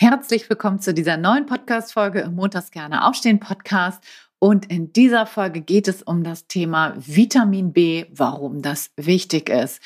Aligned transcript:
Herzlich 0.00 0.48
willkommen 0.48 0.78
zu 0.78 0.94
dieser 0.94 1.16
neuen 1.16 1.46
Podcast-Folge 1.46 2.20
im 2.20 2.36
Montags 2.36 2.70
gerne 2.70 3.04
aufstehen 3.04 3.40
Podcast. 3.40 4.00
Und 4.38 4.70
in 4.70 4.92
dieser 4.92 5.26
Folge 5.26 5.60
geht 5.60 5.88
es 5.88 6.04
um 6.04 6.22
das 6.22 6.46
Thema 6.46 6.94
Vitamin 6.96 7.72
B, 7.72 8.04
warum 8.12 8.62
das 8.62 8.92
wichtig 8.94 9.48
ist. 9.48 9.82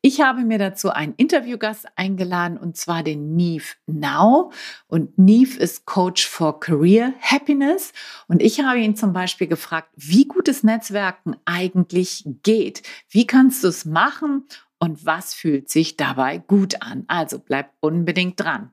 Ich 0.00 0.22
habe 0.22 0.44
mir 0.44 0.56
dazu 0.56 0.88
einen 0.88 1.12
Interviewgast 1.18 1.86
eingeladen 1.94 2.56
und 2.56 2.78
zwar 2.78 3.02
den 3.02 3.36
Neve 3.36 3.74
Now. 3.86 4.50
Und 4.86 5.18
Neve 5.18 5.60
ist 5.60 5.84
Coach 5.84 6.26
for 6.26 6.58
Career 6.58 7.12
Happiness. 7.20 7.92
Und 8.28 8.40
ich 8.40 8.60
habe 8.60 8.78
ihn 8.78 8.96
zum 8.96 9.12
Beispiel 9.12 9.46
gefragt, 9.46 9.90
wie 9.94 10.24
gutes 10.24 10.62
Netzwerken 10.62 11.36
eigentlich 11.44 12.24
geht. 12.42 12.82
Wie 13.10 13.26
kannst 13.26 13.62
du 13.62 13.68
es 13.68 13.84
machen 13.84 14.46
und 14.78 15.04
was 15.04 15.34
fühlt 15.34 15.68
sich 15.68 15.98
dabei 15.98 16.38
gut 16.38 16.80
an? 16.80 17.04
Also 17.08 17.38
bleib 17.38 17.74
unbedingt 17.80 18.40
dran. 18.40 18.72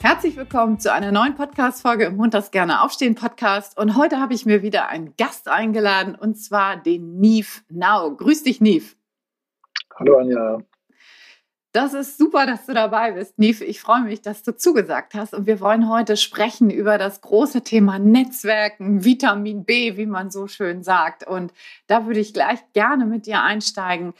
Herzlich 0.00 0.36
willkommen 0.36 0.78
zu 0.78 0.92
einer 0.92 1.10
neuen 1.10 1.34
Podcast-Folge 1.34 2.04
im 2.04 2.16
Montags 2.16 2.52
gerne 2.52 2.82
aufstehen 2.82 3.16
Podcast. 3.16 3.76
Und 3.76 3.96
heute 3.96 4.20
habe 4.20 4.32
ich 4.32 4.46
mir 4.46 4.62
wieder 4.62 4.88
einen 4.88 5.16
Gast 5.16 5.48
eingeladen 5.48 6.14
und 6.14 6.36
zwar 6.36 6.76
den 6.76 7.18
Nief 7.18 7.64
Now. 7.68 8.14
Grüß 8.14 8.44
dich, 8.44 8.60
Nief. 8.60 8.96
Hallo, 9.96 10.18
Anja. 10.18 10.58
Das 11.72 11.94
ist 11.94 12.16
super, 12.16 12.46
dass 12.46 12.66
du 12.66 12.74
dabei 12.74 13.10
bist, 13.10 13.40
Nief. 13.40 13.60
Ich 13.60 13.80
freue 13.80 14.02
mich, 14.02 14.22
dass 14.22 14.44
du 14.44 14.56
zugesagt 14.56 15.14
hast. 15.14 15.34
Und 15.34 15.48
wir 15.48 15.58
wollen 15.58 15.88
heute 15.88 16.16
sprechen 16.16 16.70
über 16.70 16.96
das 16.96 17.20
große 17.20 17.64
Thema 17.64 17.98
Netzwerken, 17.98 19.04
Vitamin 19.04 19.64
B, 19.64 19.96
wie 19.96 20.06
man 20.06 20.30
so 20.30 20.46
schön 20.46 20.84
sagt. 20.84 21.26
Und 21.26 21.52
da 21.88 22.06
würde 22.06 22.20
ich 22.20 22.32
gleich 22.32 22.60
gerne 22.72 23.04
mit 23.04 23.26
dir 23.26 23.42
einsteigen 23.42 24.14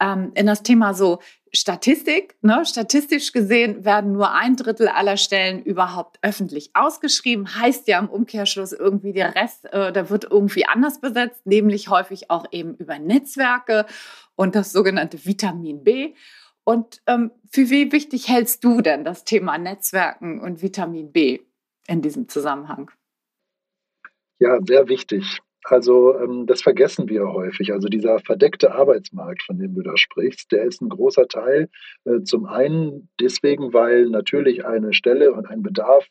ähm, 0.00 0.32
in 0.34 0.46
das 0.46 0.62
Thema 0.62 0.94
so 0.94 1.20
Statistik. 1.52 2.36
Ne? 2.42 2.64
Statistisch 2.64 3.32
gesehen 3.32 3.84
werden 3.84 4.12
nur 4.12 4.32
ein 4.32 4.56
Drittel 4.56 4.88
aller 4.88 5.16
Stellen 5.16 5.62
überhaupt 5.62 6.18
öffentlich 6.22 6.70
ausgeschrieben. 6.74 7.54
Heißt 7.54 7.88
ja 7.88 7.98
im 7.98 8.08
Umkehrschluss 8.08 8.72
irgendwie 8.72 9.12
der 9.12 9.34
Rest, 9.34 9.66
äh, 9.72 9.92
da 9.92 10.10
wird 10.10 10.24
irgendwie 10.30 10.66
anders 10.66 11.00
besetzt, 11.00 11.46
nämlich 11.46 11.88
häufig 11.88 12.30
auch 12.30 12.46
eben 12.50 12.74
über 12.76 12.98
Netzwerke 12.98 13.86
und 14.36 14.54
das 14.54 14.72
sogenannte 14.72 15.24
Vitamin 15.24 15.84
B. 15.84 16.14
Und 16.64 17.00
ähm, 17.06 17.30
für 17.50 17.70
wie 17.70 17.92
wichtig 17.92 18.28
hältst 18.28 18.62
du 18.62 18.80
denn 18.82 19.04
das 19.04 19.24
Thema 19.24 19.56
Netzwerken 19.56 20.40
und 20.40 20.60
Vitamin 20.62 21.12
B 21.12 21.40
in 21.86 22.02
diesem 22.02 22.28
Zusammenhang? 22.28 22.90
Ja, 24.38 24.58
sehr 24.64 24.86
wichtig. 24.88 25.40
Also 25.70 26.18
ähm, 26.18 26.46
das 26.46 26.62
vergessen 26.62 27.08
wir 27.08 27.30
häufig. 27.30 27.72
Also 27.72 27.88
dieser 27.88 28.20
verdeckte 28.20 28.74
Arbeitsmarkt, 28.74 29.42
von 29.42 29.58
dem 29.58 29.74
du 29.74 29.82
da 29.82 29.96
sprichst, 29.96 30.50
der 30.50 30.64
ist 30.64 30.80
ein 30.80 30.88
großer 30.88 31.28
Teil. 31.28 31.68
Äh, 32.04 32.22
zum 32.22 32.46
einen 32.46 33.10
deswegen, 33.20 33.74
weil 33.74 34.06
natürlich 34.06 34.64
eine 34.64 34.94
Stelle 34.94 35.32
und 35.32 35.46
ein 35.46 35.62
Bedarf 35.62 36.06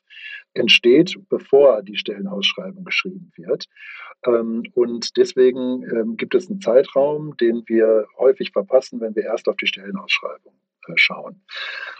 entsteht, 0.53 1.17
bevor 1.29 1.81
die 1.81 1.97
Stellenausschreibung 1.97 2.83
geschrieben 2.83 3.31
wird. 3.35 3.65
Ähm, 4.25 4.63
und 4.75 5.17
deswegen 5.17 5.83
ähm, 5.83 6.17
gibt 6.17 6.35
es 6.35 6.49
einen 6.49 6.61
Zeitraum, 6.61 7.35
den 7.37 7.63
wir 7.65 8.05
häufig 8.19 8.51
verpassen, 8.51 9.01
wenn 9.01 9.15
wir 9.15 9.23
erst 9.23 9.47
auf 9.47 9.55
die 9.57 9.67
Stellenausschreibung 9.67 10.53
schauen. 10.95 11.41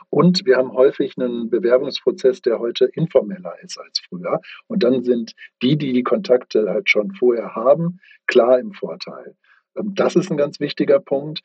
Und 0.10 0.46
wir 0.46 0.58
haben 0.58 0.72
häufig 0.72 1.16
einen 1.18 1.50
Bewerbungsprozess, 1.50 2.42
der 2.42 2.60
heute 2.60 2.86
informeller 2.86 3.56
ist 3.62 3.78
als 3.78 4.00
früher. 4.00 4.40
Und 4.68 4.84
dann 4.84 5.04
sind 5.04 5.34
die, 5.62 5.78
die 5.78 5.94
die 5.94 6.04
Kontakte 6.04 6.70
halt 6.70 6.90
schon 6.90 7.12
vorher 7.12 7.56
haben, 7.56 8.00
klar 8.26 8.60
im 8.60 8.72
Vorteil. 8.72 9.36
Ähm, 9.78 9.94
das 9.96 10.16
ist 10.16 10.32
ein 10.32 10.38
ganz 10.38 10.60
wichtiger 10.60 11.00
Punkt. 11.00 11.42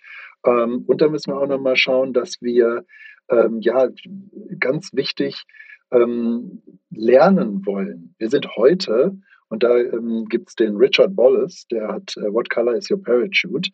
Ähm, 0.47 0.85
und 0.87 1.01
da 1.01 1.09
müssen 1.09 1.33
wir 1.33 1.39
auch 1.41 1.47
nochmal 1.47 1.77
schauen, 1.77 2.13
dass 2.13 2.41
wir, 2.41 2.85
ähm, 3.31 3.61
ja, 3.61 3.89
ganz 4.59 4.93
wichtig, 4.93 5.45
lernen 6.91 7.67
wollen. 7.67 8.15
Wir 8.17 8.31
sind 8.31 8.57
heute, 8.57 9.15
und 9.51 9.63
da 9.63 9.77
gibt 10.31 10.49
es 10.49 10.55
den 10.55 10.77
Richard 10.77 11.15
Wallace, 11.19 11.67
der 11.71 11.89
hat 11.89 12.17
äh, 12.17 12.33
What 12.33 12.49
Color 12.49 12.77
is 12.77 12.91
Your 12.91 13.03
Parachute? 13.03 13.71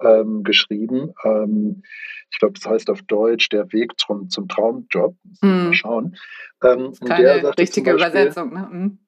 Ähm, 0.00 0.42
geschrieben. 0.42 1.12
Ähm, 1.24 1.82
ich 2.30 2.38
glaube, 2.38 2.54
das 2.54 2.66
heißt 2.66 2.90
auf 2.90 3.02
Deutsch 3.02 3.48
der 3.48 3.72
Weg 3.72 3.98
zum, 3.98 4.28
zum 4.28 4.48
Traumjob. 4.48 5.16
Hm. 5.40 5.64
Mal 5.64 5.74
schauen. 5.74 6.16
Ähm, 6.62 6.92
keine 7.04 7.56
richtige 7.58 7.92
Beispiel, 7.92 8.10
Übersetzung. 8.10 8.52
Ne? 8.52 8.70
Hm. 8.70 8.98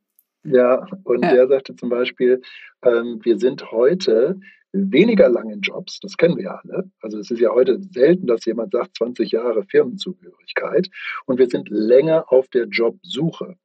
Ja, 0.44 0.86
und 1.02 1.24
ja. 1.24 1.32
der 1.32 1.48
sagte 1.48 1.74
zum 1.74 1.88
Beispiel, 1.88 2.40
ähm, 2.82 3.18
wir 3.22 3.38
sind 3.38 3.70
heute 3.72 4.38
weniger 4.72 5.28
lang 5.28 5.50
in 5.50 5.60
Jobs, 5.60 5.98
das 6.00 6.16
kennen 6.16 6.36
wir 6.36 6.44
ja 6.44 6.60
alle. 6.62 6.90
Also 7.00 7.18
es 7.18 7.30
ist 7.30 7.40
ja 7.40 7.50
heute 7.50 7.80
selten, 7.80 8.26
dass 8.26 8.44
jemand 8.44 8.72
sagt 8.72 8.96
20 8.96 9.32
Jahre 9.32 9.64
Firmenzugehörigkeit 9.64 10.88
und 11.24 11.38
wir 11.38 11.48
sind 11.48 11.68
länger 11.70 12.30
auf 12.32 12.48
der 12.48 12.66
Jobsuche. 12.66 13.56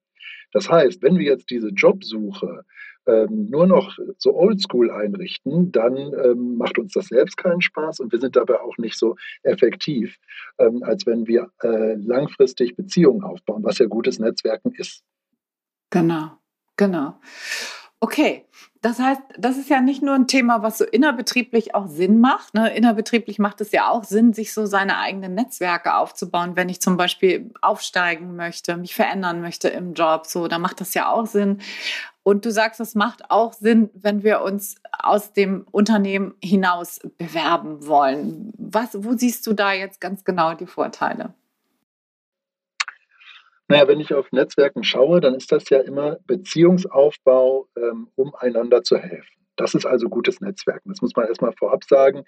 Das 0.54 0.70
heißt, 0.70 1.02
wenn 1.02 1.18
wir 1.18 1.26
jetzt 1.26 1.50
diese 1.50 1.70
Jobsuche 1.70 2.66
ähm, 3.08 3.50
nur 3.50 3.68
noch 3.68 3.98
so 4.18 4.36
oldschool 4.36 4.92
einrichten, 4.92 5.72
dann 5.72 5.96
ähm, 5.96 6.58
macht 6.58 6.78
uns 6.78 6.94
das 6.94 7.08
selbst 7.08 7.38
keinen 7.38 7.62
Spaß 7.62 8.00
und 8.00 8.12
wir 8.12 8.20
sind 8.20 8.36
dabei 8.36 8.60
auch 8.60 8.78
nicht 8.78 8.98
so 8.98 9.16
effektiv, 9.44 10.18
ähm, 10.58 10.84
als 10.84 11.06
wenn 11.06 11.28
wir 11.28 11.52
äh, 11.64 11.96
langfristig 11.96 12.76
Beziehungen 12.76 13.24
aufbauen, 13.24 13.64
was 13.64 13.80
ja 13.80 13.88
gutes 13.88 14.20
Netzwerken 14.20 14.72
ist. 14.76 15.04
Genau, 15.90 16.32
genau. 16.78 17.20
Okay, 18.04 18.48
das 18.82 18.98
heißt, 18.98 19.22
das 19.38 19.58
ist 19.58 19.70
ja 19.70 19.80
nicht 19.80 20.02
nur 20.02 20.16
ein 20.16 20.26
Thema, 20.26 20.64
was 20.64 20.80
so 20.80 20.86
innerbetrieblich 20.86 21.76
auch 21.76 21.88
Sinn 21.88 22.20
macht. 22.20 22.56
Ne? 22.56 22.76
Innerbetrieblich 22.76 23.38
macht 23.38 23.62
es 23.62 23.72
ja 23.72 23.92
auch 23.92 24.04
Sinn, 24.04 24.34
sich 24.34 24.56
so 24.56 24.66
seine 24.66 24.98
eigenen 24.98 25.36
Netzwerke 25.36 25.94
aufzubauen. 25.94 26.56
Wenn 26.56 26.68
ich 26.68 26.82
zum 26.82 26.98
Beispiel 26.98 27.52
aufsteigen 27.62 28.36
möchte, 28.36 28.76
mich 28.78 28.96
verändern 28.96 29.42
möchte 29.42 29.68
im 29.68 29.94
Job, 29.94 30.26
so, 30.26 30.48
dann 30.48 30.62
macht 30.62 30.82
das 30.82 30.96
ja 30.96 31.12
auch 31.12 31.28
Sinn. 31.28 31.62
Und 32.24 32.46
du 32.46 32.52
sagst, 32.52 32.80
es 32.80 32.94
macht 32.94 33.32
auch 33.32 33.54
Sinn, 33.54 33.90
wenn 33.94 34.24
wir 34.24 34.42
uns 34.42 34.76
aus 34.92 35.34
dem 35.34 35.66
Unternehmen 35.72 36.36
hinaus 36.44 37.00
bewerben 37.18 37.88
wollen. 37.88 38.54
Was, 38.58 39.04
wo 39.04 39.14
siehst 39.18 39.48
du 39.48 39.54
da 39.54 39.74
jetzt 39.74 40.00
ganz 40.00 40.24
genau 40.24 40.54
die 40.54 40.68
Vorteile? 40.68 41.34
Naja, 43.68 43.88
wenn 43.88 44.02
ich 44.02 44.14
auf 44.14 44.32
Netzwerken 44.32 44.84
schaue, 44.84 45.22
dann 45.22 45.34
ist 45.34 45.52
das 45.52 45.70
ja 45.70 45.80
immer 45.80 46.18
Beziehungsaufbau, 46.28 47.68
ähm, 47.78 48.10
um 48.16 48.36
einander 48.36 48.84
zu 48.84 48.98
helfen. 48.98 49.41
Das 49.62 49.76
ist 49.76 49.86
also 49.86 50.10
gutes 50.10 50.42
Netzwerken. 50.42 50.90
Das 50.90 51.02
muss 51.02 51.16
man 51.16 51.28
erstmal 51.28 51.54
vorab 51.54 51.84
sagen. 51.84 52.24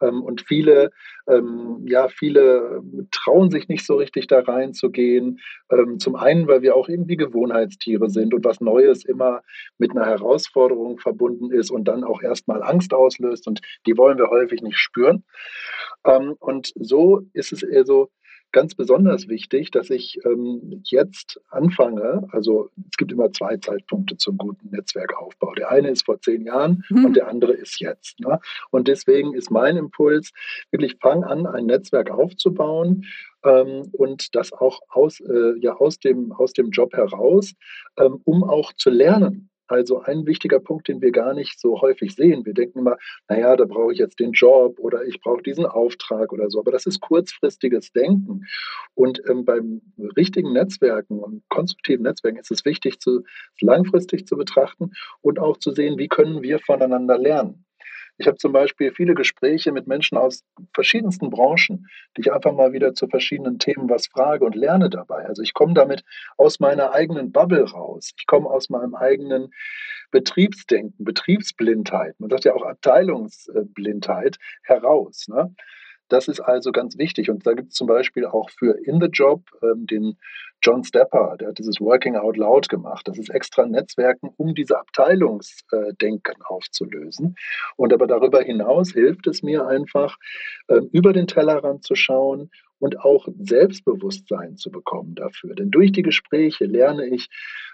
Ähm, 0.00 0.22
und 0.22 0.42
viele, 0.42 0.90
ähm, 1.26 1.84
ja, 1.86 2.08
viele 2.08 2.80
trauen 3.10 3.50
sich 3.50 3.68
nicht 3.68 3.84
so 3.84 3.96
richtig 3.96 4.28
da 4.28 4.40
reinzugehen. 4.40 5.40
Ähm, 5.70 5.98
zum 5.98 6.14
einen, 6.14 6.46
weil 6.46 6.62
wir 6.62 6.76
auch 6.76 6.88
irgendwie 6.88 7.16
Gewohnheitstiere 7.16 8.08
sind 8.10 8.32
und 8.32 8.44
was 8.44 8.60
Neues 8.60 9.04
immer 9.04 9.42
mit 9.78 9.90
einer 9.90 10.06
Herausforderung 10.06 10.98
verbunden 10.98 11.50
ist 11.50 11.70
und 11.70 11.86
dann 11.86 12.04
auch 12.04 12.22
erstmal 12.22 12.62
Angst 12.62 12.94
auslöst 12.94 13.48
und 13.48 13.60
die 13.86 13.96
wollen 13.96 14.18
wir 14.18 14.30
häufig 14.30 14.62
nicht 14.62 14.78
spüren. 14.78 15.24
Ähm, 16.04 16.36
und 16.38 16.72
so 16.76 17.22
ist 17.32 17.52
es 17.52 17.64
eher 17.64 17.84
so, 17.84 18.08
ganz 18.52 18.74
besonders 18.74 19.28
wichtig, 19.28 19.70
dass 19.70 19.90
ich 19.90 20.18
ähm, 20.24 20.82
jetzt 20.84 21.40
anfange, 21.50 22.26
also 22.32 22.70
es 22.90 22.96
gibt 22.96 23.12
immer 23.12 23.30
zwei 23.32 23.56
Zeitpunkte 23.56 24.16
zum 24.16 24.38
guten 24.38 24.70
Netzwerkaufbau. 24.70 25.54
Der 25.54 25.70
eine 25.70 25.90
ist 25.90 26.04
vor 26.06 26.20
zehn 26.20 26.44
Jahren 26.44 26.84
mhm. 26.88 27.04
und 27.06 27.16
der 27.16 27.28
andere 27.28 27.52
ist 27.52 27.80
jetzt. 27.80 28.20
Ne? 28.20 28.40
Und 28.70 28.88
deswegen 28.88 29.34
ist 29.34 29.50
mein 29.50 29.76
Impuls, 29.76 30.32
wirklich 30.70 30.96
fang 31.00 31.24
an, 31.24 31.46
ein 31.46 31.66
Netzwerk 31.66 32.10
aufzubauen 32.10 33.04
ähm, 33.44 33.88
und 33.92 34.34
das 34.34 34.52
auch 34.52 34.80
aus, 34.88 35.20
äh, 35.20 35.58
ja, 35.60 35.76
aus, 35.76 35.98
dem, 35.98 36.32
aus 36.32 36.52
dem 36.52 36.70
Job 36.70 36.94
heraus, 36.94 37.54
ähm, 37.98 38.20
um 38.24 38.44
auch 38.44 38.72
zu 38.72 38.90
lernen. 38.90 39.50
Also 39.68 40.00
ein 40.00 40.26
wichtiger 40.26 40.60
Punkt, 40.60 40.88
den 40.88 41.00
wir 41.00 41.12
gar 41.12 41.34
nicht 41.34 41.60
so 41.60 41.80
häufig 41.80 42.14
sehen. 42.14 42.44
Wir 42.44 42.54
denken 42.54 42.80
immer, 42.80 42.96
naja, 43.28 43.54
da 43.54 43.64
brauche 43.66 43.92
ich 43.92 43.98
jetzt 43.98 44.18
den 44.18 44.32
Job 44.32 44.78
oder 44.80 45.04
ich 45.04 45.20
brauche 45.20 45.42
diesen 45.42 45.66
Auftrag 45.66 46.32
oder 46.32 46.50
so. 46.50 46.58
Aber 46.58 46.72
das 46.72 46.86
ist 46.86 47.00
kurzfristiges 47.00 47.92
Denken. 47.92 48.46
Und 48.94 49.22
ähm, 49.28 49.44
beim 49.44 49.82
richtigen 50.16 50.52
Netzwerken 50.52 51.18
und 51.18 51.42
konstruktiven 51.48 52.04
Netzwerken 52.04 52.38
ist 52.38 52.50
es 52.50 52.64
wichtig, 52.64 52.98
zu, 53.00 53.22
langfristig 53.60 54.26
zu 54.26 54.36
betrachten 54.36 54.92
und 55.20 55.38
auch 55.38 55.58
zu 55.58 55.72
sehen, 55.72 55.98
wie 55.98 56.08
können 56.08 56.42
wir 56.42 56.58
voneinander 56.58 57.18
lernen. 57.18 57.64
Ich 58.18 58.26
habe 58.26 58.36
zum 58.36 58.52
Beispiel 58.52 58.92
viele 58.92 59.14
Gespräche 59.14 59.70
mit 59.70 59.86
Menschen 59.86 60.18
aus 60.18 60.44
verschiedensten 60.74 61.30
Branchen, 61.30 61.86
die 62.16 62.22
ich 62.22 62.32
einfach 62.32 62.52
mal 62.52 62.72
wieder 62.72 62.92
zu 62.92 63.06
verschiedenen 63.06 63.58
Themen 63.60 63.88
was 63.88 64.08
frage 64.08 64.44
und 64.44 64.56
lerne 64.56 64.90
dabei. 64.90 65.24
Also 65.24 65.42
ich 65.42 65.54
komme 65.54 65.74
damit 65.74 66.02
aus 66.36 66.58
meiner 66.58 66.92
eigenen 66.92 67.30
Bubble 67.30 67.70
raus. 67.70 68.12
Ich 68.18 68.26
komme 68.26 68.50
aus 68.50 68.70
meinem 68.70 68.96
eigenen 68.96 69.50
Betriebsdenken, 70.10 71.04
Betriebsblindheit, 71.04 72.18
man 72.18 72.30
sagt 72.30 72.44
ja 72.44 72.54
auch 72.54 72.64
Abteilungsblindheit 72.64 74.38
heraus. 74.62 75.28
Ne? 75.28 75.54
Das 76.08 76.28
ist 76.28 76.40
also 76.40 76.72
ganz 76.72 76.98
wichtig. 76.98 77.30
Und 77.30 77.46
da 77.46 77.52
gibt 77.52 77.70
es 77.70 77.74
zum 77.74 77.86
Beispiel 77.86 78.24
auch 78.26 78.50
für 78.50 78.78
In 78.84 79.00
the 79.00 79.08
Job 79.08 79.42
ähm, 79.62 79.86
den 79.86 80.16
John 80.60 80.82
Stepper, 80.82 81.36
der 81.38 81.48
hat 81.48 81.58
dieses 81.58 81.80
Working 81.80 82.16
Out 82.16 82.36
Loud 82.36 82.68
gemacht. 82.68 83.06
Das 83.06 83.16
ist 83.16 83.30
extra 83.30 83.64
Netzwerken, 83.64 84.30
um 84.36 84.54
diese 84.54 84.78
Abteilungsdenken 84.78 86.42
aufzulösen. 86.42 87.36
Und 87.76 87.92
aber 87.92 88.08
darüber 88.08 88.42
hinaus 88.42 88.92
hilft 88.92 89.28
es 89.28 89.42
mir 89.42 89.66
einfach, 89.66 90.16
ähm, 90.68 90.88
über 90.92 91.12
den 91.12 91.28
Tellerrand 91.28 91.84
zu 91.84 91.94
schauen 91.94 92.50
und 92.80 93.00
auch 93.00 93.28
Selbstbewusstsein 93.38 94.56
zu 94.56 94.70
bekommen 94.70 95.14
dafür. 95.14 95.54
Denn 95.54 95.70
durch 95.70 95.92
die 95.92 96.02
Gespräche 96.02 96.64
lerne 96.64 97.06
ich, 97.06 97.28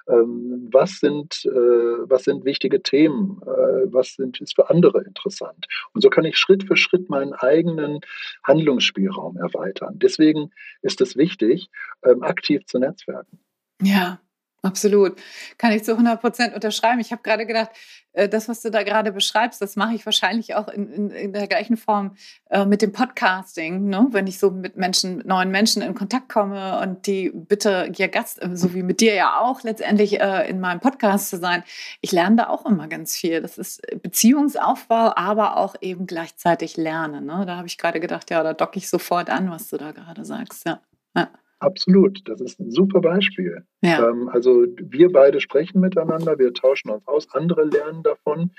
ähm, 0.08 0.68
was, 0.70 0.98
sind, 1.00 1.44
äh, 1.44 1.48
was 1.50 2.24
sind 2.24 2.44
wichtige 2.44 2.82
Themen, 2.82 3.40
äh, 3.42 3.92
was 3.92 4.14
sind, 4.14 4.40
ist 4.40 4.54
für 4.54 4.70
andere 4.70 5.02
interessant. 5.02 5.66
Und 5.92 6.00
so 6.02 6.10
kann 6.10 6.24
ich 6.24 6.36
Schritt 6.36 6.64
für 6.64 6.76
Schritt 6.76 7.08
meinen 7.08 7.32
eigenen 7.32 8.00
Handlungsspielraum 8.44 9.36
erweitern. 9.36 9.98
Deswegen 9.98 10.50
ist 10.82 11.00
es 11.00 11.16
wichtig, 11.16 11.68
ähm, 12.04 12.22
aktiv 12.22 12.64
zu 12.66 12.78
netzwerken. 12.78 13.40
Ja, 13.82 14.20
Absolut. 14.64 15.20
Kann 15.58 15.72
ich 15.72 15.84
zu 15.84 15.92
100 15.92 16.22
Prozent 16.22 16.54
unterschreiben. 16.54 16.98
Ich 16.98 17.12
habe 17.12 17.20
gerade 17.22 17.44
gedacht, 17.44 17.70
äh, 18.14 18.30
das, 18.30 18.48
was 18.48 18.62
du 18.62 18.70
da 18.70 18.82
gerade 18.82 19.12
beschreibst, 19.12 19.60
das 19.60 19.76
mache 19.76 19.94
ich 19.94 20.06
wahrscheinlich 20.06 20.54
auch 20.54 20.68
in, 20.68 20.90
in, 20.90 21.10
in 21.10 21.32
der 21.34 21.46
gleichen 21.46 21.76
Form 21.76 22.16
äh, 22.48 22.64
mit 22.64 22.80
dem 22.80 22.90
Podcasting. 22.90 23.90
Ne? 23.90 24.06
Wenn 24.12 24.26
ich 24.26 24.38
so 24.38 24.50
mit 24.50 24.76
Menschen, 24.76 25.18
mit 25.18 25.26
neuen 25.26 25.50
Menschen 25.50 25.82
in 25.82 25.94
Kontakt 25.94 26.30
komme 26.30 26.80
und 26.80 27.06
die 27.06 27.30
bitte 27.34 27.92
ihr 27.94 28.08
Gast, 28.08 28.42
äh, 28.42 28.56
so 28.56 28.72
wie 28.72 28.82
mit 28.82 29.02
dir 29.02 29.14
ja 29.14 29.38
auch, 29.38 29.62
letztendlich 29.62 30.14
in 30.14 30.60
meinem 30.60 30.80
Podcast 30.80 31.30
zu 31.30 31.38
sein. 31.38 31.62
Ich 32.00 32.12
lerne 32.12 32.36
da 32.36 32.48
auch 32.48 32.64
immer 32.64 32.88
ganz 32.88 33.16
viel. 33.16 33.42
Das 33.42 33.58
ist 33.58 33.82
Beziehungsaufbau, 34.02 35.12
aber 35.16 35.56
auch 35.56 35.74
eben 35.80 36.06
gleichzeitig 36.06 36.76
Lernen. 36.76 37.26
Ne? 37.26 37.44
Da 37.46 37.56
habe 37.56 37.66
ich 37.66 37.76
gerade 37.76 38.00
gedacht, 38.00 38.30
ja, 38.30 38.42
da 38.42 38.54
docke 38.54 38.78
ich 38.78 38.88
sofort 38.88 39.28
an, 39.28 39.50
was 39.50 39.68
du 39.68 39.76
da 39.76 39.92
gerade 39.92 40.24
sagst. 40.24 40.64
Ja. 40.66 40.80
ja. 41.16 41.28
Absolut, 41.64 42.20
das 42.28 42.40
ist 42.40 42.60
ein 42.60 42.70
super 42.70 43.00
Beispiel. 43.00 43.64
Ja. 43.82 44.08
Ähm, 44.08 44.28
also 44.28 44.66
wir 44.76 45.10
beide 45.10 45.40
sprechen 45.40 45.80
miteinander, 45.80 46.38
wir 46.38 46.52
tauschen 46.52 46.90
uns 46.90 47.06
aus, 47.06 47.26
andere 47.32 47.64
lernen 47.64 48.02
davon. 48.02 48.50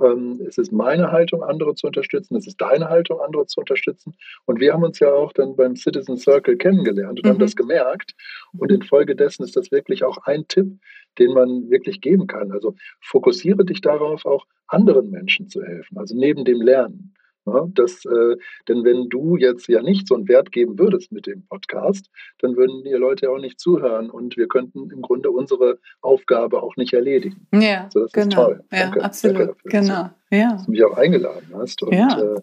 Ähm, 0.00 0.40
es 0.46 0.56
ist 0.58 0.72
meine 0.72 1.12
Haltung, 1.12 1.42
andere 1.42 1.74
zu 1.74 1.86
unterstützen, 1.86 2.36
es 2.36 2.46
ist 2.46 2.60
deine 2.60 2.88
Haltung, 2.88 3.20
andere 3.20 3.46
zu 3.46 3.60
unterstützen. 3.60 4.14
Und 4.46 4.60
wir 4.60 4.72
haben 4.72 4.84
uns 4.84 4.98
ja 4.98 5.12
auch 5.12 5.32
dann 5.32 5.56
beim 5.56 5.76
Citizen 5.76 6.16
Circle 6.16 6.56
kennengelernt 6.56 7.18
und 7.18 7.24
mhm. 7.24 7.30
haben 7.30 7.38
das 7.38 7.56
gemerkt. 7.56 8.12
Und 8.56 8.72
infolgedessen 8.72 9.44
ist 9.44 9.56
das 9.56 9.70
wirklich 9.70 10.02
auch 10.02 10.18
ein 10.24 10.46
Tipp, 10.48 10.78
den 11.18 11.32
man 11.32 11.70
wirklich 11.70 12.00
geben 12.00 12.26
kann. 12.26 12.52
Also 12.52 12.74
fokussiere 13.00 13.64
dich 13.64 13.80
darauf, 13.82 14.24
auch 14.24 14.46
anderen 14.68 15.10
Menschen 15.10 15.48
zu 15.48 15.62
helfen, 15.62 15.98
also 15.98 16.16
neben 16.16 16.44
dem 16.44 16.60
Lernen. 16.60 17.15
Ja, 17.46 17.66
das, 17.74 18.04
äh, 18.04 18.36
denn 18.68 18.84
wenn 18.84 19.08
du 19.08 19.36
jetzt 19.36 19.68
ja 19.68 19.80
nicht 19.80 20.08
so 20.08 20.16
einen 20.16 20.26
Wert 20.26 20.50
geben 20.50 20.78
würdest 20.78 21.12
mit 21.12 21.26
dem 21.26 21.46
Podcast, 21.46 22.10
dann 22.38 22.56
würden 22.56 22.82
die 22.82 22.90
Leute 22.90 23.30
auch 23.30 23.38
nicht 23.38 23.60
zuhören 23.60 24.10
und 24.10 24.36
wir 24.36 24.48
könnten 24.48 24.90
im 24.90 25.00
Grunde 25.00 25.30
unsere 25.30 25.78
Aufgabe 26.00 26.62
auch 26.62 26.76
nicht 26.76 26.92
erledigen. 26.92 27.46
Ja, 27.52 27.84
also 27.84 28.00
das 28.00 28.12
genau. 28.12 28.26
ist 28.26 28.34
toll. 28.34 28.64
Ja, 28.72 28.78
danke, 28.80 29.04
absolut. 29.04 29.38
Danke 29.38 29.54
dafür, 29.54 29.80
genau. 29.80 30.10
Ja. 30.30 30.52
Dass 30.52 30.66
du 30.66 30.70
mich 30.72 30.84
auch 30.84 30.96
eingeladen 30.96 31.48
hast. 31.54 31.82
Und, 31.82 31.92
ja. 31.92 32.20
Äh, 32.20 32.40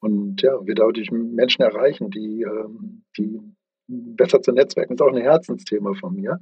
und 0.00 0.40
ja, 0.40 0.66
wir 0.66 0.74
dadurch 0.74 1.10
Menschen 1.10 1.62
erreichen, 1.62 2.10
die, 2.10 2.42
ähm, 2.42 3.04
die 3.18 3.40
besser 3.86 4.40
zu 4.40 4.52
netzwerken. 4.52 4.96
Das 4.96 5.06
ist 5.06 5.10
auch 5.10 5.16
ein 5.16 5.22
Herzensthema 5.22 5.92
von 5.94 6.14
mir, 6.14 6.40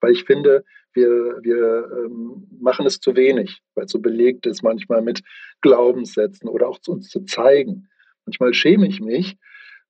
weil 0.00 0.12
ich 0.12 0.24
finde, 0.24 0.64
wir, 0.92 1.38
wir 1.42 1.88
ähm, 2.04 2.48
machen 2.60 2.86
es 2.86 2.98
zu 3.00 3.14
wenig, 3.16 3.62
weil 3.74 3.84
es 3.84 3.92
so 3.92 4.00
belegt 4.00 4.46
ist 4.46 4.62
manchmal 4.62 5.02
mit 5.02 5.22
Glaubenssätzen 5.60 6.48
oder 6.48 6.68
auch 6.68 6.78
zu 6.78 6.92
uns 6.92 7.08
zu 7.08 7.24
zeigen. 7.24 7.88
Manchmal 8.26 8.54
schäme 8.54 8.86
ich 8.86 9.00
mich, 9.00 9.36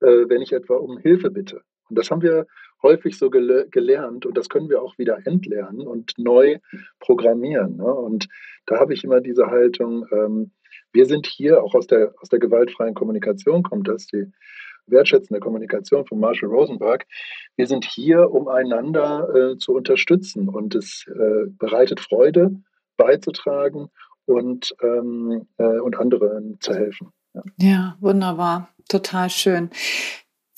äh, 0.01 0.29
wenn 0.29 0.43
ich 0.43 0.53
etwa 0.53 0.77
um 0.77 0.99
Hilfe 0.99 1.31
bitte. 1.31 1.62
Und 1.89 1.99
das 1.99 2.11
haben 2.11 2.23
wir 2.23 2.47
häufig 2.83 3.19
so 3.19 3.31
gele 3.31 3.69
gelernt 3.71 4.25
und 4.25 4.37
das 4.37 4.49
können 4.49 4.69
wir 4.69 4.83
auch 4.83 4.97
wieder 4.99 5.27
entlernen 5.27 5.87
und 5.87 6.15
neu 6.19 6.59
programmieren. 6.99 7.77
Ne? 7.77 7.93
Und 7.93 8.29
da 8.67 8.79
habe 8.79 8.95
ich 8.95 9.05
immer 9.05 9.21
diese 9.21 9.47
Haltung, 9.47 10.07
ähm, 10.12 10.53
wir 10.93 11.07
sind 11.07 11.27
hier, 11.27 11.62
auch 11.62 11.75
aus 11.75 11.87
der, 11.87 12.15
aus 12.21 12.29
der 12.29 12.39
gewaltfreien 12.39 12.95
Kommunikation 12.95 13.62
kommt 13.62 13.89
das, 13.89 14.07
die 14.07 14.27
wertschätzende 14.91 15.41
Kommunikation 15.41 16.07
von 16.07 16.21
Marshall 16.21 16.51
Rosenberg. 16.51 17.07
Wir 17.57 17.67
sind 17.67 17.85
hier, 17.85 18.31
um 18.31 18.49
einander 18.49 19.29
äh, 19.35 19.57
zu 19.59 19.75
unterstützen 19.75 20.49
und 20.49 20.75
es 20.75 21.07
äh, 21.09 21.47
bereitet 21.59 22.01
Freude, 22.01 22.55
beizutragen 22.97 23.89
und, 24.27 24.75
ähm, 24.83 25.47
äh, 25.59 25.79
und 25.79 25.99
anderen 25.99 26.59
zu 26.61 26.75
helfen. 26.75 27.13
Ja. 27.35 27.43
ja, 27.59 27.97
wunderbar, 28.01 28.69
total 28.89 29.31
schön. 29.31 29.71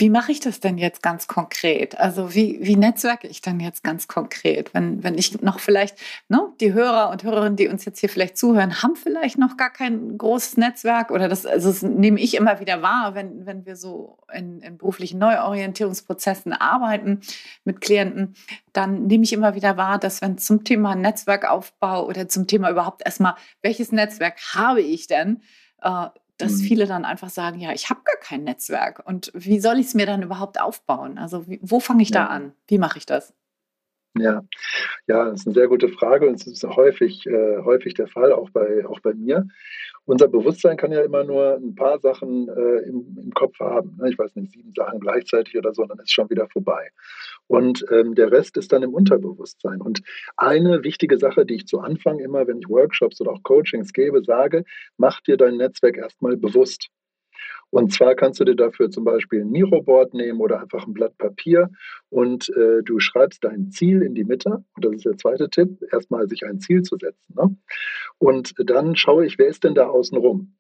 Wie 0.02 0.10
mache 0.10 0.32
ich 0.32 0.40
das 0.40 0.58
denn 0.58 0.78
jetzt 0.78 1.00
ganz 1.00 1.28
konkret? 1.28 1.96
Also 1.96 2.34
wie, 2.34 2.58
wie 2.60 2.75
netzwerke 2.75 3.28
ich 3.28 3.40
dann 3.40 3.60
jetzt 3.60 3.84
ganz 3.84 4.08
konkret? 4.08 4.75
Wenn, 4.75 5.04
wenn 5.04 5.16
ich 5.16 5.43
noch 5.43 5.60
vielleicht, 5.60 5.96
ne, 6.28 6.49
die 6.58 6.72
Hörer 6.72 7.10
und 7.10 7.22
Hörerinnen, 7.22 7.54
die 7.54 7.69
uns 7.69 7.84
jetzt 7.84 8.00
hier 8.00 8.08
vielleicht 8.08 8.37
zuhören, 8.37 8.82
haben 8.82 8.96
vielleicht 8.96 9.38
noch 9.38 9.56
gar 9.56 9.70
kein 9.70 10.19
großes 10.19 10.56
Netzwerk 10.56 11.12
oder 11.12 11.28
das, 11.28 11.46
also 11.46 11.69
das 11.69 11.82
nehme 11.82 12.19
ich 12.19 12.34
immer 12.34 12.58
wieder 12.58 12.82
wahr, 12.82 13.14
wenn, 13.14 13.46
wenn 13.46 13.64
wir 13.64 13.76
so 13.76 14.19
in, 14.32 14.58
in 14.58 14.76
beruflichen 14.76 15.20
Neuorientierungsprozessen 15.20 16.52
arbeiten 16.52 17.20
mit 17.62 17.81
Klienten, 17.81 18.34
dann 18.72 19.06
nehme 19.06 19.22
ich 19.22 19.32
immer 19.32 19.54
wieder 19.54 19.76
wahr, 19.76 20.00
dass 20.00 20.20
wenn 20.20 20.37
zum 20.37 20.64
Thema 20.64 20.96
Netzwerkaufbau 20.96 22.08
oder 22.08 22.26
zum 22.26 22.49
Thema 22.49 22.70
überhaupt 22.70 23.02
erstmal, 23.04 23.37
welches 23.62 23.93
Netzwerk 23.93 24.40
habe 24.52 24.82
ich 24.82 25.06
denn, 25.06 25.43
äh, 25.81 26.06
dass 26.42 26.52
mhm. 26.52 26.64
viele 26.64 26.86
dann 26.86 27.04
einfach 27.04 27.30
sagen, 27.30 27.60
ja, 27.60 27.72
ich 27.72 27.90
habe 27.90 28.00
gar 28.04 28.16
kein 28.16 28.44
Netzwerk 28.44 29.02
und 29.06 29.30
wie 29.34 29.60
soll 29.60 29.78
ich 29.78 29.86
es 29.86 29.94
mir 29.94 30.06
dann 30.06 30.22
überhaupt 30.22 30.60
aufbauen? 30.60 31.18
Also 31.18 31.46
wie, 31.48 31.60
wo 31.62 31.80
fange 31.80 32.02
ich 32.02 32.10
ja. 32.10 32.24
da 32.24 32.26
an? 32.26 32.52
Wie 32.66 32.78
mache 32.78 32.98
ich 32.98 33.06
das? 33.06 33.34
Ja, 34.14 34.43
ja, 35.06 35.31
das 35.31 35.41
ist 35.41 35.47
eine 35.47 35.55
sehr 35.55 35.69
gute 35.69 35.88
Frage 35.88 36.29
und 36.29 36.35
es 36.35 36.47
ist 36.47 36.64
häufig, 36.64 37.26
äh, 37.26 37.59
häufig 37.64 37.94
der 37.94 38.09
Fall, 38.09 38.32
auch 38.32 38.50
bei, 38.50 38.87
auch 38.87 39.00
bei 39.00 39.14
mir. 39.14 39.49
Unser 40.05 40.29
Bewusstsein 40.29 40.76
kann 40.76 40.93
ja 40.93 41.03
immer 41.03 41.25
nur 41.25 41.55
ein 41.56 41.75
paar 41.75 41.99
Sachen 42.00 42.49
äh, 42.49 42.88
im, 42.88 43.17
im, 43.23 43.31
Kopf 43.32 43.59
haben. 43.59 43.97
Ne? 43.99 44.11
Ich 44.11 44.19
weiß 44.19 44.35
nicht, 44.37 44.53
sieben 44.53 44.73
Sachen 44.75 45.00
gleichzeitig 45.00 45.56
oder 45.56 45.73
so, 45.73 45.87
dann 45.87 45.99
ist 45.99 46.12
schon 46.12 46.29
wieder 46.29 46.47
vorbei. 46.49 46.91
Und 47.47 47.87
ähm, 47.91 48.14
der 48.14 48.31
Rest 48.31 48.56
ist 48.59 48.73
dann 48.73 48.82
im 48.82 48.93
Unterbewusstsein. 48.93 49.81
Und 49.81 50.03
eine 50.37 50.85
wichtige 50.85 51.19
Sache, 51.19 51.47
die 51.47 51.55
ich 51.55 51.67
zu 51.67 51.81
Anfang 51.81 52.19
immer, 52.19 52.47
wenn 52.47 52.59
ich 52.59 52.69
Workshops 52.69 53.21
oder 53.21 53.31
auch 53.31 53.42
Coachings 53.45 53.92
gebe, 53.92 54.23
sage, 54.23 54.64
mach 54.99 55.21
dir 55.23 55.38
dein 55.38 55.57
Netzwerk 55.57 55.97
erstmal 55.97 56.37
bewusst. 56.37 56.88
Und 57.73 57.91
zwar 57.91 58.14
kannst 58.14 58.38
du 58.38 58.45
dir 58.45 58.55
dafür 58.55 58.91
zum 58.91 59.05
Beispiel 59.05 59.41
ein 59.41 59.50
Miroboard 59.50 60.12
nehmen 60.12 60.41
oder 60.41 60.61
einfach 60.61 60.87
ein 60.87 60.93
Blatt 60.93 61.17
Papier 61.17 61.71
und 62.11 62.50
äh, 62.50 62.83
du 62.85 63.00
schreibst 63.00 63.43
dein 63.45 63.71
Ziel 63.71 64.02
in 64.02 64.14
die 64.14 64.25
Mitte. 64.25 64.62
Und 64.76 64.85
das 64.85 64.97
ist 64.97 65.07
der 65.07 65.17
zweite 65.17 65.49
Tipp, 65.49 65.81
erstmal 65.91 66.29
sich 66.29 66.45
ein 66.45 66.61
Ziel 66.61 66.83
zu 66.83 66.99
setzen. 66.99 67.35
Ne? 67.35 67.57
Und 68.19 68.52
dann 68.59 68.95
schaue 68.95 69.25
ich, 69.25 69.38
wer 69.38 69.47
ist 69.47 69.64
denn 69.64 69.75
da 69.75 69.87
außen 69.87 70.19
rum? 70.19 70.55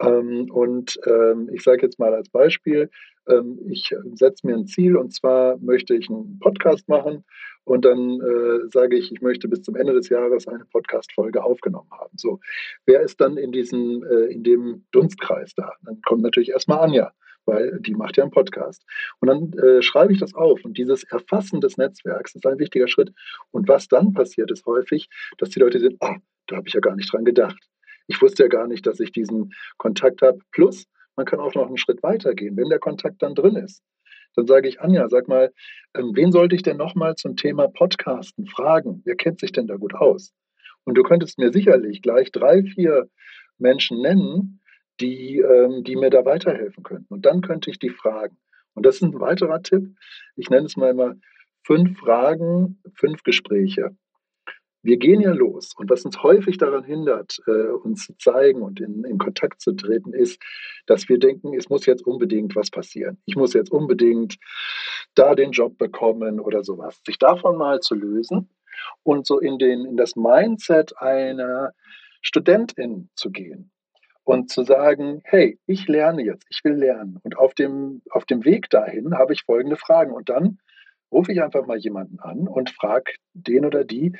Ähm, 0.00 0.50
und 0.50 0.98
ähm, 1.06 1.48
ich 1.52 1.62
sage 1.62 1.82
jetzt 1.82 2.00
mal 2.00 2.12
als 2.12 2.28
Beispiel, 2.28 2.90
ähm, 3.28 3.58
ich 3.68 3.94
setze 4.14 4.46
mir 4.46 4.54
ein 4.54 4.66
Ziel 4.66 4.96
und 4.96 5.12
zwar 5.12 5.56
möchte 5.58 5.94
ich 5.94 6.08
einen 6.08 6.38
Podcast 6.38 6.88
machen 6.88 7.24
und 7.64 7.84
dann 7.84 8.20
äh, 8.20 8.68
sage 8.68 8.96
ich, 8.96 9.12
ich 9.12 9.20
möchte 9.20 9.46
bis 9.46 9.62
zum 9.62 9.76
Ende 9.76 9.92
des 9.92 10.08
Jahres 10.08 10.48
eine 10.48 10.64
Podcast-Folge 10.64 11.44
aufgenommen 11.44 11.90
haben. 11.90 12.16
So, 12.16 12.40
wer 12.86 13.02
ist 13.02 13.20
dann 13.20 13.36
in 13.36 13.52
diesem, 13.52 14.02
äh, 14.04 14.32
in 14.32 14.42
dem 14.42 14.86
Dunstkreis 14.90 15.54
da? 15.54 15.72
Dann 15.84 16.00
kommt 16.00 16.22
natürlich 16.22 16.48
erstmal 16.48 16.80
Anja, 16.80 17.12
weil 17.44 17.78
die 17.80 17.94
macht 17.94 18.16
ja 18.16 18.24
einen 18.24 18.30
Podcast. 18.30 18.84
Und 19.20 19.28
dann 19.28 19.52
äh, 19.52 19.82
schreibe 19.82 20.14
ich 20.14 20.18
das 20.18 20.34
auf 20.34 20.64
und 20.64 20.78
dieses 20.78 21.04
Erfassen 21.04 21.60
des 21.60 21.76
Netzwerks 21.76 22.34
ist 22.34 22.46
ein 22.46 22.58
wichtiger 22.58 22.88
Schritt. 22.88 23.12
Und 23.50 23.68
was 23.68 23.88
dann 23.88 24.14
passiert, 24.14 24.50
ist 24.50 24.64
häufig, 24.64 25.10
dass 25.36 25.50
die 25.50 25.60
Leute 25.60 25.78
sehen, 25.78 25.98
ah, 26.00 26.16
da 26.46 26.56
habe 26.56 26.68
ich 26.68 26.74
ja 26.74 26.80
gar 26.80 26.96
nicht 26.96 27.12
dran 27.12 27.26
gedacht. 27.26 27.68
Ich 28.06 28.22
wusste 28.22 28.44
ja 28.44 28.48
gar 28.48 28.66
nicht, 28.66 28.86
dass 28.86 28.98
ich 29.00 29.12
diesen 29.12 29.52
Kontakt 29.76 30.22
habe. 30.22 30.38
Plus, 30.52 30.86
man 31.18 31.26
kann 31.26 31.40
auch 31.40 31.54
noch 31.54 31.66
einen 31.66 31.76
Schritt 31.76 32.02
weiter 32.02 32.32
gehen, 32.34 32.56
wenn 32.56 32.68
der 32.68 32.78
Kontakt 32.78 33.22
dann 33.22 33.34
drin 33.34 33.56
ist. 33.56 33.82
Dann 34.36 34.46
sage 34.46 34.68
ich, 34.68 34.80
Anja, 34.80 35.08
sag 35.08 35.26
mal, 35.26 35.52
ähm, 35.96 36.12
wen 36.14 36.30
sollte 36.30 36.54
ich 36.54 36.62
denn 36.62 36.76
nochmal 36.76 37.16
zum 37.16 37.34
Thema 37.34 37.66
Podcasten 37.66 38.46
fragen? 38.46 39.02
Wer 39.04 39.16
kennt 39.16 39.40
sich 39.40 39.50
denn 39.50 39.66
da 39.66 39.74
gut 39.74 39.94
aus? 39.94 40.32
Und 40.84 40.94
du 40.94 41.02
könntest 41.02 41.36
mir 41.38 41.52
sicherlich 41.52 42.02
gleich 42.02 42.30
drei, 42.30 42.62
vier 42.62 43.08
Menschen 43.58 44.00
nennen, 44.00 44.60
die, 45.00 45.40
ähm, 45.40 45.82
die 45.82 45.96
mir 45.96 46.10
da 46.10 46.24
weiterhelfen 46.24 46.84
könnten. 46.84 47.12
Und 47.12 47.26
dann 47.26 47.40
könnte 47.40 47.68
ich 47.68 47.80
die 47.80 47.90
fragen. 47.90 48.38
Und 48.74 48.86
das 48.86 48.96
ist 48.96 49.02
ein 49.02 49.18
weiterer 49.18 49.60
Tipp. 49.60 49.96
Ich 50.36 50.50
nenne 50.50 50.66
es 50.66 50.76
mal 50.76 50.90
immer 50.90 51.14
fünf 51.64 51.98
Fragen, 51.98 52.80
fünf 52.94 53.24
Gespräche. 53.24 53.96
Wir 54.88 54.96
gehen 54.96 55.20
ja 55.20 55.32
los. 55.32 55.74
Und 55.76 55.90
was 55.90 56.04
uns 56.04 56.22
häufig 56.22 56.56
daran 56.56 56.82
hindert, 56.82 57.40
äh, 57.46 57.68
uns 57.68 58.06
zu 58.06 58.16
zeigen 58.16 58.62
und 58.62 58.80
in, 58.80 59.04
in, 59.04 59.18
Kontakt 59.18 59.60
zu 59.60 59.72
treten, 59.72 60.14
ist, 60.14 60.42
dass 60.86 61.08
wir 61.08 61.18
denken, 61.18 61.54
es 61.54 61.68
muss 61.68 61.84
jetzt 61.86 62.06
unbedingt 62.06 62.56
was 62.56 62.70
passieren. 62.70 63.18
Ich 63.26 63.36
muss 63.36 63.52
jetzt 63.52 63.70
unbedingt 63.70 64.38
da 65.14 65.34
den 65.34 65.52
Job 65.52 65.76
bekommen 65.76 66.40
oder 66.40 66.64
sowas. 66.64 67.00
Sich 67.06 67.18
davon 67.18 67.58
mal 67.58 67.80
zu 67.80 67.94
lösen 67.94 68.48
und 69.02 69.26
so 69.26 69.38
in, 69.38 69.58
den, 69.58 69.84
in 69.84 69.96
das 69.96 70.16
Mindset 70.16 70.96
einer 70.96 71.72
Studentin 72.22 73.10
zu 73.14 73.30
gehen 73.30 73.70
und 74.24 74.50
zu 74.50 74.62
sagen, 74.62 75.20
hey, 75.24 75.58
ich 75.66 75.86
lerne 75.86 76.22
jetzt, 76.22 76.46
ich 76.48 76.64
will 76.64 76.74
lernen. 76.74 77.18
Und 77.22 77.36
auf 77.36 77.54
dem, 77.54 78.00
auf 78.10 78.24
dem 78.24 78.44
Weg 78.44 78.70
dahin 78.70 79.18
habe 79.18 79.34
ich 79.34 79.44
folgende 79.44 79.76
Fragen. 79.76 80.12
Und 80.12 80.30
dann 80.30 80.58
rufe 81.10 81.32
ich 81.32 81.42
einfach 81.42 81.66
mal 81.66 81.78
jemanden 81.78 82.18
an 82.20 82.48
und 82.48 82.70
frage 82.70 83.12
den 83.32 83.64
oder 83.64 83.84
die 83.84 84.16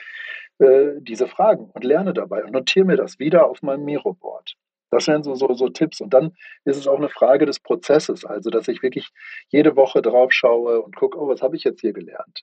äh, 0.58 1.00
diese 1.00 1.28
Fragen 1.28 1.70
und 1.70 1.84
lerne 1.84 2.12
dabei 2.12 2.44
und 2.44 2.52
notiere 2.52 2.86
mir 2.86 2.96
das 2.96 3.18
wieder 3.18 3.48
auf 3.48 3.62
meinem 3.62 3.84
Miro-Board. 3.84 4.56
Das 4.90 5.06
wären 5.06 5.22
so, 5.22 5.34
so, 5.34 5.52
so 5.54 5.68
Tipps. 5.68 6.00
Und 6.00 6.14
dann 6.14 6.32
ist 6.64 6.76
es 6.76 6.86
auch 6.86 6.96
eine 6.96 7.10
Frage 7.10 7.46
des 7.46 7.60
Prozesses, 7.60 8.24
also 8.24 8.50
dass 8.50 8.68
ich 8.68 8.82
wirklich 8.82 9.10
jede 9.48 9.76
Woche 9.76 10.02
drauf 10.02 10.32
schaue 10.32 10.80
und 10.80 10.96
gucke, 10.96 11.18
oh, 11.18 11.28
was 11.28 11.42
habe 11.42 11.56
ich 11.56 11.64
jetzt 11.64 11.80
hier 11.80 11.92
gelernt? 11.92 12.42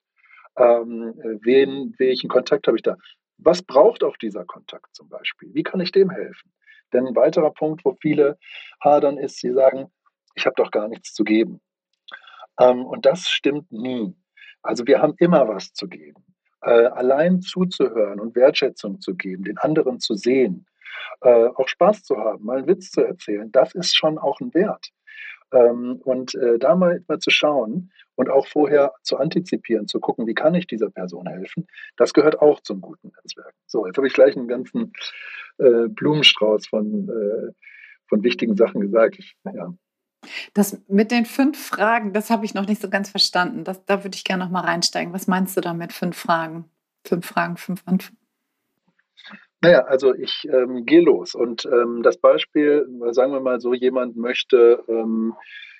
Ähm, 0.56 1.14
wen, 1.42 1.94
welchen 1.98 2.28
Kontakt 2.28 2.66
habe 2.66 2.76
ich 2.76 2.82
da? 2.82 2.96
Was 3.38 3.62
braucht 3.62 4.02
auch 4.02 4.16
dieser 4.16 4.44
Kontakt 4.44 4.94
zum 4.94 5.08
Beispiel? 5.08 5.52
Wie 5.52 5.62
kann 5.62 5.80
ich 5.80 5.92
dem 5.92 6.10
helfen? 6.10 6.52
Denn 6.92 7.06
ein 7.06 7.16
weiterer 7.16 7.52
Punkt, 7.52 7.84
wo 7.84 7.96
viele 8.00 8.38
hadern, 8.82 9.18
ist, 9.18 9.38
sie 9.38 9.52
sagen, 9.52 9.90
ich 10.34 10.46
habe 10.46 10.54
doch 10.56 10.70
gar 10.70 10.88
nichts 10.88 11.12
zu 11.12 11.24
geben. 11.24 11.60
Ähm, 12.58 12.86
und 12.86 13.04
das 13.04 13.28
stimmt 13.28 13.70
nie. 13.72 14.14
Also 14.62 14.86
wir 14.86 15.02
haben 15.02 15.14
immer 15.18 15.46
was 15.48 15.72
zu 15.72 15.88
geben. 15.88 16.24
Äh, 16.66 16.86
allein 16.86 17.42
zuzuhören 17.42 18.18
und 18.18 18.34
Wertschätzung 18.34 19.00
zu 19.00 19.14
geben, 19.14 19.44
den 19.44 19.56
anderen 19.56 20.00
zu 20.00 20.16
sehen, 20.16 20.66
äh, 21.20 21.46
auch 21.46 21.68
Spaß 21.68 22.02
zu 22.02 22.16
haben, 22.16 22.44
mal 22.44 22.58
einen 22.58 22.66
Witz 22.66 22.90
zu 22.90 23.02
erzählen, 23.02 23.52
das 23.52 23.72
ist 23.76 23.96
schon 23.96 24.18
auch 24.18 24.40
ein 24.40 24.52
Wert. 24.52 24.88
Ähm, 25.52 26.00
und 26.02 26.34
äh, 26.34 26.58
da 26.58 26.74
mal, 26.74 27.04
mal 27.06 27.20
zu 27.20 27.30
schauen 27.30 27.92
und 28.16 28.30
auch 28.30 28.48
vorher 28.48 28.92
zu 29.04 29.16
antizipieren, 29.16 29.86
zu 29.86 30.00
gucken, 30.00 30.26
wie 30.26 30.34
kann 30.34 30.56
ich 30.56 30.66
dieser 30.66 30.90
Person 30.90 31.28
helfen, 31.28 31.68
das 31.96 32.12
gehört 32.12 32.40
auch 32.40 32.60
zum 32.62 32.80
guten 32.80 33.12
Netzwerk. 33.14 33.54
So, 33.66 33.86
jetzt 33.86 33.96
habe 33.96 34.08
ich 34.08 34.14
gleich 34.14 34.36
einen 34.36 34.48
ganzen 34.48 34.92
Blumenstrauß 35.58 36.66
von, 36.66 37.08
von 38.08 38.22
wichtigen 38.24 38.56
Sachen 38.56 38.82
gesagt. 38.82 39.18
Ich, 39.18 39.36
ja. 39.44 39.72
Das 40.54 40.82
mit 40.88 41.10
den 41.10 41.24
fünf 41.24 41.66
Fragen, 41.66 42.12
das 42.12 42.30
habe 42.30 42.44
ich 42.44 42.54
noch 42.54 42.66
nicht 42.66 42.80
so 42.80 42.88
ganz 42.88 43.10
verstanden. 43.10 43.64
Das, 43.64 43.84
da 43.84 44.04
würde 44.04 44.16
ich 44.16 44.24
gerne 44.24 44.44
noch 44.44 44.50
mal 44.50 44.60
reinsteigen. 44.60 45.12
Was 45.12 45.26
meinst 45.26 45.56
du 45.56 45.60
da 45.60 45.74
mit 45.74 45.92
fünf 45.92 46.16
Fragen? 46.16 46.64
Fünf 47.04 47.26
Fragen, 47.26 47.56
fünf 47.56 47.82
Antworten? 47.86 48.18
Naja, 49.62 49.84
also 49.84 50.14
ich 50.14 50.46
ähm, 50.52 50.84
gehe 50.84 51.00
los 51.00 51.34
und 51.34 51.64
ähm, 51.66 52.02
das 52.02 52.18
Beispiel, 52.18 52.86
sagen 53.10 53.32
wir 53.32 53.40
mal 53.40 53.60
so, 53.60 53.72
jemand 53.72 54.16
möchte, 54.16 54.84
ähm, 54.86 55.34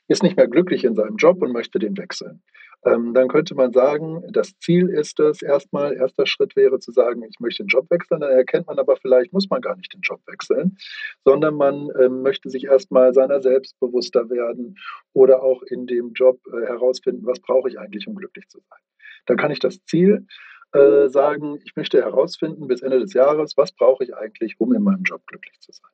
ist 0.08 0.22
nicht 0.22 0.36
mehr 0.36 0.48
glücklich 0.48 0.84
in 0.84 0.94
seinem 0.94 1.16
Job 1.16 1.42
und 1.42 1.52
möchte 1.52 1.78
den 1.78 1.96
wechseln. 1.96 2.42
Ähm, 2.84 3.14
dann 3.14 3.28
könnte 3.28 3.54
man 3.54 3.72
sagen, 3.72 4.22
das 4.30 4.56
Ziel 4.58 4.88
ist 4.88 5.18
es 5.18 5.42
erstmal, 5.42 5.94
erster 5.94 6.26
Schritt 6.26 6.54
wäre 6.54 6.78
zu 6.78 6.92
sagen, 6.92 7.24
ich 7.28 7.40
möchte 7.40 7.64
den 7.64 7.68
Job 7.68 7.90
wechseln. 7.90 8.20
Dann 8.20 8.30
erkennt 8.30 8.68
man 8.68 8.78
aber 8.78 8.96
vielleicht, 8.96 9.32
muss 9.32 9.50
man 9.50 9.60
gar 9.60 9.76
nicht 9.76 9.92
den 9.92 10.02
Job 10.02 10.20
wechseln, 10.26 10.76
sondern 11.24 11.56
man 11.56 11.88
ähm, 12.00 12.22
möchte 12.22 12.48
sich 12.48 12.64
erstmal 12.64 13.12
seiner 13.12 13.40
selbst 13.40 13.78
bewusster 13.80 14.30
werden 14.30 14.76
oder 15.12 15.42
auch 15.42 15.62
in 15.62 15.86
dem 15.86 16.12
Job 16.12 16.38
äh, 16.46 16.66
herausfinden, 16.66 17.26
was 17.26 17.40
brauche 17.40 17.68
ich 17.68 17.78
eigentlich, 17.78 18.06
um 18.06 18.14
glücklich 18.14 18.46
zu 18.48 18.58
sein. 18.60 18.78
Dann 19.26 19.36
kann 19.36 19.50
ich 19.50 19.58
das 19.58 19.84
Ziel 19.84 20.26
äh, 20.72 21.08
sagen, 21.08 21.58
ich 21.64 21.74
möchte 21.74 22.00
herausfinden 22.00 22.68
bis 22.68 22.82
Ende 22.82 23.00
des 23.00 23.14
Jahres, 23.14 23.56
was 23.56 23.72
brauche 23.72 24.04
ich 24.04 24.14
eigentlich, 24.14 24.60
um 24.60 24.72
in 24.72 24.82
meinem 24.82 25.02
Job 25.02 25.26
glücklich 25.26 25.58
zu 25.60 25.72
sein. 25.72 25.90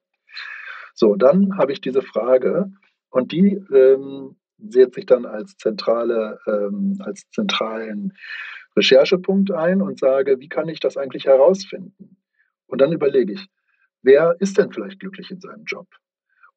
So, 0.95 1.16
dann 1.16 1.57
habe 1.57 1.73
ich 1.73 1.81
diese 1.81 2.02
Frage 2.02 2.71
und 3.12 3.31
die 3.31 3.62
ähm, 3.73 4.37
setze 4.59 5.00
ich 5.00 5.07
dann 5.07 5.26
als 5.26 5.57
zentrale, 5.57 6.38
ähm, 6.47 6.99
als 7.00 7.28
zentralen 7.31 8.14
Recherchepunkt 8.75 9.52
ein 9.52 9.83
und 9.83 9.99
sage, 9.99 10.40
wie 10.40 10.49
kann 10.49 10.69
ich 10.69 10.81
das 10.81 10.97
eigentlich 10.97 11.26
herausfinden? 11.26 12.16
Und 12.66 12.81
dann 12.81 12.92
überlege 12.92 13.35
ich, 13.35 13.47
wer 14.02 14.37
ist 14.40 14.57
denn 14.57 14.73
vielleicht 14.73 14.99
glücklich 14.99 15.31
in 15.31 15.40
seinem 15.40 15.64
Job? 15.64 15.87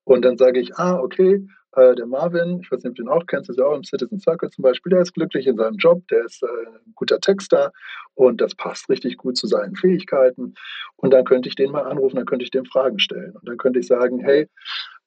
Und 0.06 0.24
dann 0.24 0.38
sage 0.38 0.62
ich, 0.62 0.76
ah, 0.78 0.98
okay, 0.98 1.46
äh, 1.74 1.94
der 1.96 2.06
Marvin, 2.06 2.62
ich 2.62 2.72
weiß 2.72 2.84
nicht, 2.84 2.92
ob 2.92 2.96
du 2.96 3.04
ihn 3.04 3.10
auch 3.10 3.26
kennst, 3.28 3.50
ist 3.50 3.60
ja 3.60 3.66
auch 3.66 3.76
im 3.76 3.84
Citizen 3.84 4.20
Circle 4.20 4.50
zum 4.50 4.62
Beispiel, 4.62 4.92
der 4.92 5.02
ist 5.02 5.14
glücklich 5.14 5.48
in 5.48 5.58
seinem 5.58 5.76
Job, 5.76 6.08
der 6.08 6.24
ist 6.24 6.42
äh, 6.42 6.46
ein 6.46 6.94
guter 6.96 7.20
Texter 7.20 7.74
und 8.14 8.40
das 8.40 8.56
passt 8.56 8.88
richtig 8.88 9.18
gut 9.18 9.36
zu 9.36 9.48
seinen 9.48 9.76
Fähigkeiten. 9.76 10.54
Und 10.96 11.12
dann 11.12 11.26
könnte 11.26 11.50
ich 11.50 11.56
den 11.56 11.72
mal 11.72 11.84
anrufen, 11.84 12.16
dann 12.16 12.26
könnte 12.26 12.44
ich 12.44 12.52
dem 12.52 12.66
Fragen 12.66 13.00
stellen. 13.00 13.36
Und 13.36 13.46
dann 13.50 13.58
könnte 13.58 13.80
ich 13.80 13.88
sagen, 13.88 14.20
hey, 14.20 14.48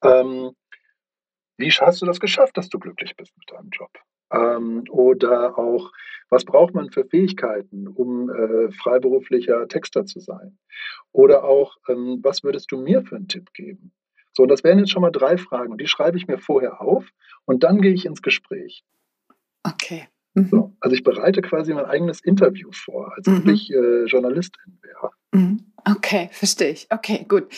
ähm, 0.02 0.50
wie 1.59 1.71
hast 1.71 2.00
du 2.00 2.07
das 2.07 2.21
geschafft, 2.21 2.57
dass 2.57 2.69
du 2.69 2.79
glücklich 2.79 3.17
bist 3.17 3.37
mit 3.37 3.50
deinem 3.50 3.71
Job? 3.71 3.91
Ähm, 4.31 4.85
oder 4.91 5.59
auch, 5.59 5.91
was 6.31 6.45
braucht 6.45 6.75
man 6.75 6.91
für 6.91 7.05
Fähigkeiten, 7.05 7.88
um 7.88 8.31
äh, 8.31 8.71
freiberuflicher 8.73 9.67
Texter 9.69 10.05
zu 10.07 10.21
sein? 10.21 10.59
Oder 11.12 11.45
auch, 11.45 11.77
ähm, 11.88 12.21
was 12.23 12.45
würdest 12.45 12.71
du 12.71 12.79
mir 12.79 13.03
für 13.03 13.17
einen 13.17 13.29
Tipp 13.29 13.53
geben? 13.55 13.93
So, 14.33 14.43
und 14.45 14.50
das 14.50 14.62
wären 14.62 14.79
jetzt 14.79 14.91
schon 14.91 15.03
mal 15.03 15.11
drei 15.11 15.37
Fragen 15.37 15.73
und 15.73 15.81
die 15.81 15.88
schreibe 15.88 16.17
ich 16.17 16.29
mir 16.29 16.38
vorher 16.38 16.81
auf 16.81 17.11
und 17.45 17.65
dann 17.65 17.81
gehe 17.81 17.93
ich 17.93 18.05
ins 18.05 18.23
Gespräch. 18.23 18.85
Okay. 19.65 20.07
Mhm. 20.35 20.49
So, 20.49 20.77
also 20.81 20.95
ich 20.95 21.03
bereite 21.03 21.43
quasi 21.43 21.75
mein 21.75 21.87
eigenes 21.87 22.21
Interview 22.21 22.71
vor, 22.73 23.12
als 23.17 23.27
ob 23.27 23.45
mhm. 23.45 23.50
ich 23.50 23.73
äh, 23.73 24.05
Journalistin 24.05 24.79
wäre. 24.83 25.11
Mhm. 25.33 25.73
Okay, 25.85 26.29
verstehe 26.33 26.71
ich. 26.71 26.87
Okay, 26.91 27.25
gut. 27.29 27.49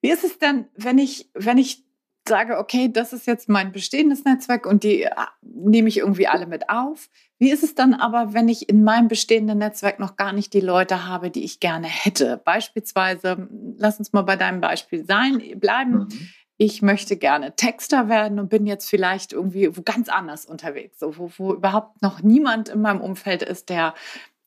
Wie 0.00 0.10
ist 0.10 0.24
es 0.24 0.38
denn, 0.38 0.68
wenn 0.76 0.98
ich, 0.98 1.28
wenn 1.34 1.58
ich 1.58 1.84
sage, 2.28 2.58
okay, 2.58 2.90
das 2.92 3.12
ist 3.12 3.26
jetzt 3.26 3.48
mein 3.48 3.72
bestehendes 3.72 4.24
Netzwerk 4.24 4.66
und 4.66 4.84
die 4.84 5.02
äh, 5.02 5.10
nehme 5.42 5.88
ich 5.88 5.98
irgendwie 5.98 6.28
alle 6.28 6.46
mit 6.46 6.70
auf. 6.70 7.08
Wie 7.38 7.50
ist 7.50 7.62
es 7.62 7.74
dann 7.74 7.94
aber, 7.94 8.34
wenn 8.34 8.48
ich 8.48 8.68
in 8.68 8.84
meinem 8.84 9.08
bestehenden 9.08 9.58
Netzwerk 9.58 9.98
noch 9.98 10.16
gar 10.16 10.32
nicht 10.32 10.52
die 10.52 10.60
Leute 10.60 11.06
habe, 11.06 11.30
die 11.30 11.44
ich 11.44 11.60
gerne 11.60 11.86
hätte? 11.86 12.40
Beispielsweise, 12.44 13.48
lass 13.76 13.98
uns 13.98 14.12
mal 14.12 14.22
bei 14.22 14.36
deinem 14.36 14.60
Beispiel 14.60 15.04
sein, 15.04 15.42
bleiben. 15.56 15.92
Mhm. 15.92 16.28
Ich 16.56 16.82
möchte 16.82 17.16
gerne 17.16 17.54
Texter 17.54 18.08
werden 18.08 18.40
und 18.40 18.48
bin 18.48 18.66
jetzt 18.66 18.90
vielleicht 18.90 19.32
irgendwie 19.32 19.76
wo 19.76 19.82
ganz 19.82 20.08
anders 20.08 20.44
unterwegs, 20.44 20.98
so, 20.98 21.16
wo, 21.16 21.30
wo 21.36 21.54
überhaupt 21.54 22.02
noch 22.02 22.20
niemand 22.22 22.68
in 22.68 22.80
meinem 22.80 23.00
Umfeld 23.00 23.42
ist, 23.42 23.68
der 23.68 23.94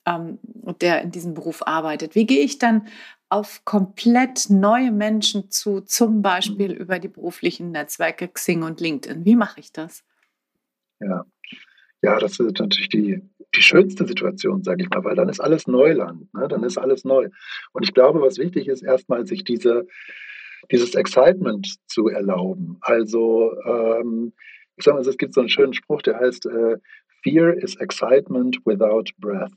ähm, 0.06 0.40
der 0.82 1.02
in 1.02 1.12
diesem 1.12 1.34
Beruf 1.34 1.66
arbeitet. 1.66 2.16
Wie 2.16 2.26
gehe 2.26 2.44
ich 2.44 2.58
dann 2.58 2.88
auf 3.32 3.64
komplett 3.64 4.50
neue 4.50 4.92
Menschen 4.92 5.50
zu, 5.50 5.80
zum 5.82 6.22
Beispiel 6.22 6.74
über 6.74 7.00
die 7.00 7.08
beruflichen 7.08 7.72
Netzwerke 7.72 8.28
Xing 8.28 8.62
und 8.62 8.82
LinkedIn? 8.82 9.24
Wie 9.24 9.38
mache 9.38 9.62
ich 9.62 9.72
das? 9.72 10.04
Ja, 11.00 11.26
ja 12.02 12.20
das 12.20 12.40
ist 12.40 12.60
natürlich 12.60 12.90
die, 12.90 13.22
die 13.56 13.62
schönste 13.62 14.06
Situation, 14.06 14.64
sage 14.64 14.84
ich 14.84 14.90
mal, 14.90 15.06
weil 15.06 15.16
dann 15.16 15.30
ist 15.30 15.40
alles 15.40 15.66
Neuland, 15.66 16.34
ne? 16.34 16.50
dann 16.50 16.64
ist 16.64 16.78
alles 16.78 17.06
neu. 17.06 17.30
Und 17.72 17.84
ich 17.84 17.94
glaube, 17.94 18.22
was 18.22 18.38
wichtig 18.38 18.68
ist, 18.68 18.84
erstmal 18.84 19.26
sich 19.26 19.46
diese, 19.46 19.88
dieses 20.70 20.94
Excitement 20.96 21.78
zu 21.88 22.10
erlauben. 22.10 22.80
Also, 22.82 23.54
ähm, 23.66 24.34
ich 24.76 24.84
sage 24.84 24.98
mal, 24.98 25.08
es 25.08 25.18
gibt 25.18 25.34
so 25.34 25.40
einen 25.40 25.50
schönen 25.50 25.74
Spruch, 25.74 26.02
der 26.02 26.20
heißt, 26.20 26.48
äh, 26.48 26.78
Fear 27.24 27.54
is 27.54 27.78
excitement 27.78 28.58
without 28.66 29.06
breath. 29.20 29.54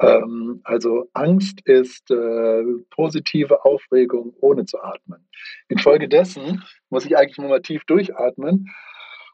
Ähm, 0.00 0.60
also 0.64 1.08
Angst 1.12 1.60
ist 1.66 2.10
äh, 2.10 2.62
positive 2.90 3.64
Aufregung 3.64 4.34
ohne 4.40 4.64
zu 4.64 4.82
atmen. 4.82 5.28
Infolgedessen 5.68 6.62
muss 6.88 7.04
ich 7.04 7.16
eigentlich 7.16 7.38
nur 7.38 7.50
mal 7.50 7.62
tief 7.62 7.84
durchatmen 7.84 8.70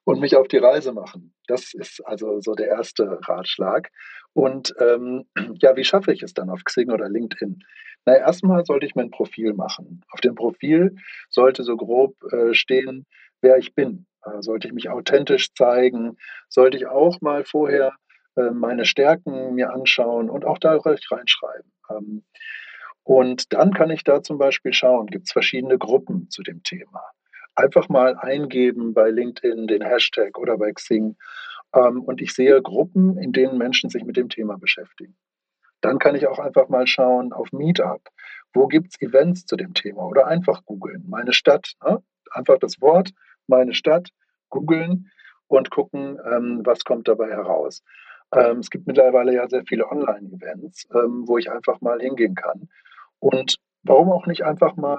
und 0.04 0.20
mich 0.20 0.37
auf 0.37 0.49
die 0.49 0.58
Reise 0.58 0.92
machen. 0.92 1.35
Das 1.46 1.73
ist 1.73 2.00
also 2.04 2.40
so 2.40 2.54
der 2.54 2.68
erste 2.68 3.18
Ratschlag. 3.28 3.90
Und 4.32 4.75
ähm, 4.80 5.25
ja, 5.61 5.76
wie 5.76 5.85
schaffe 5.85 6.12
ich 6.12 6.23
es 6.23 6.35
dann 6.35 6.50
auf 6.50 6.64
Xing 6.64 6.90
oder 6.90 7.08
LinkedIn? 7.08 7.61
Na, 8.04 8.16
erstmal 8.16 8.64
sollte 8.64 8.87
ich 8.87 8.94
mein 8.94 9.11
Profil 9.11 9.52
machen. 9.52 10.02
Auf 10.11 10.20
dem 10.20 10.35
Profil 10.35 10.96
sollte 11.28 11.62
so 11.64 11.76
grob 11.76 12.14
äh, 12.32 12.54
stehen, 12.54 13.06
wer 13.40 13.56
ich 13.56 13.75
bin. 13.75 14.06
Äh, 14.25 14.42
sollte 14.42 14.68
ich 14.68 14.75
mich 14.75 14.90
authentisch 14.90 15.52
zeigen? 15.54 16.16
Sollte 16.49 16.76
ich 16.76 16.87
auch 16.87 17.20
mal 17.20 17.44
vorher 17.44 17.92
meine 18.37 18.85
Stärken 18.85 19.55
mir 19.55 19.73
anschauen 19.73 20.31
und 20.31 20.45
auch 20.45 20.59
da 20.59 20.78
reinschreiben. 20.78 21.73
Ähm, 21.90 22.25
und 23.02 23.52
dann 23.52 23.73
kann 23.73 23.90
ich 23.90 24.02
da 24.02 24.23
zum 24.23 24.38
Beispiel 24.38 24.73
schauen, 24.73 25.07
gibt 25.07 25.26
es 25.26 25.33
verschiedene 25.33 25.78
Gruppen 25.78 26.28
zu 26.28 26.43
dem 26.43 26.62
Thema. 26.62 27.02
Einfach 27.55 27.88
mal 27.88 28.16
eingeben 28.16 28.95
bei 28.95 29.11
LinkedIn 29.11 29.66
den 29.66 29.83
Hashtag 29.83 30.37
oder 30.38 30.59
bei 30.59 30.73
Xing 30.73 31.16
ähm, 31.73 32.02
und 32.02 32.21
ich 32.21 32.35
sehe 32.35 32.61
Gruppen, 32.61 33.16
in 33.19 33.33
denen 33.33 33.59
Menschen 33.59 33.90
sich 33.90 34.05
mit 34.05 34.16
dem 34.16 34.28
Thema 34.28 34.59
beschäftigen. 34.59 35.16
Dann 35.81 35.99
kann 35.99 36.16
ich 36.16 36.26
auch 36.26 36.38
einfach 36.38 36.69
mal 36.69 36.87
schauen 36.87 37.33
auf 37.33 37.52
Meetup. 37.52 38.02
Wo 38.52 38.66
gibt 38.66 38.88
es 38.88 39.00
Events 39.00 39.47
zu 39.47 39.57
dem 39.57 39.75
Thema? 39.75 40.05
Oder 40.07 40.26
einfach 40.26 40.64
googeln. 40.64 41.05
Meine 41.07 41.33
Stadt. 41.33 41.75
Ne? 41.85 42.02
Einfach 42.31 42.59
das 42.59 42.81
Wort, 42.81 43.11
meine 43.47 43.75
Stadt, 43.75 44.09
googeln 44.49 45.11
und 45.47 45.71
gucken, 45.71 46.19
ähm, 46.25 46.62
was 46.64 46.85
kommt 46.85 47.09
dabei 47.09 47.28
heraus. 47.28 47.83
Ähm, 48.33 48.59
es 48.59 48.71
gibt 48.71 48.87
mittlerweile 48.87 49.35
ja 49.35 49.49
sehr 49.49 49.64
viele 49.66 49.90
Online-Events, 49.90 50.88
ähm, 50.95 51.25
wo 51.26 51.38
ich 51.38 51.50
einfach 51.50 51.80
mal 51.80 52.00
hingehen 52.00 52.35
kann. 52.35 52.68
Und 53.18 53.56
warum 53.83 54.11
auch 54.11 54.26
nicht 54.26 54.45
einfach 54.45 54.76
mal 54.76 54.99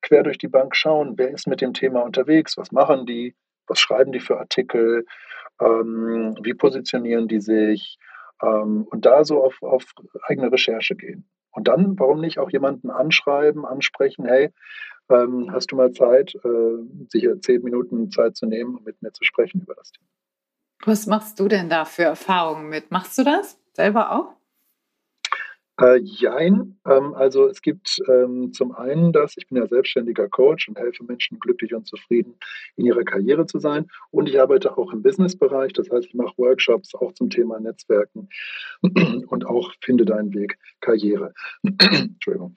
quer 0.00 0.22
durch 0.22 0.38
die 0.38 0.48
Bank 0.48 0.76
schauen, 0.76 1.14
wer 1.16 1.30
ist 1.30 1.46
mit 1.46 1.60
dem 1.60 1.74
Thema 1.74 2.02
unterwegs, 2.02 2.56
was 2.56 2.72
machen 2.72 3.06
die, 3.06 3.34
was 3.66 3.80
schreiben 3.80 4.12
die 4.12 4.20
für 4.20 4.38
Artikel, 4.38 5.04
ähm, 5.60 6.36
wie 6.42 6.54
positionieren 6.54 7.28
die 7.28 7.40
sich 7.40 7.98
ähm, 8.42 8.86
und 8.90 9.04
da 9.06 9.24
so 9.24 9.42
auf, 9.42 9.60
auf 9.62 9.84
eigene 10.22 10.52
Recherche 10.52 10.94
gehen. 10.94 11.28
Und 11.50 11.66
dann, 11.68 11.98
warum 11.98 12.20
nicht 12.20 12.38
auch 12.38 12.50
jemanden 12.50 12.90
anschreiben, 12.90 13.66
ansprechen, 13.66 14.26
hey, 14.26 14.52
ähm, 15.10 15.50
hast 15.52 15.72
du 15.72 15.76
mal 15.76 15.92
Zeit, 15.92 16.34
äh, 16.44 17.08
sicher 17.08 17.40
zehn 17.40 17.62
Minuten 17.62 18.10
Zeit 18.10 18.36
zu 18.36 18.46
nehmen, 18.46 18.76
um 18.76 18.84
mit 18.84 19.00
mir 19.02 19.12
zu 19.12 19.24
sprechen 19.24 19.62
über 19.62 19.74
das 19.74 19.90
Thema. 19.90 20.06
Was 20.88 21.06
machst 21.06 21.38
du 21.38 21.48
denn 21.48 21.68
da 21.68 21.84
für 21.84 22.04
Erfahrungen 22.04 22.70
mit? 22.70 22.90
Machst 22.90 23.18
du 23.18 23.22
das 23.22 23.60
selber 23.74 24.10
auch? 24.10 24.34
Äh, 25.78 25.98
jein. 25.98 26.80
Ähm, 26.86 27.12
also 27.12 27.46
es 27.46 27.60
gibt 27.60 27.98
ähm, 28.08 28.54
zum 28.54 28.72
einen 28.72 29.12
das, 29.12 29.36
ich 29.36 29.46
bin 29.48 29.58
ja 29.58 29.66
selbstständiger 29.66 30.30
Coach 30.30 30.66
und 30.66 30.78
helfe 30.78 31.04
Menschen 31.04 31.40
glücklich 31.40 31.74
und 31.74 31.86
zufrieden 31.86 32.38
in 32.76 32.86
ihrer 32.86 33.04
Karriere 33.04 33.44
zu 33.44 33.58
sein. 33.58 33.88
Und 34.10 34.30
ich 34.30 34.40
arbeite 34.40 34.78
auch 34.78 34.90
im 34.94 35.02
Businessbereich. 35.02 35.74
Das 35.74 35.90
heißt, 35.90 36.06
ich 36.06 36.14
mache 36.14 36.32
Workshops 36.38 36.94
auch 36.94 37.12
zum 37.12 37.28
Thema 37.28 37.60
Netzwerken 37.60 38.30
und 39.28 39.46
auch 39.46 39.74
finde 39.82 40.06
deinen 40.06 40.32
Weg 40.32 40.58
Karriere. 40.80 41.34
Entschuldigung. 41.62 42.54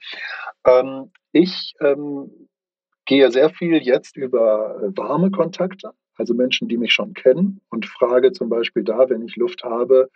Ähm, 0.66 1.12
ich 1.32 1.74
ähm, 1.80 2.48
gehe 3.04 3.30
sehr 3.30 3.50
viel 3.50 3.74
jetzt 3.82 4.16
über 4.16 4.90
warme 4.96 5.30
Kontakte 5.30 5.92
also 6.22 6.34
Menschen, 6.34 6.68
die 6.68 6.78
mich 6.78 6.92
schon 6.92 7.14
kennen 7.14 7.60
und 7.68 7.84
frage 7.84 8.30
zum 8.30 8.48
Beispiel 8.48 8.84
da, 8.84 9.10
wenn 9.10 9.22
ich 9.22 9.34
Luft 9.34 9.64
habe, 9.64 10.08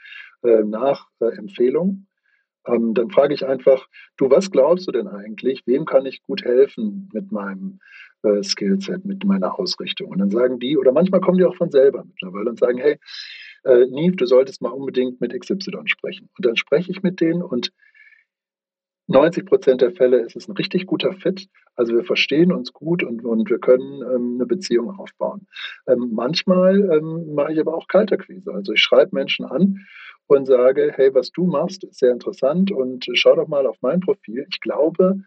äh, 0.44 0.62
nach 0.62 1.08
äh, 1.18 1.36
Empfehlungen. 1.36 2.06
Ähm, 2.64 2.94
dann 2.94 3.10
frage 3.10 3.34
ich 3.34 3.44
einfach, 3.44 3.88
du, 4.16 4.30
was 4.30 4.52
glaubst 4.52 4.86
du 4.86 4.92
denn 4.92 5.08
eigentlich? 5.08 5.64
Wem 5.66 5.84
kann 5.84 6.06
ich 6.06 6.22
gut 6.22 6.44
helfen 6.44 7.10
mit 7.12 7.32
meinem 7.32 7.80
äh, 8.22 8.40
Skillset, 8.44 9.04
mit 9.04 9.24
meiner 9.24 9.58
Ausrichtung? 9.58 10.10
Und 10.10 10.18
dann 10.18 10.30
sagen 10.30 10.60
die, 10.60 10.78
oder 10.78 10.92
manchmal 10.92 11.20
kommen 11.20 11.38
die 11.38 11.44
auch 11.44 11.56
von 11.56 11.72
selber 11.72 12.04
mittlerweile 12.04 12.50
und 12.50 12.58
sagen, 12.58 12.78
hey, 12.78 12.98
Niv, 13.90 14.14
du 14.14 14.26
solltest 14.26 14.62
mal 14.62 14.68
unbedingt 14.68 15.20
mit 15.20 15.32
XY 15.32 15.80
sprechen. 15.86 16.28
Und 16.38 16.46
dann 16.46 16.54
spreche 16.54 16.92
ich 16.92 17.02
mit 17.02 17.20
denen 17.20 17.42
und 17.42 17.72
90 19.08 19.46
Prozent 19.46 19.80
der 19.82 19.92
Fälle 19.92 20.20
ist 20.20 20.36
es 20.36 20.48
ein 20.48 20.56
richtig 20.56 20.86
guter 20.86 21.12
Fit. 21.12 21.48
Also 21.76 21.94
wir 21.94 22.04
verstehen 22.04 22.52
uns 22.52 22.72
gut 22.72 23.02
und, 23.02 23.24
und 23.24 23.48
wir 23.48 23.58
können 23.58 24.02
ähm, 24.02 24.34
eine 24.34 24.46
Beziehung 24.46 24.98
aufbauen. 24.98 25.46
Ähm, 25.86 26.10
manchmal 26.12 26.80
ähm, 26.92 27.34
mache 27.34 27.52
ich 27.52 27.60
aber 27.60 27.74
auch 27.74 27.86
Kalterquise. 27.86 28.52
Also 28.52 28.72
ich 28.72 28.80
schreibe 28.80 29.14
Menschen 29.14 29.44
an 29.44 29.86
und 30.26 30.46
sage, 30.46 30.92
hey, 30.94 31.14
was 31.14 31.30
du 31.30 31.46
machst, 31.46 31.84
ist 31.84 31.98
sehr 31.98 32.10
interessant 32.10 32.72
und 32.72 33.06
schau 33.14 33.36
doch 33.36 33.46
mal 33.46 33.66
auf 33.66 33.76
mein 33.80 34.00
Profil. 34.00 34.44
Ich 34.50 34.60
glaube, 34.60 35.20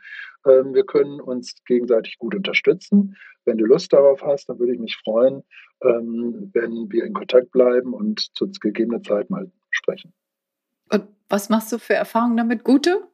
ähm, 0.46 0.74
wir 0.74 0.86
können 0.86 1.22
uns 1.22 1.56
gegenseitig 1.66 2.18
gut 2.18 2.36
unterstützen. 2.36 3.16
Wenn 3.46 3.58
du 3.58 3.66
Lust 3.66 3.94
darauf 3.94 4.22
hast, 4.22 4.50
dann 4.50 4.60
würde 4.60 4.74
ich 4.74 4.80
mich 4.80 4.98
freuen, 4.98 5.44
ähm, 5.82 6.50
wenn 6.54 6.92
wir 6.92 7.06
in 7.06 7.14
Kontakt 7.14 7.52
bleiben 7.52 7.94
und 7.94 8.36
zu 8.36 8.50
gegebener 8.60 9.02
Zeit 9.02 9.30
mal 9.30 9.50
sprechen. 9.70 10.14
Und 10.92 11.08
was 11.30 11.50
machst 11.50 11.72
du 11.72 11.78
für 11.78 11.94
Erfahrungen 11.94 12.38
damit? 12.38 12.64
Gute? 12.64 13.09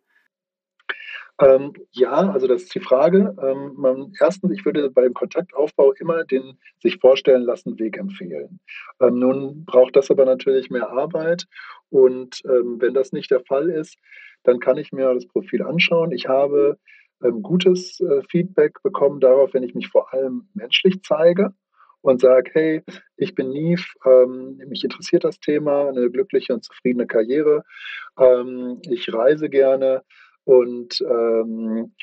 Ähm, 1.42 1.74
ja, 1.92 2.30
also 2.32 2.48
das 2.48 2.64
ist 2.64 2.76
die 2.76 2.80
Frage. 2.80 3.36
Ähm, 3.42 3.74
man, 3.76 4.14
erstens, 4.22 4.52
ich 4.52 4.64
würde 4.66 4.90
beim 4.90 5.14
Kontaktaufbau 5.14 5.92
immer 5.94 6.24
den 6.24 6.58
sich 6.82 6.98
vorstellen 6.98 7.44
lassen 7.44 7.78
Weg 7.78 7.98
empfehlen. 7.98 8.60
Ähm, 9.02 9.20
nun 9.20 9.66
braucht 9.66 9.96
das 9.96 10.10
aber 10.10 10.26
natürlich 10.26 10.70
mehr 10.70 10.90
Arbeit 10.90 11.46
und 11.90 12.42
ähm, 12.46 12.78
wenn 12.80 12.94
das 12.94 13.12
nicht 13.12 13.32
der 13.32 13.42
Fall 13.42 13.70
ist, 13.70 13.98
dann 14.44 14.60
kann 14.60 14.78
ich 14.78 14.94
mir 14.94 15.14
das 15.14 15.28
Profil 15.28 15.64
anschauen. 15.64 16.12
Ich 16.12 16.28
habe 16.28 16.78
ähm, 17.24 17.42
gutes 17.42 18.00
äh, 18.00 18.22
Feedback 18.30 18.82
bekommen 18.84 19.20
darauf, 19.20 19.54
wenn 19.54 19.64
ich 19.64 19.76
mich 19.76 19.88
vor 19.90 20.14
allem 20.14 20.48
menschlich 20.54 21.02
zeige 21.04 21.54
und 22.02 22.22
sage, 22.22 22.52
hey, 22.54 22.84
ich 23.18 23.36
bin 23.36 23.50
Neve, 23.50 23.84
ähm, 24.06 24.62
mich 24.68 24.84
interessiert 24.84 25.24
das 25.24 25.40
Thema, 25.40 25.90
eine 25.90 26.10
glückliche 26.12 26.54
und 26.54 26.64
zufriedene 26.64 27.08
Karriere, 27.08 27.64
ähm, 28.20 28.80
ich 28.84 29.12
reise 29.12 29.50
gerne, 29.50 30.04
und 30.46 31.02
ähm, 31.02 31.94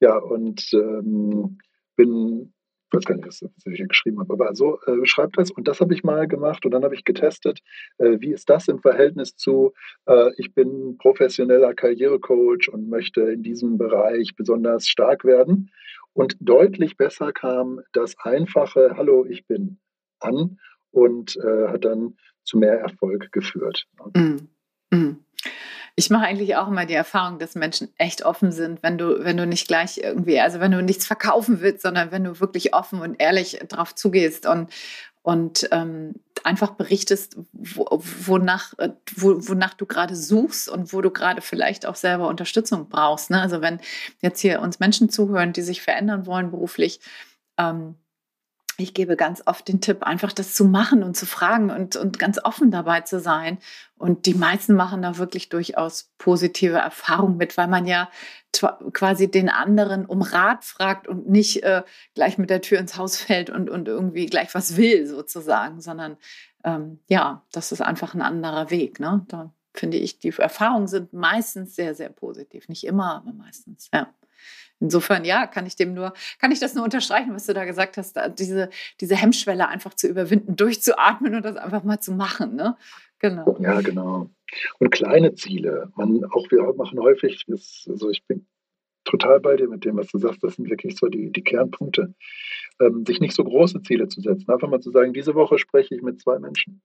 ja, 0.00 0.16
und 0.16 0.66
ähm, 0.72 1.58
bin, 1.96 2.54
ich 2.86 2.96
weiß 2.96 3.04
gar 3.04 3.16
nicht, 3.16 3.26
was, 3.26 3.42
ich 3.42 3.76
hier 3.76 3.86
geschrieben 3.86 4.18
habe, 4.18 4.32
aber 4.32 4.54
so 4.54 4.80
äh, 4.86 5.04
schreibt 5.04 5.36
das. 5.38 5.50
Und 5.50 5.68
das 5.68 5.80
habe 5.80 5.92
ich 5.94 6.02
mal 6.02 6.26
gemacht 6.26 6.64
und 6.64 6.72
dann 6.72 6.82
habe 6.82 6.94
ich 6.94 7.04
getestet, 7.04 7.60
äh, 7.98 8.16
wie 8.20 8.32
ist 8.32 8.48
das 8.48 8.68
im 8.68 8.80
Verhältnis 8.80 9.36
zu, 9.36 9.74
äh, 10.06 10.30
ich 10.38 10.54
bin 10.54 10.96
professioneller 10.98 11.74
Karrierecoach 11.74 12.72
und 12.72 12.88
möchte 12.88 13.20
in 13.22 13.42
diesem 13.42 13.76
Bereich 13.76 14.34
besonders 14.34 14.88
stark 14.88 15.24
werden. 15.24 15.70
Und 16.12 16.36
deutlich 16.40 16.96
besser 16.96 17.32
kam 17.32 17.80
das 17.92 18.16
einfache 18.18 18.94
Hallo, 18.96 19.26
ich 19.26 19.46
bin 19.46 19.78
an 20.18 20.58
und 20.90 21.36
äh, 21.36 21.68
hat 21.68 21.84
dann 21.84 22.16
zu 22.42 22.58
mehr 22.58 22.80
Erfolg 22.80 23.30
geführt. 23.32 23.86
Mm. 24.14 24.48
Mm. 24.90 25.24
Ich 25.96 26.10
mache 26.10 26.24
eigentlich 26.24 26.56
auch 26.56 26.68
immer 26.68 26.86
die 26.86 26.94
Erfahrung, 26.94 27.38
dass 27.38 27.54
Menschen 27.54 27.92
echt 27.98 28.24
offen 28.24 28.52
sind, 28.52 28.82
wenn 28.82 28.98
du, 28.98 29.24
wenn 29.24 29.36
du 29.36 29.46
nicht 29.46 29.68
gleich 29.68 29.98
irgendwie, 29.98 30.40
also 30.40 30.60
wenn 30.60 30.72
du 30.72 30.82
nichts 30.82 31.06
verkaufen 31.06 31.60
willst, 31.60 31.82
sondern 31.82 32.10
wenn 32.10 32.24
du 32.24 32.40
wirklich 32.40 32.74
offen 32.74 33.00
und 33.00 33.20
ehrlich 33.20 33.58
drauf 33.68 33.94
zugehst 33.94 34.46
und, 34.46 34.70
und 35.22 35.68
ähm, 35.72 36.14
einfach 36.44 36.70
berichtest, 36.70 37.36
wo, 37.52 37.86
wonach, 37.90 38.74
wo, 39.16 39.48
wonach 39.48 39.74
du 39.74 39.86
gerade 39.86 40.16
suchst 40.16 40.68
und 40.68 40.92
wo 40.92 41.00
du 41.00 41.10
gerade 41.10 41.42
vielleicht 41.42 41.86
auch 41.86 41.96
selber 41.96 42.28
Unterstützung 42.28 42.88
brauchst. 42.88 43.30
Ne? 43.30 43.40
Also 43.40 43.60
wenn 43.60 43.80
jetzt 44.20 44.40
hier 44.40 44.60
uns 44.60 44.80
Menschen 44.80 45.10
zuhören, 45.10 45.52
die 45.52 45.62
sich 45.62 45.82
verändern 45.82 46.26
wollen 46.26 46.50
beruflich, 46.50 47.00
ähm, 47.58 47.96
ich 48.80 48.94
gebe 48.94 49.16
ganz 49.16 49.42
oft 49.46 49.68
den 49.68 49.80
Tipp, 49.80 50.02
einfach 50.02 50.32
das 50.32 50.54
zu 50.54 50.64
machen 50.64 51.02
und 51.02 51.16
zu 51.16 51.26
fragen 51.26 51.70
und, 51.70 51.96
und 51.96 52.18
ganz 52.18 52.38
offen 52.42 52.70
dabei 52.70 53.02
zu 53.02 53.20
sein. 53.20 53.58
Und 53.98 54.26
die 54.26 54.34
meisten 54.34 54.74
machen 54.74 55.02
da 55.02 55.18
wirklich 55.18 55.48
durchaus 55.48 56.10
positive 56.18 56.78
Erfahrungen 56.78 57.36
mit, 57.36 57.56
weil 57.56 57.68
man 57.68 57.86
ja 57.86 58.10
quasi 58.92 59.30
den 59.30 59.48
anderen 59.48 60.06
um 60.06 60.22
Rat 60.22 60.64
fragt 60.64 61.06
und 61.06 61.28
nicht 61.28 61.62
äh, 61.62 61.82
gleich 62.14 62.38
mit 62.38 62.50
der 62.50 62.62
Tür 62.62 62.78
ins 62.78 62.96
Haus 62.96 63.16
fällt 63.16 63.50
und, 63.50 63.70
und 63.70 63.88
irgendwie 63.88 64.26
gleich 64.26 64.54
was 64.54 64.76
will 64.76 65.06
sozusagen, 65.06 65.80
sondern 65.80 66.16
ähm, 66.64 67.00
ja, 67.08 67.44
das 67.52 67.72
ist 67.72 67.80
einfach 67.80 68.14
ein 68.14 68.22
anderer 68.22 68.70
Weg. 68.70 69.00
Ne? 69.00 69.24
Da 69.28 69.52
finde 69.74 69.98
ich, 69.98 70.18
die 70.18 70.32
Erfahrungen 70.36 70.88
sind 70.88 71.12
meistens 71.12 71.76
sehr, 71.76 71.94
sehr 71.94 72.08
positiv. 72.10 72.68
Nicht 72.68 72.84
immer, 72.84 73.16
aber 73.16 73.32
meistens, 73.32 73.88
ja. 73.92 74.08
Insofern, 74.80 75.26
ja, 75.26 75.46
kann 75.46 75.66
ich 75.66 75.76
dem 75.76 75.92
nur, 75.92 76.14
kann 76.40 76.52
ich 76.52 76.58
das 76.58 76.74
nur 76.74 76.84
unterstreichen, 76.84 77.34
was 77.34 77.46
du 77.46 77.52
da 77.52 77.66
gesagt 77.66 77.98
hast, 77.98 78.16
da 78.16 78.28
diese, 78.30 78.70
diese 79.00 79.14
Hemmschwelle 79.14 79.68
einfach 79.68 79.94
zu 79.94 80.08
überwinden, 80.08 80.56
durchzuatmen 80.56 81.34
und 81.34 81.44
das 81.44 81.56
einfach 81.56 81.84
mal 81.84 82.00
zu 82.00 82.12
machen. 82.12 82.56
Ne? 82.56 82.76
Genau. 83.18 83.58
Ja, 83.60 83.82
genau. 83.82 84.30
Und 84.78 84.90
kleine 84.90 85.34
Ziele. 85.34 85.92
Man, 85.96 86.24
auch 86.24 86.50
wir 86.50 86.62
machen 86.74 86.98
häufig, 86.98 87.44
das, 87.46 87.86
also 87.88 88.08
ich 88.08 88.24
bin 88.26 88.46
total 89.04 89.40
bei 89.40 89.56
dir 89.56 89.68
mit 89.68 89.84
dem, 89.84 89.96
was 89.96 90.08
du 90.08 90.18
sagst, 90.18 90.42
das 90.42 90.56
sind 90.56 90.70
wirklich 90.70 90.96
so 90.96 91.08
die, 91.08 91.30
die 91.30 91.44
Kernpunkte. 91.44 92.14
Ähm, 92.80 93.04
sich 93.04 93.20
nicht 93.20 93.34
so 93.34 93.44
große 93.44 93.82
Ziele 93.82 94.08
zu 94.08 94.22
setzen. 94.22 94.50
Einfach 94.50 94.68
mal 94.68 94.80
zu 94.80 94.90
sagen, 94.90 95.12
diese 95.12 95.34
Woche 95.34 95.58
spreche 95.58 95.94
ich 95.94 96.00
mit 96.00 96.20
zwei 96.20 96.38
Menschen. 96.38 96.80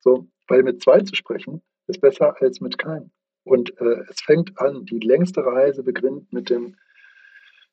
So, 0.00 0.28
weil 0.48 0.64
mit 0.64 0.82
zwei 0.82 1.00
zu 1.00 1.14
sprechen, 1.14 1.62
ist 1.86 2.00
besser 2.00 2.34
als 2.40 2.60
mit 2.60 2.78
keinem. 2.78 3.12
Und 3.44 3.70
äh, 3.80 4.04
es 4.08 4.20
fängt 4.20 4.58
an, 4.58 4.84
die 4.84 4.98
längste 4.98 5.44
Reise 5.44 5.82
beginnt 5.82 6.32
mit 6.32 6.50
dem 6.50 6.76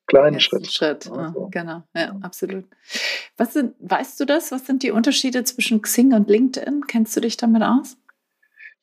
kleinen 0.06 0.40
Schritt. 0.40 0.70
Schritt, 0.72 1.10
also. 1.10 1.48
genau, 1.50 1.82
ja, 1.94 2.16
absolut. 2.22 2.64
Was 3.36 3.52
sind, 3.52 3.74
weißt 3.78 4.18
du 4.18 4.24
das? 4.24 4.50
Was 4.50 4.66
sind 4.66 4.82
die 4.82 4.90
Unterschiede 4.90 5.44
zwischen 5.44 5.82
Xing 5.82 6.14
und 6.14 6.28
LinkedIn? 6.28 6.86
Kennst 6.86 7.16
du 7.16 7.20
dich 7.20 7.36
damit 7.36 7.62
aus? 7.62 7.96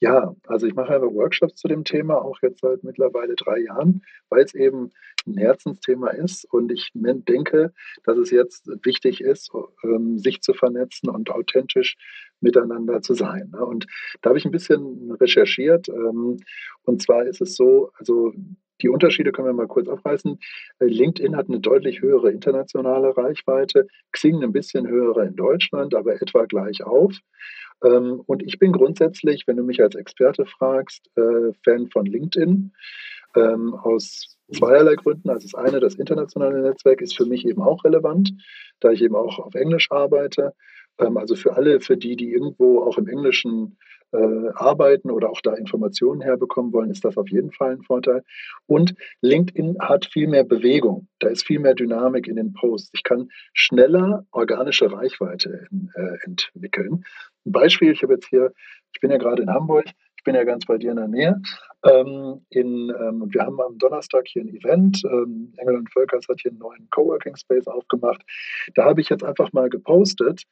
Ja, 0.01 0.35
also 0.47 0.67
ich 0.67 0.75
mache 0.75 0.93
einfach 0.93 1.13
Workshops 1.13 1.55
zu 1.55 1.69
dem 1.69 1.85
Thema, 1.85 2.21
auch 2.21 2.37
jetzt 2.41 2.59
seit 2.61 2.83
mittlerweile 2.83 3.35
drei 3.35 3.59
Jahren, 3.59 4.01
weil 4.29 4.43
es 4.43 4.53
eben 4.53 4.91
ein 5.25 5.37
Herzensthema 5.37 6.09
ist 6.09 6.45
und 6.51 6.71
ich 6.71 6.91
denke, 6.93 7.73
dass 8.03 8.17
es 8.17 8.29
jetzt 8.29 8.67
wichtig 8.83 9.21
ist, 9.21 9.51
ähm, 9.83 10.19
sich 10.19 10.41
zu 10.41 10.53
vernetzen 10.53 11.09
und 11.09 11.31
authentisch 11.31 11.95
miteinander 12.41 13.01
zu 13.01 13.13
sein. 13.13 13.51
Ne? 13.53 13.65
Und 13.65 13.87
da 14.21 14.29
habe 14.29 14.37
ich 14.37 14.45
ein 14.45 14.51
bisschen 14.51 15.11
recherchiert 15.13 15.87
ähm, 15.87 16.37
und 16.83 17.01
zwar 17.01 17.25
ist 17.25 17.41
es 17.41 17.55
so, 17.55 17.91
also 17.97 18.33
die 18.81 18.89
Unterschiede 18.89 19.31
können 19.31 19.47
wir 19.47 19.53
mal 19.53 19.67
kurz 19.67 19.87
aufreißen. 19.87 20.39
Äh, 20.79 20.85
LinkedIn 20.85 21.35
hat 21.35 21.47
eine 21.47 21.59
deutlich 21.59 22.01
höhere 22.01 22.31
internationale 22.31 23.15
Reichweite, 23.15 23.87
Xing 24.11 24.43
ein 24.43 24.51
bisschen 24.51 24.87
höhere 24.87 25.25
in 25.25 25.35
Deutschland, 25.35 25.95
aber 25.95 26.21
etwa 26.21 26.45
gleich 26.45 26.83
auf. 26.83 27.13
Ähm, 27.83 28.21
und 28.25 28.43
ich 28.43 28.59
bin 28.59 28.71
grundsätzlich, 28.71 29.43
wenn 29.47 29.57
du 29.57 29.63
mich 29.63 29.81
als 29.81 29.95
Experte 29.95 30.45
fragst, 30.45 31.09
äh, 31.15 31.53
Fan 31.63 31.87
von 31.89 32.05
LinkedIn 32.05 32.71
ähm, 33.35 33.73
aus 33.75 34.37
zweierlei 34.51 34.95
Gründen. 34.95 35.29
Also 35.29 35.47
das 35.47 35.55
eine, 35.55 35.79
das 35.79 35.95
internationale 35.95 36.61
Netzwerk 36.61 37.01
ist 37.01 37.17
für 37.17 37.25
mich 37.25 37.45
eben 37.45 37.61
auch 37.61 37.83
relevant, 37.83 38.31
da 38.79 38.91
ich 38.91 39.01
eben 39.01 39.15
auch 39.15 39.39
auf 39.39 39.55
Englisch 39.55 39.91
arbeite. 39.91 40.53
Ähm, 40.99 41.17
also 41.17 41.35
für 41.35 41.55
alle, 41.55 41.79
für 41.79 41.97
die, 41.97 42.15
die 42.15 42.31
irgendwo 42.31 42.81
auch 42.81 42.97
im 42.97 43.07
englischen 43.07 43.77
äh, 44.11 44.49
arbeiten 44.55 45.11
oder 45.11 45.29
auch 45.29 45.41
da 45.41 45.53
Informationen 45.53 46.21
herbekommen 46.21 46.71
wollen, 46.73 46.89
ist 46.89 47.05
das 47.05 47.17
auf 47.17 47.29
jeden 47.29 47.51
Fall 47.51 47.73
ein 47.73 47.83
Vorteil. 47.83 48.23
Und 48.67 48.95
LinkedIn 49.21 49.77
hat 49.79 50.05
viel 50.05 50.27
mehr 50.27 50.43
Bewegung. 50.43 51.07
Da 51.19 51.29
ist 51.29 51.45
viel 51.45 51.59
mehr 51.59 51.73
Dynamik 51.73 52.27
in 52.27 52.35
den 52.35 52.53
Posts. 52.53 52.91
Ich 52.93 53.03
kann 53.03 53.29
schneller 53.53 54.25
organische 54.31 54.91
Reichweite 54.91 55.67
in, 55.71 55.91
äh, 55.95 56.17
entwickeln. 56.23 57.05
Ein 57.45 57.51
Beispiel, 57.51 57.91
ich 57.91 58.03
habe 58.03 58.13
jetzt 58.13 58.27
hier, 58.27 58.51
ich 58.93 58.99
bin 58.99 59.11
ja 59.11 59.17
gerade 59.17 59.43
in 59.43 59.53
Hamburg, 59.53 59.85
bin 60.25 60.35
ja 60.35 60.43
ganz 60.43 60.65
bei 60.65 60.77
dir 60.77 60.91
in 60.91 60.97
der 60.97 61.07
Nähe. 61.07 61.41
Ähm, 61.85 62.45
in, 62.49 62.89
ähm, 62.89 63.27
wir 63.29 63.41
haben 63.43 63.61
am 63.61 63.77
Donnerstag 63.77 64.25
hier 64.27 64.41
ein 64.41 64.49
Event. 64.49 65.01
Ähm, 65.05 65.53
Engel 65.57 65.77
und 65.77 65.93
Völkers 65.93 66.27
hat 66.27 66.41
hier 66.41 66.51
einen 66.51 66.59
neuen 66.59 66.89
Coworking 66.89 67.37
Space 67.37 67.67
aufgemacht. 67.67 68.21
Da 68.73 68.85
habe 68.85 68.99
ich 68.99 69.09
jetzt 69.09 69.23
einfach 69.23 69.53
mal 69.53 69.69
gepostet 69.69 70.43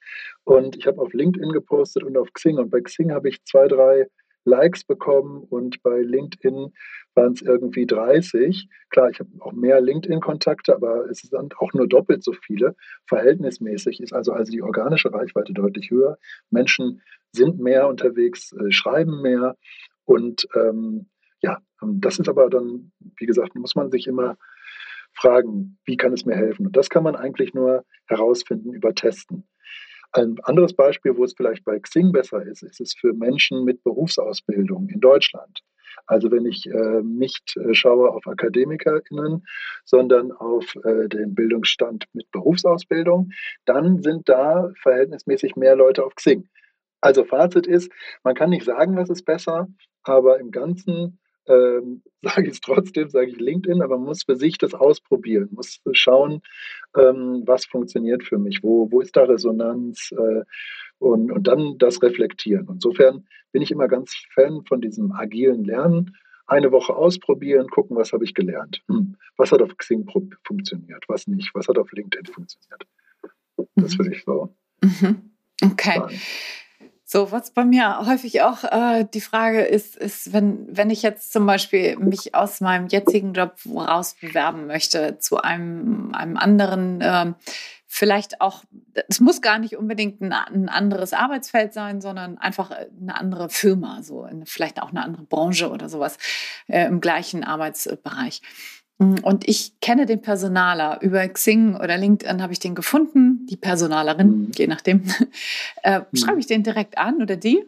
und 0.46 0.78
ich 0.78 0.88
habe 0.88 1.02
auf 1.02 1.12
LinkedIn 1.12 1.52
gepostet 1.52 2.04
und 2.04 2.16
auf 2.18 2.32
Xing. 2.34 2.58
Und 2.58 2.70
bei 2.70 2.80
Xing 2.80 3.12
habe 3.12 3.28
ich 3.28 3.44
zwei, 3.44 3.68
drei 3.68 4.08
Likes 4.46 4.84
bekommen 4.84 5.44
und 5.44 5.82
bei 5.84 6.00
LinkedIn 6.00 6.74
waren 7.16 7.34
es 7.34 7.42
irgendwie 7.42 7.86
30. 7.86 8.68
Klar, 8.90 9.10
ich 9.10 9.20
habe 9.20 9.30
auch 9.40 9.54
mehr 9.54 9.80
LinkedIn-Kontakte, 9.82 10.76
aber 10.76 11.10
es 11.10 11.20
sind 11.22 11.58
auch 11.58 11.74
nur 11.74 11.88
doppelt 11.88 12.24
so 12.24 12.34
viele. 12.34 12.76
Verhältnismäßig 13.08 14.02
ist 14.02 14.14
also, 14.14 14.34
also 14.34 14.52
die 14.52 14.62
organische 14.62 15.14
Reichweite 15.14 15.54
deutlich 15.54 15.92
höher. 15.92 16.18
Menschen 16.50 17.02
sind 17.32 17.60
mehr 17.60 17.88
unterwegs, 17.88 18.52
äh, 18.54 18.72
schreiben 18.72 19.22
mehr 19.22 19.56
und 20.06 20.48
ähm, 20.56 21.08
ja, 21.42 21.60
ähm, 21.82 22.00
das 22.02 22.20
ist 22.20 22.30
aber 22.30 22.50
dann, 22.50 22.92
wie 23.18 23.26
gesagt, 23.26 23.56
muss 23.56 23.76
man 23.76 23.92
sich 23.92 24.08
immer 24.08 24.38
fragen, 25.14 25.78
wie 25.86 25.98
kann 25.98 26.14
es 26.14 26.26
mir 26.26 26.36
helfen? 26.36 26.66
Und 26.68 26.76
das 26.76 26.90
kann 26.90 27.04
man 27.04 27.16
eigentlich 27.16 27.54
nur 27.54 27.86
herausfinden 28.08 28.74
über 28.74 28.96
Testen. 28.96 29.48
Ein 30.14 30.38
anderes 30.44 30.74
Beispiel, 30.74 31.18
wo 31.18 31.24
es 31.24 31.34
vielleicht 31.34 31.66
bei 31.66 31.80
Xing 31.80 32.12
besser 32.12 32.44
ist, 32.44 32.62
ist 32.62 32.80
es 32.80 32.94
für 32.94 33.14
Menschen 33.14 33.64
mit 33.64 33.84
Berufsausbildung 33.84 34.88
in 34.90 35.00
Deutschland. 35.00 35.62
Also 36.06 36.32
wenn 36.32 36.46
ich 36.46 36.66
äh, 36.68 37.02
nicht 37.04 37.56
äh, 37.58 37.74
schaue 37.74 38.10
auf 38.10 38.28
AkademikerInnen, 38.28 39.46
sondern 39.86 40.32
auf 40.32 40.76
äh, 40.84 41.08
den 41.08 41.34
Bildungsstand 41.34 42.06
mit 42.14 42.30
Berufsausbildung, 42.32 43.32
dann 43.66 44.02
sind 44.02 44.28
da 44.30 44.72
verhältnismäßig 44.82 45.56
mehr 45.56 45.76
Leute 45.76 46.06
auf 46.06 46.16
Xing. 46.16 46.48
Also 47.02 47.26
Fazit 47.26 47.68
ist, 47.68 47.92
man 48.24 48.36
kann 48.36 48.50
nicht 48.50 48.66
sagen, 48.66 48.96
was 48.96 49.10
ist 49.10 49.26
besser, 49.26 49.68
aber 50.04 50.40
im 50.40 50.52
Ganzen 50.52 51.20
ähm, 51.48 52.02
sage 52.22 52.48
ich 52.48 52.54
es 52.54 52.62
trotzdem, 52.62 53.10
sage 53.10 53.32
ich 53.32 53.40
LinkedIn, 53.40 53.82
aber 53.82 53.98
man 53.98 54.08
muss 54.08 54.24
für 54.24 54.36
sich 54.36 54.58
das 54.58 54.74
ausprobieren, 54.74 55.50
muss 55.52 55.80
schauen, 55.92 56.42
ähm, 56.98 57.44
was 57.46 57.66
funktioniert 57.66 58.24
für 58.24 58.38
mich, 58.38 58.64
wo, 58.64 58.92
wo 58.92 59.02
ist 59.02 59.16
da 59.16 59.24
Resonanz 59.24 60.12
äh, 60.12 60.44
und, 61.00 61.32
und 61.32 61.48
dann 61.48 61.78
das 61.78 62.02
reflektieren. 62.02 62.68
Insofern 62.70 63.28
bin 63.52 63.62
ich 63.62 63.72
immer 63.72 63.88
ganz 63.88 64.16
Fan 64.34 64.64
von 64.66 64.82
diesem 64.82 65.12
agilen 65.12 65.64
Lernen. 65.66 66.16
Eine 66.46 66.72
Woche 66.72 66.94
ausprobieren, 66.94 67.70
gucken, 67.70 67.96
was 67.96 68.12
habe 68.12 68.26
ich 68.26 68.34
gelernt. 68.34 68.82
Hm, 68.88 69.16
was 69.38 69.52
hat 69.52 69.62
auf 69.62 69.78
Xing 69.78 70.06
funktioniert, 70.46 71.04
was 71.08 71.28
nicht, 71.28 71.54
was 71.54 71.68
hat 71.68 71.78
auf 71.78 71.92
LinkedIn 71.92 72.26
funktioniert. 72.26 72.84
Das 73.76 73.94
mhm. 73.94 74.00
würde 74.00 74.16
ich 74.16 74.24
so. 74.24 74.56
Mhm. 74.82 75.32
Okay. 75.62 76.00
Sagen. 76.00 76.16
So, 77.14 77.32
was 77.32 77.52
bei 77.52 77.64
mir 77.64 78.08
häufig 78.08 78.42
auch 78.42 78.64
äh, 78.64 79.06
die 79.14 79.22
Frage 79.22 79.62
ist, 79.62 79.96
ist, 79.96 80.34
wenn, 80.34 80.66
wenn 80.76 80.90
ich 80.90 81.04
jetzt 81.04 81.32
zum 81.32 81.46
Beispiel 81.46 81.96
mich 81.98 82.34
aus 82.34 82.60
meinem 82.60 82.88
jetzigen 82.88 83.34
Job 83.34 83.54
raus 83.68 84.16
bewerben 84.20 84.66
möchte 84.66 85.20
zu 85.20 85.38
einem, 85.38 86.12
einem 86.16 86.38
anderen, 86.38 87.02
äh, 87.02 87.34
vielleicht 87.86 88.42
auch, 88.42 88.64
es 89.08 89.20
muss 89.20 89.44
gar 89.44 89.60
nicht 89.60 89.78
unbedingt 89.78 90.22
ein, 90.22 90.34
ein, 90.34 90.70
anderes 90.70 91.14
Arbeitsfeld 91.14 91.76
sein, 91.76 92.02
sondern 92.02 92.40
einfach 92.40 92.72
eine 92.72 93.16
andere 93.16 93.48
Firma, 93.50 94.02
so 94.02 94.24
eine, 94.24 94.48
vielleicht 94.48 94.82
auch 94.82 94.90
eine 94.90 95.04
andere 95.04 95.22
Branche 95.22 95.70
oder 95.70 95.90
sowas 95.90 96.18
äh, 96.66 96.88
im 96.88 97.00
gleichen 97.00 97.44
Arbeitsbereich. 97.44 98.42
Mm, 99.04 99.16
und 99.24 99.48
ich 99.48 99.80
kenne 99.82 100.06
den 100.06 100.22
Personaler. 100.22 101.02
Über 101.02 101.28
Xing 101.28 101.76
oder 101.76 101.98
LinkedIn 101.98 102.42
habe 102.42 102.54
ich 102.54 102.60
den 102.60 102.76
gefunden, 102.76 103.46
die 103.48 103.58
Personalerin, 103.58 104.28
mhm. 104.28 104.52
je 104.56 104.68
nachdem. 104.68 105.04
Äh, 105.84 106.00
mhm. 106.00 106.18
Schreibe 106.18 106.40
ich 106.40 106.48
den 106.48 106.64
direkt 106.64 106.98
an 106.98 107.22
oder 107.22 107.36
die? 107.36 107.66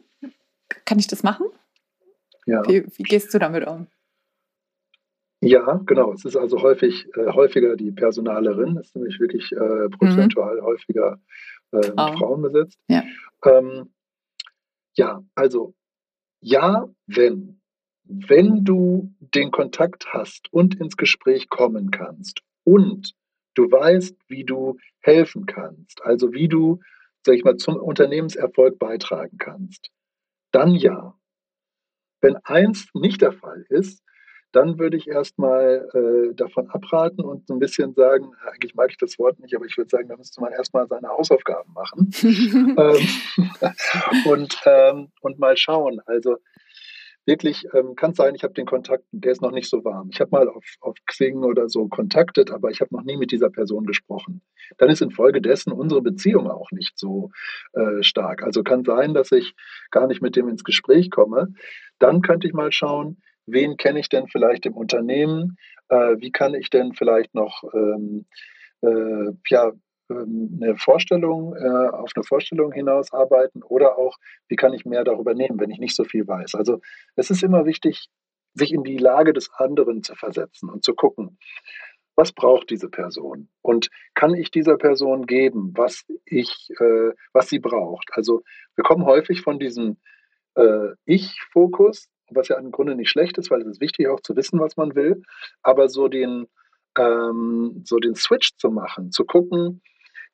Kann 0.85 0.99
ich 0.99 1.07
das 1.07 1.21
machen? 1.21 1.47
Ja. 2.45 2.65
Wie, 2.65 2.85
wie 2.95 3.03
gehst 3.03 3.33
du 3.33 3.39
damit 3.39 3.67
um? 3.67 3.87
Ja, 5.41 5.81
genau. 5.85 6.13
Es 6.13 6.23
ist 6.23 6.37
also 6.37 6.61
häufig 6.61 7.05
äh, 7.17 7.31
häufiger 7.33 7.75
die 7.75 7.91
Personalerin, 7.91 8.77
ist 8.77 8.95
nämlich 8.95 9.19
wirklich 9.19 9.51
äh, 9.51 9.89
prozentual 9.89 10.57
mhm. 10.57 10.65
häufiger 10.65 11.19
äh, 11.71 11.77
mit 11.77 11.93
oh. 11.97 12.17
Frauen 12.17 12.41
besetzt. 12.41 12.79
Ja. 12.87 13.03
Ähm, 13.45 13.89
ja, 14.93 15.21
also 15.35 15.73
ja, 16.39 16.87
wenn 17.07 17.59
wenn 18.07 18.63
du 18.63 19.13
den 19.19 19.51
Kontakt 19.51 20.07
hast 20.13 20.51
und 20.51 20.79
ins 20.79 20.97
Gespräch 20.97 21.49
kommen 21.49 21.91
kannst 21.91 22.41
und 22.63 23.13
du 23.55 23.71
weißt, 23.71 24.17
wie 24.27 24.43
du 24.43 24.77
helfen 24.99 25.45
kannst, 25.45 26.03
also 26.03 26.33
wie 26.33 26.47
du, 26.47 26.79
sag 27.25 27.35
ich 27.35 27.43
mal, 27.43 27.57
zum 27.57 27.77
Unternehmenserfolg 27.77 28.77
beitragen 28.77 29.37
kannst, 29.37 29.89
dann 30.51 30.73
ja. 30.73 31.17
Wenn 32.21 32.37
eins 32.37 32.87
nicht 32.93 33.21
der 33.21 33.33
Fall 33.33 33.65
ist, 33.69 34.03
dann 34.51 34.79
würde 34.79 34.95
ich 34.95 35.07
erstmal 35.07 35.89
äh, 35.93 36.33
davon 36.33 36.69
abraten 36.69 37.25
und 37.25 37.45
so 37.45 37.53
ein 37.53 37.59
bisschen 37.59 37.93
sagen, 37.93 38.31
eigentlich 38.49 38.73
mag 38.73 38.89
ich 38.89 38.97
das 38.97 39.19
Wort 39.19 39.37
nicht, 39.39 39.53
aber 39.53 39.65
ich 39.65 39.77
würde 39.77 39.89
sagen, 39.89 40.07
da 40.07 40.15
müsste 40.15 40.39
man 40.39 40.53
erstmal 40.53 40.87
seine 40.87 41.09
Hausaufgaben 41.09 41.73
machen 41.73 42.09
ähm, 42.23 43.71
und, 44.25 44.57
ähm, 44.65 45.09
und 45.19 45.39
mal 45.39 45.57
schauen. 45.57 45.99
Also 46.05 46.37
wirklich, 47.25 47.65
ähm, 47.73 47.95
kann 47.95 48.13
sein, 48.13 48.35
ich 48.35 48.43
habe 48.43 48.53
den 48.53 48.65
Kontakt, 48.65 49.03
der 49.11 49.31
ist 49.31 49.41
noch 49.41 49.51
nicht 49.51 49.69
so 49.69 49.83
warm. 49.83 50.09
Ich 50.11 50.19
habe 50.19 50.31
mal 50.31 50.47
auf, 50.47 50.65
auf 50.79 50.95
Xing 51.05 51.43
oder 51.43 51.69
so 51.69 51.87
kontaktet, 51.87 52.51
aber 52.51 52.69
ich 52.69 52.81
habe 52.81 52.93
noch 52.95 53.03
nie 53.03 53.17
mit 53.17 53.31
dieser 53.31 53.49
Person 53.49 53.85
gesprochen. 53.85 54.41
Dann 54.77 54.89
ist 54.89 55.01
infolgedessen 55.01 55.73
unsere 55.73 56.01
Beziehung 56.01 56.49
auch 56.49 56.71
nicht 56.71 56.97
so 56.97 57.31
äh, 57.73 58.03
stark. 58.03 58.43
Also 58.43 58.63
kann 58.63 58.83
sein, 58.83 59.13
dass 59.13 59.31
ich 59.31 59.55
gar 59.91 60.07
nicht 60.07 60.21
mit 60.21 60.35
dem 60.35 60.47
ins 60.47 60.63
Gespräch 60.63 61.11
komme. 61.11 61.53
Dann 61.99 62.21
könnte 62.21 62.47
ich 62.47 62.53
mal 62.53 62.71
schauen, 62.71 63.17
wen 63.45 63.77
kenne 63.77 63.99
ich 63.99 64.09
denn 64.09 64.27
vielleicht 64.27 64.65
im 64.65 64.73
Unternehmen? 64.73 65.57
Äh, 65.89 66.17
wie 66.19 66.31
kann 66.31 66.53
ich 66.53 66.69
denn 66.69 66.93
vielleicht 66.93 67.33
noch 67.35 67.63
ähm, 67.73 68.25
äh, 68.81 69.31
ja, 69.49 69.71
eine 70.09 70.77
Vorstellung, 70.77 71.55
äh, 71.55 71.89
auf 71.89 72.11
eine 72.15 72.23
Vorstellung 72.23 72.71
hinaus 72.71 73.11
arbeiten 73.11 73.63
oder 73.63 73.97
auch, 73.97 74.17
wie 74.47 74.55
kann 74.55 74.73
ich 74.73 74.85
mehr 74.85 75.03
darüber 75.03 75.33
nehmen, 75.33 75.59
wenn 75.59 75.71
ich 75.71 75.79
nicht 75.79 75.95
so 75.95 76.03
viel 76.03 76.27
weiß. 76.27 76.55
Also 76.55 76.79
es 77.15 77.29
ist 77.29 77.43
immer 77.43 77.65
wichtig, 77.65 78.07
sich 78.53 78.71
in 78.73 78.83
die 78.83 78.97
Lage 78.97 79.33
des 79.33 79.51
anderen 79.53 80.03
zu 80.03 80.15
versetzen 80.15 80.69
und 80.69 80.83
zu 80.83 80.93
gucken, 80.93 81.37
was 82.15 82.31
braucht 82.31 82.69
diese 82.69 82.89
Person 82.89 83.49
und 83.61 83.89
kann 84.13 84.33
ich 84.33 84.49
dieser 84.49 84.77
Person 84.77 85.25
geben, 85.25 85.73
was 85.75 86.05
ich, 86.25 86.69
äh, 86.79 87.11
was 87.33 87.49
sie 87.49 87.59
braucht. 87.59 88.09
Also 88.13 88.43
wir 88.75 88.83
kommen 88.83 89.05
häufig 89.05 89.41
von 89.41 89.59
diesem 89.59 89.97
äh, 90.55 90.93
Ich-Fokus, 91.05 92.07
was 92.29 92.47
ja 92.47 92.57
im 92.57 92.71
Grunde 92.71 92.95
nicht 92.95 93.09
schlecht 93.09 93.37
ist, 93.37 93.51
weil 93.51 93.61
es 93.61 93.67
ist 93.67 93.81
wichtig 93.81 94.07
auch 94.07 94.21
zu 94.21 94.35
wissen, 94.35 94.59
was 94.59 94.77
man 94.77 94.95
will, 94.95 95.23
aber 95.61 95.89
so 95.89 96.07
den 96.07 96.47
ähm, 96.97 97.81
so 97.83 97.97
den 97.97 98.15
Switch 98.15 98.55
zu 98.57 98.69
machen, 98.69 99.11
zu 99.11 99.25
gucken, 99.25 99.81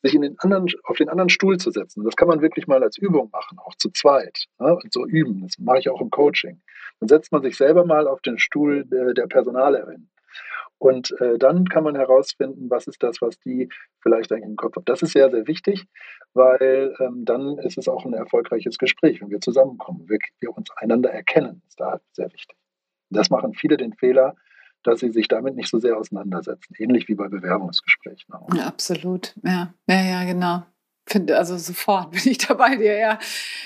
sich 0.02 0.16
in 0.16 0.22
den 0.22 0.40
anderen, 0.40 0.68
auf 0.84 0.98
den 0.98 1.10
anderen 1.10 1.30
Stuhl 1.30 1.58
zu 1.58 1.72
setzen. 1.72 2.04
Das 2.04 2.16
kann 2.16 2.28
man 2.28 2.42
wirklich 2.42 2.68
mal 2.68 2.84
als 2.84 2.98
Übung 2.98 3.30
machen, 3.32 3.58
auch 3.60 3.76
zu 3.76 3.90
zweit. 3.92 4.46
Ne? 4.60 4.76
Und 4.76 4.94
so 4.94 5.06
üben. 5.06 5.42
Das 5.42 5.58
mache 5.60 5.80
ich 5.80 5.90
auch 5.90 6.02
im 6.02 6.10
Coaching. 6.10 6.62
Dann 7.00 7.10
setzt 7.10 7.32
man 7.32 7.44
sich 7.44 7.56
selber 7.58 7.86
mal 7.86 8.08
auf 8.08 8.22
den 8.22 8.38
Stuhl 8.40 8.86
der, 8.86 9.14
der 9.14 9.28
Personalerin. 9.28 10.10
Und 10.82 11.12
äh, 11.22 11.38
dann 11.38 11.66
kann 11.66 11.84
man 11.84 11.96
herausfinden, 11.96 12.72
was 12.72 12.88
ist 12.88 13.04
das, 13.04 13.22
was 13.22 13.38
die 13.40 13.70
vielleicht 14.02 14.32
eigentlich 14.32 14.46
im 14.46 14.56
Kopf 14.56 14.78
hat. 14.78 14.90
Das 14.90 15.04
ist 15.04 15.12
sehr, 15.12 15.30
sehr 15.30 15.46
wichtig, 15.46 15.86
weil 16.34 16.96
ähm, 17.00 17.24
dann 17.24 17.60
ist 17.60 17.78
es 17.78 17.88
auch 17.88 18.04
ein 18.04 18.14
erfolgreiches 18.14 18.80
Gespräch, 18.80 19.22
wenn 19.22 19.30
wir 19.30 19.42
zusammenkommen, 19.42 20.10
wir, 20.10 20.18
wir 20.40 20.58
uns 20.58 20.72
einander 20.76 21.12
erkennen, 21.12 21.62
ist 21.68 21.80
da 21.80 22.00
sehr 22.14 22.34
wichtig. 22.34 22.58
Das 23.12 23.30
machen 23.30 23.54
viele 23.54 23.78
den 23.78 23.94
Fehler, 23.94 24.36
dass 24.84 25.00
sie 25.00 25.12
sich 25.12 25.28
damit 25.28 25.56
nicht 25.56 25.70
so 25.70 25.80
sehr 25.80 25.98
auseinandersetzen. 25.98 26.74
Ähnlich 26.78 27.08
wie 27.08 27.16
bei 27.16 27.28
Bewerbungsgesprächen. 27.28 28.34
Auch. 28.34 28.54
Ja, 28.56 28.68
absolut. 28.68 29.36
Ja, 29.44 29.74
ja, 29.88 30.02
ja, 30.02 30.24
genau 30.26 30.64
finde, 31.06 31.38
also 31.38 31.58
sofort 31.58 32.12
bin 32.12 32.22
ich 32.26 32.38
dabei, 32.38 32.76
dir 32.76 32.98
ja, 32.98 33.20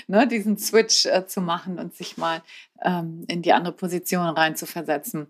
ne, 0.08 0.28
diesen 0.28 0.58
Switch 0.58 1.06
äh, 1.06 1.26
zu 1.28 1.42
machen 1.42 1.80
und 1.80 1.96
sich 1.96 2.18
mal 2.18 2.42
ähm, 2.84 3.24
in 3.28 3.42
die 3.42 3.54
andere 3.54 3.74
Position 3.74 4.28
rein 4.28 4.56
zu 4.56 4.66
versetzen. 4.66 5.28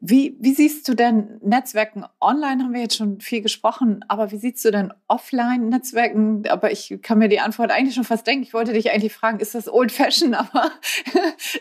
Wie, 0.00 0.36
wie 0.40 0.54
siehst 0.54 0.88
du 0.88 0.94
denn 0.94 1.38
Netzwerken 1.42 2.04
online? 2.20 2.64
Haben 2.64 2.74
wir 2.74 2.80
jetzt 2.80 2.96
schon 2.96 3.20
viel 3.20 3.42
gesprochen, 3.42 4.04
aber 4.08 4.32
wie 4.32 4.38
siehst 4.38 4.64
du 4.64 4.70
denn 4.70 4.92
offline 5.06 5.68
Netzwerken? 5.68 6.48
Aber 6.48 6.72
ich 6.72 6.98
kann 7.02 7.18
mir 7.18 7.28
die 7.28 7.40
Antwort 7.40 7.70
eigentlich 7.70 7.94
schon 7.94 8.04
fast 8.04 8.26
denken. 8.26 8.42
Ich 8.42 8.54
wollte 8.54 8.72
dich 8.72 8.90
eigentlich 8.90 9.12
fragen, 9.12 9.38
ist 9.40 9.54
das 9.54 9.68
old 9.72 9.92
fashioned? 9.92 10.34
Aber 10.40 10.70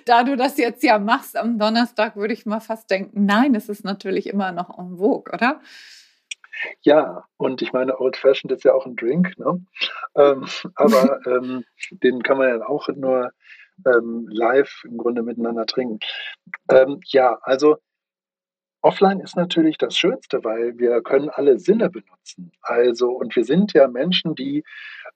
da 0.06 0.24
du 0.24 0.36
das 0.36 0.58
jetzt 0.58 0.84
ja 0.84 1.00
machst 1.00 1.38
am 1.38 1.60
Donnerstag, 1.60 2.16
würde 2.16 2.34
ich 2.34 2.46
mal 2.46 2.60
fast 2.60 2.90
denken, 2.90 3.26
nein, 3.26 3.56
es 3.56 3.70
ist 3.70 3.84
natürlich 3.84 4.28
immer 4.28 4.52
noch 4.52 4.78
en 4.78 4.98
vogue, 4.98 5.32
oder? 5.34 5.60
Ja, 6.82 7.26
und 7.38 7.62
ich 7.62 7.74
meine, 7.74 8.00
Old 8.00 8.18
Fashioned 8.18 8.52
ist 8.52 8.64
ja 8.64 8.74
auch 8.74 8.86
ein 8.86 8.96
Drink, 8.96 9.38
ne? 9.38 9.64
Ähm, 10.16 10.46
aber 10.76 11.20
ähm, 11.26 11.64
den 11.92 12.24
kann 12.24 12.38
man 12.38 12.50
ja 12.50 12.68
auch 12.68 12.88
nur 12.90 13.32
ähm, 13.86 14.28
live 14.30 14.84
im 14.86 14.98
Grunde 14.98 15.24
miteinander 15.24 15.66
trinken. 15.66 16.00
Ähm, 16.70 17.00
ja, 17.06 17.40
also 17.44 17.78
Offline 18.82 19.20
ist 19.20 19.36
natürlich 19.36 19.78
das 19.78 19.98
Schönste, 19.98 20.44
weil 20.44 20.78
wir 20.78 21.02
können 21.02 21.30
alle 21.30 21.60
Sinne 21.60 21.90
benutzen. 21.90 22.52
Also, 22.62 23.10
und 23.12 23.36
wir 23.36 23.44
sind 23.44 23.74
ja 23.74 23.88
Menschen, 23.90 24.36
die 24.36 24.64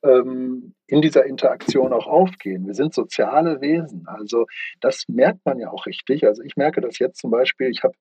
ähm, 0.04 0.74
in 0.88 1.02
dieser 1.02 1.26
Interaktion 1.26 1.94
auch 1.94 2.08
aufgehen. 2.08 2.68
Wir 2.68 2.74
sind 2.74 2.94
soziale 2.94 3.62
Wesen. 3.62 4.04
Also, 4.06 4.48
das 4.82 5.06
merkt 5.08 5.46
man 5.46 5.60
ja 5.60 5.70
auch 5.70 5.86
richtig. 5.86 6.26
Also, 6.26 6.44
ich 6.44 6.58
merke 6.58 6.82
das 6.82 7.00
jetzt 7.00 7.22
zum 7.22 7.32
Beispiel. 7.32 7.70
Ich 7.70 7.84
habe 7.84 7.96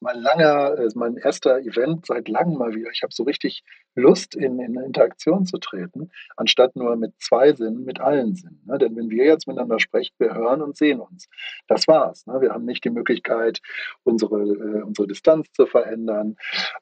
mein 0.00 0.20
langer, 0.20 0.76
mein 0.94 1.16
erster 1.16 1.58
Event 1.58 2.06
seit 2.06 2.28
langem 2.28 2.58
mal 2.58 2.74
wieder. 2.74 2.90
Ich 2.90 3.02
habe 3.02 3.12
so 3.12 3.24
richtig 3.24 3.64
Lust, 3.94 4.36
in, 4.36 4.60
in 4.60 4.76
Interaktion 4.76 5.44
zu 5.44 5.58
treten, 5.58 6.10
anstatt 6.36 6.76
nur 6.76 6.94
mit 6.96 7.14
zwei 7.20 7.52
Sinnen, 7.52 7.84
mit 7.84 8.00
allen 8.00 8.34
Sinnen. 8.34 8.62
Ne? 8.64 8.78
Denn 8.78 8.96
wenn 8.96 9.10
wir 9.10 9.24
jetzt 9.24 9.48
miteinander 9.48 9.80
sprechen, 9.80 10.14
wir 10.18 10.34
hören 10.34 10.62
und 10.62 10.76
sehen 10.76 11.00
uns. 11.00 11.28
Das 11.66 11.88
war's. 11.88 12.26
Ne? 12.26 12.40
Wir 12.40 12.52
haben 12.52 12.64
nicht 12.64 12.84
die 12.84 12.90
Möglichkeit, 12.90 13.60
unsere, 14.04 14.40
äh, 14.40 14.82
unsere 14.82 15.08
Distanz 15.08 15.50
zu 15.52 15.66
verändern. 15.66 16.36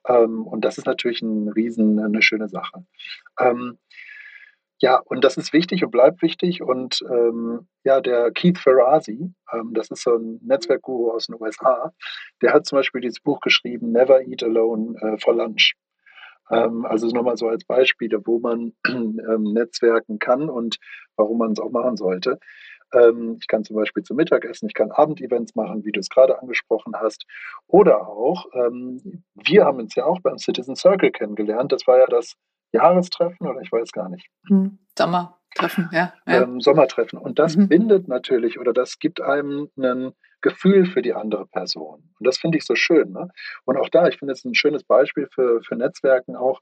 Ähm, 0.07 0.47
und 0.47 0.65
das 0.65 0.79
ist 0.79 0.87
natürlich 0.87 1.23
ein 1.23 1.49
Riesen, 1.49 1.99
eine 1.99 2.23
schöne 2.23 2.49
Sache. 2.49 2.85
Ähm, 3.41 3.79
ja, 4.79 5.01
und 5.05 5.25
das 5.25 5.37
ist 5.37 5.53
wichtig 5.53 5.85
und 5.85 5.91
bleibt 5.91 6.21
wichtig. 6.23 6.63
Und 6.63 7.01
ähm, 7.11 7.67
ja, 7.85 8.01
der 8.01 8.31
Keith 8.33 8.59
Ferrazzi, 8.59 9.33
ähm, 9.53 9.73
das 9.73 9.91
ist 9.91 10.03
so 10.03 10.17
ein 10.17 10.39
Netzwerkguru 10.43 11.13
aus 11.13 11.27
den 11.27 11.37
USA, 11.41 11.93
der 12.43 12.53
hat 12.53 12.67
zum 12.67 12.77
Beispiel 12.77 13.01
dieses 13.01 13.21
Buch 13.21 13.41
geschrieben, 13.41 13.93
Never 13.93 14.21
Eat 14.21 14.43
Alone 14.43 14.99
äh, 15.01 15.19
for 15.19 15.35
Lunch. 15.35 15.75
Ähm, 16.51 16.85
also 16.85 17.09
nochmal 17.09 17.37
so 17.37 17.49
als 17.49 17.65
Beispiele, 17.65 18.21
wo 18.27 18.39
man 18.39 18.75
ähm, 18.87 19.53
netzwerken 19.55 20.19
kann 20.19 20.51
und 20.51 20.77
warum 21.17 21.39
man 21.39 21.53
es 21.53 21.61
auch 21.61 21.71
machen 21.71 21.97
sollte. 21.97 22.39
Ähm, 22.93 23.39
ich 23.41 23.47
kann 23.49 23.65
zum 23.65 23.77
Beispiel 23.77 24.03
zum 24.03 24.17
Mittagessen, 24.17 24.69
ich 24.69 24.75
kann 24.75 24.93
Abendevents 24.93 25.55
machen, 25.55 25.85
wie 25.85 25.93
du 25.93 26.01
es 26.01 26.11
gerade 26.11 26.41
angesprochen 26.41 26.95
hast. 26.97 27.25
Oder 27.67 28.07
auch, 28.09 28.47
ähm, 28.53 29.25
wir 29.35 29.65
haben 29.65 29.79
uns 29.81 29.95
ja 29.95 30.05
auch 30.05 30.21
beim 30.21 30.39
Citizen 30.39 30.77
Circle 30.77 31.11
kennengelernt. 31.11 31.73
Das 31.73 31.87
war 31.87 31.99
ja 31.99 32.07
das 32.07 32.37
Jahrestreffen 32.73 33.47
oder 33.47 33.61
ich 33.61 33.73
weiß 33.73 33.93
gar 33.93 34.09
nicht. 34.09 34.29
Hm, 34.49 34.79
Sommertreffen, 34.97 35.89
ja. 35.93 36.13
ja. 36.27 36.43
Ähm, 36.43 36.61
Sommertreffen. 36.61 37.19
Und 37.19 37.39
das 37.39 37.57
mhm. 37.57 37.69
bindet 37.69 38.09
natürlich 38.09 38.59
oder 38.59 38.73
das 38.73 38.99
gibt 38.99 39.21
einem 39.21 39.71
ein 39.77 40.13
Gefühl 40.41 40.87
für 40.87 41.03
die 41.03 41.15
andere 41.15 41.47
Person. 41.47 42.03
Und 42.19 42.27
das 42.27 42.39
finde 42.39 42.59
ich 42.59 42.65
so 42.65 42.75
schön. 42.75 43.13
Ne? 43.13 43.29
Und 43.65 43.77
auch 43.77 43.89
da, 43.89 44.07
ich 44.07 44.19
finde 44.19 44.33
es 44.33 44.45
ein 44.45 44.55
schönes 44.55 44.85
Beispiel 44.85 45.29
für, 45.35 45.63
für 45.63 45.77
Netzwerken 45.77 46.37
auch. 46.37 46.61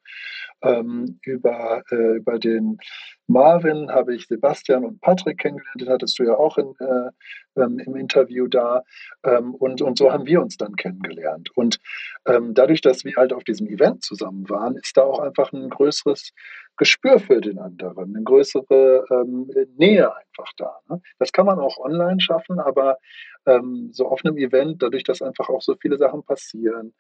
Ähm, 0.62 1.18
über, 1.22 1.82
äh, 1.90 2.16
über 2.16 2.38
den 2.38 2.78
Marvin 3.26 3.90
habe 3.90 4.14
ich 4.14 4.26
Sebastian 4.26 4.84
und 4.84 5.00
Patrick 5.00 5.38
kennengelernt, 5.38 5.80
den 5.80 5.88
hattest 5.88 6.18
du 6.18 6.24
ja 6.24 6.34
auch 6.37 6.58
in, 6.58 6.74
äh, 6.78 7.60
ähm, 7.60 7.78
im 7.78 7.96
Interview 7.96 8.46
da. 8.46 8.82
Ähm, 9.24 9.54
und, 9.54 9.82
und 9.82 9.98
so 9.98 10.12
haben 10.12 10.26
wir 10.26 10.40
uns 10.40 10.56
dann 10.56 10.76
kennengelernt. 10.76 11.50
Und 11.54 11.78
ähm, 12.26 12.54
dadurch, 12.54 12.80
dass 12.80 13.04
wir 13.04 13.16
halt 13.16 13.32
auf 13.32 13.44
diesem 13.44 13.66
Event 13.66 14.02
zusammen 14.02 14.48
waren, 14.48 14.76
ist 14.76 14.96
da 14.96 15.02
auch 15.02 15.18
einfach 15.18 15.52
ein 15.52 15.70
größeres 15.70 16.32
Gespür 16.76 17.20
für 17.20 17.40
den 17.40 17.58
anderen, 17.58 18.14
eine 18.14 18.24
größere 18.24 19.04
ähm, 19.10 19.50
Nähe 19.76 20.14
einfach 20.14 20.52
da. 20.56 20.80
Ne? 20.88 21.00
Das 21.18 21.32
kann 21.32 21.46
man 21.46 21.58
auch 21.58 21.78
online 21.78 22.20
schaffen, 22.20 22.58
aber 22.58 22.98
ähm, 23.46 23.90
so 23.92 24.08
auf 24.08 24.24
einem 24.24 24.37
Event, 24.37 24.82
dadurch, 24.82 25.04
dass 25.04 25.22
einfach 25.22 25.48
auch 25.48 25.62
so 25.62 25.76
viele 25.80 25.98
Sachen 25.98 26.22
passieren, 26.24 26.94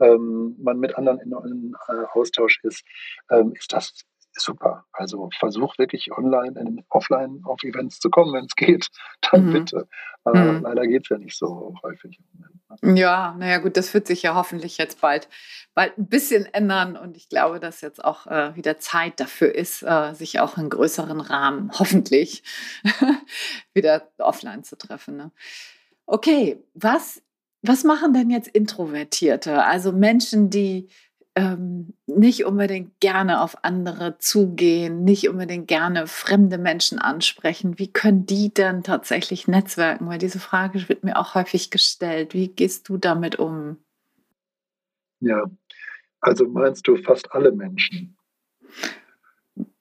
ähm, 0.00 0.56
man 0.58 0.78
mit 0.78 0.96
anderen 0.96 1.20
in, 1.20 1.32
in 1.32 1.74
äh, 1.88 2.04
Austausch 2.12 2.60
ist, 2.64 2.84
ähm, 3.30 3.52
ist 3.54 3.72
das 3.72 4.04
super. 4.32 4.84
Also 4.92 5.28
versuch 5.38 5.76
wirklich 5.78 6.12
online, 6.12 6.58
in, 6.60 6.84
offline 6.88 7.40
auf 7.44 7.62
Events 7.62 7.98
zu 7.98 8.10
kommen, 8.10 8.32
wenn 8.34 8.44
es 8.44 8.54
geht, 8.54 8.88
dann 9.30 9.46
mhm. 9.46 9.52
bitte. 9.52 9.88
Äh, 10.26 10.38
mhm. 10.38 10.62
Leider 10.62 10.86
geht 10.86 11.04
es 11.04 11.08
ja 11.08 11.18
nicht 11.18 11.36
so 11.36 11.74
häufig. 11.82 12.20
Ne? 12.38 12.96
Ja, 12.96 13.34
naja 13.38 13.58
gut, 13.58 13.76
das 13.76 13.92
wird 13.94 14.06
sich 14.06 14.22
ja 14.22 14.34
hoffentlich 14.34 14.78
jetzt 14.78 15.00
bald, 15.00 15.28
bald 15.74 15.98
ein 15.98 16.08
bisschen 16.08 16.46
ändern 16.46 16.96
und 16.96 17.16
ich 17.16 17.28
glaube, 17.28 17.58
dass 17.58 17.80
jetzt 17.80 18.04
auch 18.04 18.26
äh, 18.26 18.54
wieder 18.54 18.78
Zeit 18.78 19.18
dafür 19.18 19.54
ist, 19.54 19.82
äh, 19.82 20.12
sich 20.14 20.38
auch 20.40 20.56
in 20.56 20.70
größeren 20.70 21.20
Rahmen 21.20 21.72
hoffentlich 21.78 22.44
wieder 23.74 24.08
offline 24.18 24.62
zu 24.62 24.76
treffen. 24.76 25.16
Ne? 25.16 25.32
Okay, 26.06 26.62
was, 26.74 27.22
was 27.62 27.84
machen 27.84 28.12
denn 28.12 28.30
jetzt 28.30 28.48
Introvertierte? 28.48 29.64
Also 29.64 29.92
Menschen, 29.92 30.50
die 30.50 30.88
ähm, 31.36 31.94
nicht 32.06 32.44
unbedingt 32.44 32.98
gerne 33.00 33.40
auf 33.40 33.64
andere 33.64 34.18
zugehen, 34.18 35.04
nicht 35.04 35.28
unbedingt 35.28 35.68
gerne 35.68 36.06
fremde 36.06 36.58
Menschen 36.58 36.98
ansprechen. 36.98 37.78
Wie 37.78 37.92
können 37.92 38.26
die 38.26 38.52
denn 38.52 38.82
tatsächlich 38.82 39.46
netzwerken? 39.46 40.08
Weil 40.08 40.18
diese 40.18 40.40
Frage 40.40 40.88
wird 40.88 41.04
mir 41.04 41.16
auch 41.16 41.34
häufig 41.34 41.70
gestellt. 41.70 42.34
Wie 42.34 42.48
gehst 42.48 42.88
du 42.88 42.96
damit 42.96 43.36
um? 43.36 43.78
Ja, 45.20 45.44
also 46.20 46.48
meinst 46.48 46.86
du 46.88 46.96
fast 46.96 47.32
alle 47.32 47.52
Menschen? 47.52 48.16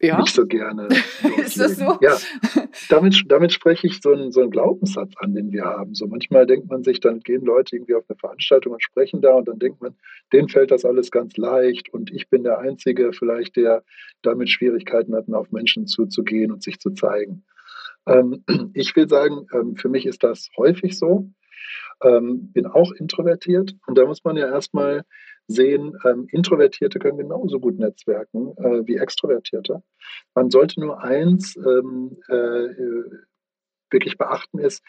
Ja. 0.02 0.20
nicht 0.20 0.34
so 0.34 0.46
gerne. 0.46 0.88
ist 1.38 1.60
das 1.60 1.78
so? 1.78 1.98
Ja, 2.02 2.18
damit, 2.90 3.24
damit 3.28 3.54
spreche 3.54 3.88
ich 3.88 4.02
so 4.02 4.12
einen, 4.12 4.32
so 4.32 4.42
einen 4.42 4.52
Glaubenssatz 4.52 5.14
an, 5.18 5.34
den 5.34 5.52
wir 5.52 5.66
haben. 5.66 5.94
So 5.94 6.08
manchmal 6.08 6.46
denkt 6.46 6.70
man 6.70 6.84
sich, 6.84 7.00
dann 7.00 7.20
gehen 7.20 7.44
Leute 7.44 7.76
irgendwie 7.76 7.96
auf 7.96 8.04
eine 8.08 8.18
Veranstaltung 8.18 8.74
und 8.74 8.84
sprechen 8.84 9.22
da 9.22 9.34
und 9.34 9.48
dann 9.48 9.60
denkt 9.60 9.82
man, 9.82 9.96
denen 10.34 10.50
fällt 10.50 10.72
das 10.72 10.86
alles 10.86 11.12
ganz 11.12 11.38
leicht 11.38 11.90
und 11.94 12.12
ich 12.12 12.30
bin 12.30 12.44
der 12.44 12.60
Einzige 12.60 13.14
vielleicht, 13.14 13.56
der 13.56 13.84
damit 14.22 14.50
Schwierigkeiten 14.50 15.16
hat, 15.16 15.26
auf 15.32 15.52
Menschen 15.52 15.88
zuzugehen 15.88 16.52
und 16.52 16.64
sich 16.64 16.80
zu 16.80 16.92
zeigen. 16.92 17.44
Ähm, 18.08 18.44
ich 18.74 18.96
will 18.96 19.08
sagen, 19.08 19.48
ähm, 19.54 19.76
für 19.76 19.90
mich 19.90 20.06
ist 20.06 20.24
das 20.24 20.50
häufig 20.58 20.98
so. 20.98 21.30
Ähm, 22.02 22.52
bin 22.54 22.66
auch 22.66 22.94
introvertiert 22.94 23.76
und 23.86 23.98
da 23.98 24.06
muss 24.06 24.24
man 24.24 24.38
ja 24.38 24.48
erstmal 24.48 25.04
sehen, 25.50 25.98
ähm, 26.06 26.28
Introvertierte 26.32 27.00
können 27.00 27.18
genauso 27.18 27.60
gut 27.60 27.78
netzwerken 27.80 28.56
äh, 28.58 28.86
wie 28.88 28.98
Extrovertierte. 28.98 29.82
Man 30.36 30.50
sollte 30.52 30.80
nur 30.80 31.02
eins 31.04 31.56
ähm, 31.58 32.18
äh, 32.28 32.70
wirklich 33.92 34.18
beachten, 34.18 34.60
ist, 34.60 34.84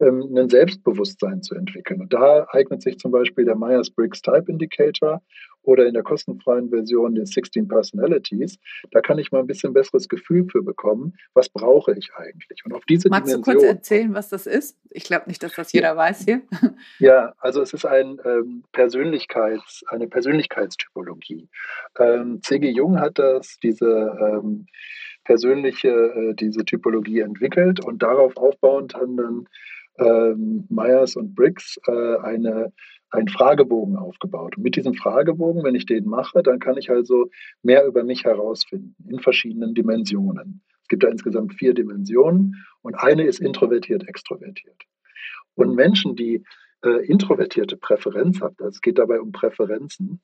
ähm, 0.00 0.36
ein 0.36 0.48
Selbstbewusstsein 0.48 1.42
zu 1.42 1.54
entwickeln. 1.54 2.00
Und 2.00 2.12
da 2.12 2.46
eignet 2.50 2.82
sich 2.82 2.98
zum 2.98 3.12
Beispiel 3.12 3.44
der 3.44 3.56
Myers-Briggs 3.56 4.22
Type 4.22 4.44
Indicator 4.48 5.22
oder 5.62 5.86
in 5.86 5.94
der 5.94 6.02
kostenfreien 6.02 6.70
Version 6.70 7.14
den 7.14 7.26
16 7.26 7.68
Personalities. 7.68 8.58
Da 8.90 9.00
kann 9.00 9.18
ich 9.18 9.30
mal 9.30 9.40
ein 9.40 9.46
bisschen 9.46 9.72
besseres 9.72 10.08
Gefühl 10.08 10.46
für 10.50 10.62
bekommen, 10.62 11.14
was 11.34 11.48
brauche 11.48 11.92
ich 11.96 12.10
eigentlich. 12.14 12.64
Und 12.64 12.72
auf 12.72 12.84
diese 12.86 13.08
Magst 13.08 13.32
Dimension, 13.32 13.54
du 13.54 13.60
kurz 13.60 13.70
erzählen, 13.70 14.14
was 14.14 14.30
das 14.30 14.46
ist? 14.46 14.78
Ich 14.90 15.04
glaube 15.04 15.28
nicht, 15.28 15.42
dass 15.42 15.54
das 15.54 15.72
jeder 15.72 15.96
weiß 15.96 16.24
hier. 16.24 16.42
Ja, 16.98 17.34
also 17.38 17.60
es 17.62 17.72
ist 17.72 17.84
ein, 17.84 18.18
ähm, 18.24 18.64
Persönlichkeits, 18.72 19.84
eine 19.88 20.06
Persönlichkeitstypologie. 20.06 21.48
Ähm, 21.98 22.40
C.G. 22.42 22.70
Jung 22.70 22.98
hat 22.98 23.18
das, 23.18 23.58
diese 23.62 23.86
ähm, 24.20 24.66
persönliche, 25.24 25.88
äh, 25.88 26.34
diese 26.34 26.64
Typologie 26.64 27.20
entwickelt 27.20 27.84
und 27.84 28.02
darauf 28.02 28.36
aufbauend 28.36 28.94
haben 28.94 29.16
dann 29.16 29.48
ähm, 29.98 30.66
Myers 30.68 31.16
und 31.16 31.34
Briggs 31.34 31.78
äh, 31.86 32.16
eine, 32.18 32.72
einen 33.10 33.28
Fragebogen 33.28 33.96
aufgebaut. 33.96 34.56
Und 34.56 34.62
mit 34.62 34.76
diesem 34.76 34.94
Fragebogen, 34.94 35.64
wenn 35.64 35.74
ich 35.74 35.86
den 35.86 36.06
mache, 36.06 36.42
dann 36.42 36.58
kann 36.58 36.76
ich 36.76 36.90
also 36.90 37.30
mehr 37.62 37.84
über 37.86 38.04
mich 38.04 38.24
herausfinden 38.24 38.94
in 39.08 39.20
verschiedenen 39.20 39.74
Dimensionen. 39.74 40.62
Es 40.82 40.88
gibt 40.88 41.02
da 41.02 41.08
insgesamt 41.08 41.54
vier 41.54 41.74
Dimensionen 41.74 42.64
und 42.82 42.94
eine 42.94 43.24
ist 43.24 43.40
introvertiert, 43.40 44.08
extrovertiert. 44.08 44.82
Und 45.54 45.74
Menschen, 45.74 46.16
die 46.16 46.42
äh, 46.82 47.06
introvertierte 47.06 47.76
Präferenz 47.76 48.40
haben, 48.40 48.56
also 48.58 48.70
es 48.70 48.80
geht 48.80 48.98
dabei 48.98 49.20
um 49.20 49.32
Präferenzen, 49.32 50.20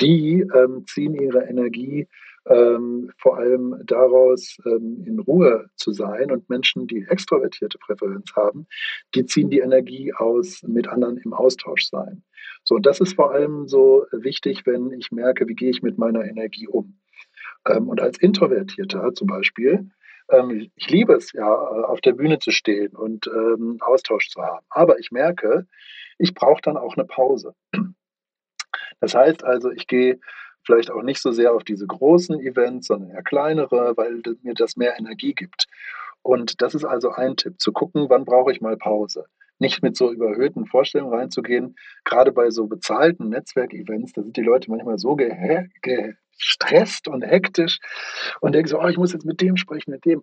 die 0.00 0.44
ähm, 0.54 0.84
ziehen 0.86 1.14
ihre 1.14 1.44
Energie 1.44 2.06
ähm, 2.48 3.10
vor 3.18 3.38
allem 3.38 3.80
daraus, 3.84 4.58
ähm, 4.66 5.04
in 5.06 5.18
Ruhe 5.18 5.68
zu 5.76 5.92
sein. 5.92 6.30
Und 6.30 6.48
Menschen, 6.48 6.86
die 6.86 7.06
extrovertierte 7.08 7.78
Präferenz 7.78 8.32
haben, 8.34 8.66
die 9.14 9.26
ziehen 9.26 9.50
die 9.50 9.60
Energie 9.60 10.12
aus, 10.14 10.62
mit 10.62 10.88
anderen 10.88 11.18
im 11.18 11.32
Austausch 11.32 11.86
sein. 11.86 12.22
So, 12.64 12.76
und 12.76 12.86
das 12.86 13.00
ist 13.00 13.14
vor 13.14 13.32
allem 13.32 13.68
so 13.68 14.06
wichtig, 14.12 14.66
wenn 14.66 14.92
ich 14.92 15.10
merke, 15.12 15.48
wie 15.48 15.54
gehe 15.54 15.70
ich 15.70 15.82
mit 15.82 15.98
meiner 15.98 16.24
Energie 16.24 16.66
um. 16.66 16.98
Ähm, 17.66 17.88
und 17.88 18.00
als 18.00 18.18
Introvertierter 18.18 19.14
zum 19.14 19.26
Beispiel, 19.26 19.90
ähm, 20.30 20.70
ich 20.74 20.90
liebe 20.90 21.14
es 21.14 21.32
ja, 21.32 21.48
auf 21.48 22.00
der 22.00 22.12
Bühne 22.12 22.38
zu 22.38 22.50
stehen 22.50 22.94
und 22.94 23.26
ähm, 23.26 23.78
Austausch 23.80 24.28
zu 24.28 24.42
haben. 24.42 24.64
Aber 24.70 24.98
ich 24.98 25.10
merke, 25.10 25.66
ich 26.18 26.34
brauche 26.34 26.62
dann 26.62 26.76
auch 26.76 26.96
eine 26.96 27.06
Pause. 27.06 27.54
Das 29.00 29.14
heißt 29.14 29.44
also, 29.44 29.70
ich 29.70 29.86
gehe 29.86 30.18
vielleicht 30.68 30.90
auch 30.90 31.02
nicht 31.02 31.22
so 31.22 31.32
sehr 31.32 31.54
auf 31.54 31.64
diese 31.64 31.86
großen 31.86 32.38
Events, 32.40 32.88
sondern 32.88 33.08
eher 33.08 33.22
kleinere, 33.22 33.96
weil 33.96 34.20
mir 34.42 34.52
das 34.52 34.76
mehr 34.76 34.98
Energie 34.98 35.32
gibt. 35.32 35.66
Und 36.20 36.60
das 36.60 36.74
ist 36.74 36.84
also 36.84 37.10
ein 37.10 37.36
Tipp, 37.36 37.58
zu 37.58 37.72
gucken, 37.72 38.10
wann 38.10 38.26
brauche 38.26 38.52
ich 38.52 38.60
mal 38.60 38.76
Pause. 38.76 39.24
Nicht 39.58 39.82
mit 39.82 39.96
so 39.96 40.12
überhöhten 40.12 40.66
Vorstellungen 40.66 41.14
reinzugehen. 41.14 41.74
Gerade 42.04 42.32
bei 42.32 42.50
so 42.50 42.66
bezahlten 42.66 43.30
Netzwerkevents, 43.30 44.12
da 44.12 44.22
sind 44.22 44.36
die 44.36 44.42
Leute 44.42 44.70
manchmal 44.70 44.98
so 44.98 45.16
ge 45.16 45.34
ge 45.80 46.14
gestresst 46.38 47.08
und 47.08 47.22
hektisch 47.22 47.80
und 48.42 48.54
denke 48.54 48.68
so, 48.68 48.78
oh, 48.78 48.86
ich 48.86 48.98
muss 48.98 49.14
jetzt 49.14 49.24
mit 49.24 49.40
dem 49.40 49.56
sprechen, 49.56 49.90
mit 49.90 50.04
dem. 50.04 50.22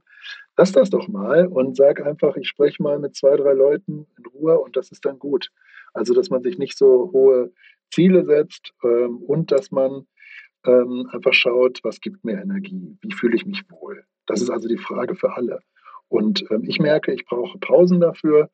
Lass 0.55 0.71
das 0.71 0.91
doch 0.91 1.07
mal 1.07 1.47
und 1.47 1.75
sag 1.75 2.05
einfach, 2.05 2.37
ich 2.37 2.47
spreche 2.47 2.83
mal 2.83 2.99
mit 2.99 3.15
zwei, 3.15 3.35
drei 3.35 3.51
Leuten 3.53 4.05
in 4.15 4.25
Ruhe 4.27 4.59
und 4.59 4.77
das 4.77 4.91
ist 4.91 5.05
dann 5.05 5.17
gut. 5.17 5.49
Also, 5.93 6.13
dass 6.13 6.29
man 6.29 6.43
sich 6.43 6.59
nicht 6.59 6.77
so 6.77 7.09
hohe 7.11 7.51
Ziele 7.91 8.23
setzt 8.25 8.73
ähm, 8.83 9.17
und 9.25 9.51
dass 9.51 9.71
man 9.71 10.05
ähm, 10.65 11.09
einfach 11.11 11.33
schaut, 11.33 11.79
was 11.83 12.01
gibt 12.01 12.23
mir 12.23 12.41
Energie, 12.41 12.97
wie 13.01 13.11
fühle 13.11 13.35
ich 13.35 13.45
mich 13.45 13.63
wohl. 13.69 14.03
Das 14.25 14.41
ist 14.41 14.49
also 14.49 14.67
die 14.67 14.77
Frage 14.77 15.15
für 15.15 15.33
alle. 15.33 15.59
Und 16.07 16.45
ähm, 16.51 16.63
ich 16.65 16.79
merke, 16.79 17.13
ich 17.13 17.25
brauche 17.25 17.57
Pausen 17.59 17.99
dafür. 17.99 18.49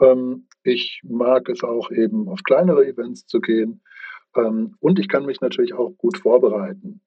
Ähm, 0.00 0.46
ich 0.62 1.00
mag 1.04 1.48
es 1.48 1.62
auch 1.62 1.90
eben 1.90 2.28
auf 2.28 2.42
kleinere 2.42 2.86
Events 2.86 3.26
zu 3.26 3.40
gehen. 3.40 3.82
Ähm, 4.36 4.76
und 4.80 4.98
ich 4.98 5.08
kann 5.08 5.26
mich 5.26 5.40
natürlich 5.40 5.74
auch 5.74 5.90
gut 5.96 6.18
vorbereiten. 6.18 7.00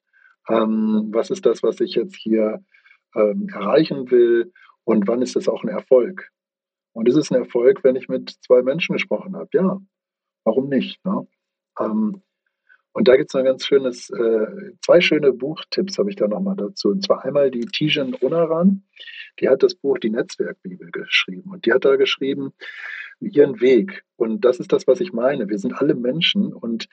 Ähm, 0.50 1.10
was 1.12 1.30
ist 1.30 1.46
das, 1.46 1.64
was 1.64 1.80
ich 1.80 1.96
jetzt 1.96 2.16
hier 2.16 2.64
ähm, 3.16 3.48
erreichen 3.50 4.10
will 4.12 4.52
und 4.84 5.08
wann 5.08 5.22
ist 5.22 5.36
das 5.36 5.48
auch 5.48 5.64
ein 5.64 5.70
Erfolg? 5.70 6.30
Und 6.94 7.08
ist 7.08 7.16
es 7.16 7.32
ein 7.32 7.38
Erfolg, 7.38 7.84
wenn 7.84 7.96
ich 7.96 8.10
mit 8.10 8.36
zwei 8.46 8.62
Menschen 8.64 8.94
gesprochen 8.94 9.36
habe? 9.36 9.50
Ja, 9.54 9.80
warum 10.44 10.68
nicht? 10.68 11.04
Ne? 11.06 11.28
Ähm, 11.80 12.22
und 12.94 13.08
da 13.08 13.16
gibt 13.16 13.30
es 13.30 13.34
noch 13.34 13.44
ganz 13.44 13.66
schönes, 13.66 14.10
äh, 14.10 14.74
zwei 14.82 15.00
schöne 15.00 15.32
Buchtipps 15.32 15.98
habe 15.98 16.10
ich 16.10 16.18
da 16.18 16.28
nochmal 16.28 16.56
dazu. 16.58 16.90
Und 16.90 17.06
zwar 17.06 17.24
einmal 17.24 17.50
die 17.50 17.66
Tijen 17.66 18.16
Onaran, 18.20 18.84
die 19.40 19.48
hat 19.48 19.64
das 19.64 19.76
Buch 19.76 19.98
Die 19.98 20.10
Netzwerkbibel 20.10 20.92
geschrieben. 20.92 21.52
Und 21.52 21.66
die 21.66 21.74
hat 21.74 21.86
da 21.86 21.96
geschrieben, 21.96 22.52
ihren 23.22 23.62
Weg. 23.62 24.04
Und 24.18 24.44
das 24.44 24.60
ist 24.60 24.74
das, 24.74 24.88
was 24.88 25.00
ich 25.00 25.14
meine. 25.14 25.48
Wir 25.48 25.58
sind 25.58 25.74
alle 25.74 25.96
Menschen 25.96 26.54
und 26.54 26.90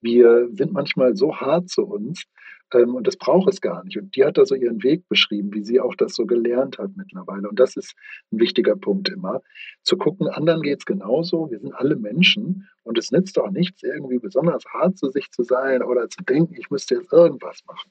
wir 0.00 0.48
sind 0.52 0.72
manchmal 0.72 1.16
so 1.16 1.36
hart 1.36 1.68
zu 1.68 1.82
uns 1.82 2.24
ähm, 2.72 2.94
und 2.94 3.06
das 3.06 3.16
braucht 3.16 3.48
es 3.48 3.60
gar 3.60 3.84
nicht. 3.84 3.96
Und 3.98 4.14
die 4.16 4.24
hat 4.24 4.38
da 4.38 4.44
so 4.44 4.54
ihren 4.54 4.82
Weg 4.82 5.08
beschrieben, 5.08 5.52
wie 5.52 5.62
sie 5.62 5.80
auch 5.80 5.94
das 5.94 6.14
so 6.14 6.26
gelernt 6.26 6.78
hat 6.78 6.90
mittlerweile. 6.96 7.48
Und 7.48 7.58
das 7.58 7.76
ist 7.76 7.94
ein 8.32 8.40
wichtiger 8.40 8.76
Punkt 8.76 9.08
immer. 9.08 9.42
Zu 9.82 9.96
gucken, 9.96 10.28
anderen 10.28 10.62
geht 10.62 10.80
es 10.80 10.86
genauso. 10.86 11.50
Wir 11.50 11.60
sind 11.60 11.74
alle 11.74 11.96
Menschen 11.96 12.68
und 12.82 12.98
es 12.98 13.10
nützt 13.10 13.38
auch 13.38 13.50
nichts, 13.50 13.82
irgendwie 13.82 14.18
besonders 14.18 14.64
hart 14.66 14.98
zu 14.98 15.10
sich 15.10 15.30
zu 15.30 15.42
sein 15.42 15.82
oder 15.82 16.08
zu 16.08 16.22
denken, 16.24 16.54
ich 16.58 16.70
müsste 16.70 16.96
jetzt 16.96 17.12
irgendwas 17.12 17.62
machen. 17.66 17.90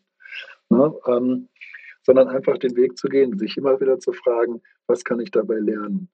Ne? 0.70 0.94
Ähm, 1.08 1.50
sondern 2.04 2.28
einfach 2.30 2.58
den 2.58 2.76
Weg 2.76 2.98
zu 2.98 3.08
gehen, 3.08 3.38
sich 3.38 3.58
immer 3.58 3.80
wieder 3.80 4.00
zu 4.00 4.12
fragen, 4.12 4.62
was 4.88 5.04
kann 5.04 5.20
ich 5.20 5.32
dabei 5.32 5.60
lernen? 5.60 6.10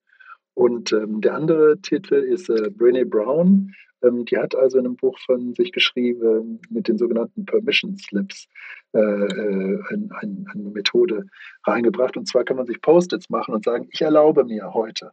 Und 0.53 0.91
ähm, 0.91 1.21
der 1.21 1.35
andere 1.35 1.79
Titel 1.81 2.15
ist 2.15 2.49
äh, 2.49 2.69
Brené 2.69 3.05
Brown. 3.05 3.73
Ähm, 4.07 4.25
die 4.25 4.37
hat 4.37 4.55
also 4.55 4.77
in 4.77 4.85
einem 4.85 4.95
Buch 4.95 5.17
von 5.25 5.53
sich 5.53 5.71
geschrieben 5.71 6.61
mit 6.69 6.87
den 6.87 6.97
sogenannten 6.97 7.45
Permission 7.45 7.97
Slips 7.97 8.47
äh, 8.93 8.99
äh, 8.99 9.79
ein, 9.89 10.09
ein, 10.19 10.47
eine 10.53 10.63
Methode 10.69 11.25
reingebracht. 11.65 12.17
Und 12.17 12.27
zwar 12.27 12.43
kann 12.43 12.57
man 12.57 12.65
sich 12.65 12.81
Post-its 12.81 13.29
machen 13.29 13.53
und 13.53 13.65
sagen, 13.65 13.87
ich 13.91 14.01
erlaube 14.01 14.43
mir 14.45 14.73
heute. 14.73 15.11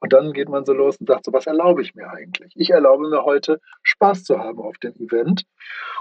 Und 0.00 0.12
dann 0.12 0.32
geht 0.32 0.48
man 0.48 0.66
so 0.66 0.74
los 0.74 0.98
und 0.98 1.06
sagt 1.06 1.24
so, 1.24 1.32
was 1.32 1.46
erlaube 1.46 1.80
ich 1.80 1.94
mir 1.94 2.10
eigentlich? 2.10 2.52
Ich 2.56 2.70
erlaube 2.70 3.08
mir 3.08 3.24
heute 3.24 3.60
Spaß 3.82 4.24
zu 4.24 4.38
haben 4.38 4.58
auf 4.58 4.76
dem 4.78 4.94
Event 4.96 5.44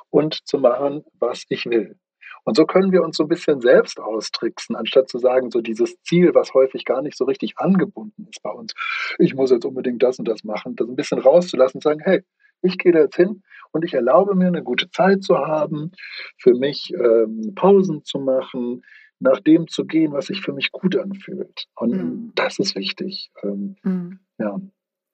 und 0.10 0.46
zu 0.46 0.58
machen, 0.58 1.04
was 1.20 1.46
ich 1.48 1.66
will. 1.66 1.96
Und 2.44 2.58
so 2.58 2.66
können 2.66 2.92
wir 2.92 3.04
uns 3.04 3.18
so 3.18 3.24
ein 3.24 3.30
bisschen 3.30 3.62
selbst 3.62 4.00
austricksen, 4.00 4.76
anstatt 4.76 5.10
zu 5.10 5.18
sagen, 5.18 5.50
so 5.52 5.62
dieses 5.62 6.02
Ziel, 6.02 6.34
was 6.34 6.54
häufig 6.54 6.86
gar 6.86 7.02
nicht 7.02 7.18
so 7.18 7.26
richtig 7.26 7.58
angebunden 7.58 8.28
ist 8.30 8.42
bei 8.44 8.52
uns, 8.52 8.74
ich 9.18 9.34
muss 9.34 9.52
jetzt 9.52 9.66
unbedingt 9.66 10.04
das 10.04 10.20
und 10.20 10.28
das 10.28 10.44
machen, 10.44 10.76
das 10.76 10.88
ein 10.88 10.96
bisschen 10.96 11.20
rauszulassen 11.20 11.78
und 11.78 11.84
sagen, 11.84 12.02
hey, 12.04 12.24
ich 12.62 12.78
gehe 12.78 12.92
da 12.92 13.00
jetzt 13.00 13.16
hin 13.16 13.44
und 13.72 13.84
ich 13.84 13.94
erlaube 13.94 14.36
mir 14.36 14.48
eine 14.48 14.64
gute 14.64 14.90
Zeit 14.90 15.24
zu 15.24 15.38
haben, 15.38 15.92
für 16.38 16.54
mich 16.54 16.94
ähm, 16.94 17.54
Pausen 17.56 18.04
zu 18.04 18.20
machen, 18.20 18.84
nach 19.20 19.40
dem 19.40 19.68
zu 19.68 19.86
gehen, 19.86 20.12
was 20.12 20.28
sich 20.28 20.42
für 20.42 20.54
mich 20.54 20.72
gut 20.72 20.96
anfühlt. 20.96 21.66
Und 21.76 21.92
mhm. 21.92 22.32
das 22.36 22.60
ist 22.60 22.76
wichtig. 22.76 23.32
Ähm, 23.42 23.76
mhm. 23.84 24.20
Ja. 24.38 24.60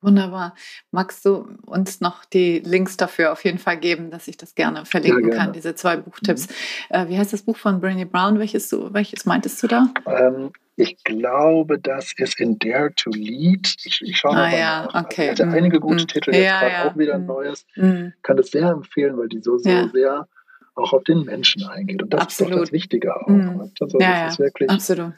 Wunderbar. 0.01 0.55
Magst 0.91 1.25
du 1.25 1.57
uns 1.65 1.99
noch 1.99 2.23
die 2.23 2.59
Links 2.59 2.95
dafür 2.95 3.33
auf 3.33 3.43
jeden 3.43 3.57
Fall 3.57 3.77
geben, 3.77 4.11
dass 4.11 4.29
ich 4.29 4.37
das 4.37 4.55
gerne 4.55 4.85
verlinken 4.85 5.23
ja, 5.23 5.29
gerne. 5.29 5.45
kann, 5.45 5.53
diese 5.53 5.75
zwei 5.75 5.97
Buchtipps? 5.97 6.47
Mhm. 6.47 6.95
Äh, 6.95 7.09
wie 7.09 7.17
heißt 7.17 7.33
das 7.33 7.41
Buch 7.41 7.57
von 7.57 7.81
Brené 7.81 8.05
Brown? 8.05 8.39
Welches, 8.39 8.69
du, 8.69 8.93
welches 8.93 9.25
meintest 9.25 9.61
du 9.61 9.67
da? 9.67 9.89
Ähm, 10.05 10.51
ich 10.77 11.03
glaube, 11.03 11.77
das 11.79 12.13
ist 12.15 12.39
in 12.39 12.57
Dare 12.59 12.93
to 12.95 13.09
Lead. 13.09 13.75
Ich, 13.83 14.01
ich 14.01 14.17
schaue 14.17 14.31
ah, 14.31 14.49
mal 14.49 14.57
ja, 14.57 14.89
nach. 14.93 15.03
Okay. 15.05 15.29
Also, 15.31 15.43
einige 15.43 15.81
gute 15.81 16.05
mm. 16.05 16.07
Titel, 16.07 16.33
jetzt 16.33 16.45
ja, 16.45 16.59
gerade 16.59 16.73
ja. 16.73 16.89
auch 16.89 16.97
wieder 16.97 17.15
ein 17.15 17.23
mm. 17.23 17.27
neues. 17.27 17.65
Mm. 17.75 18.07
Kann 18.23 18.37
das 18.37 18.51
sehr 18.51 18.69
empfehlen, 18.69 19.17
weil 19.17 19.27
die 19.27 19.41
so, 19.41 19.57
so 19.57 19.69
ja. 19.69 19.89
sehr 19.89 20.29
auch 20.75 20.93
auf 20.93 21.03
den 21.03 21.25
Menschen 21.25 21.65
eingeht. 21.67 22.01
Und 22.01 22.13
das 22.13 22.21
Absolut. 22.21 22.51
ist 22.51 22.55
doch 22.55 22.61
das 22.61 22.71
Wichtige 22.71 23.13
auch. 23.13 23.27
Mm. 23.27 23.69
Also, 23.81 23.99
ja, 23.99 24.23
das 24.23 24.33
ist 24.33 24.39
wirklich, 24.39 24.69
Absolut 24.69 25.13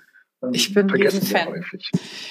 ich 0.52 0.74
bin 0.74 0.90
ein 0.90 1.02
Riesenfan. 1.02 1.64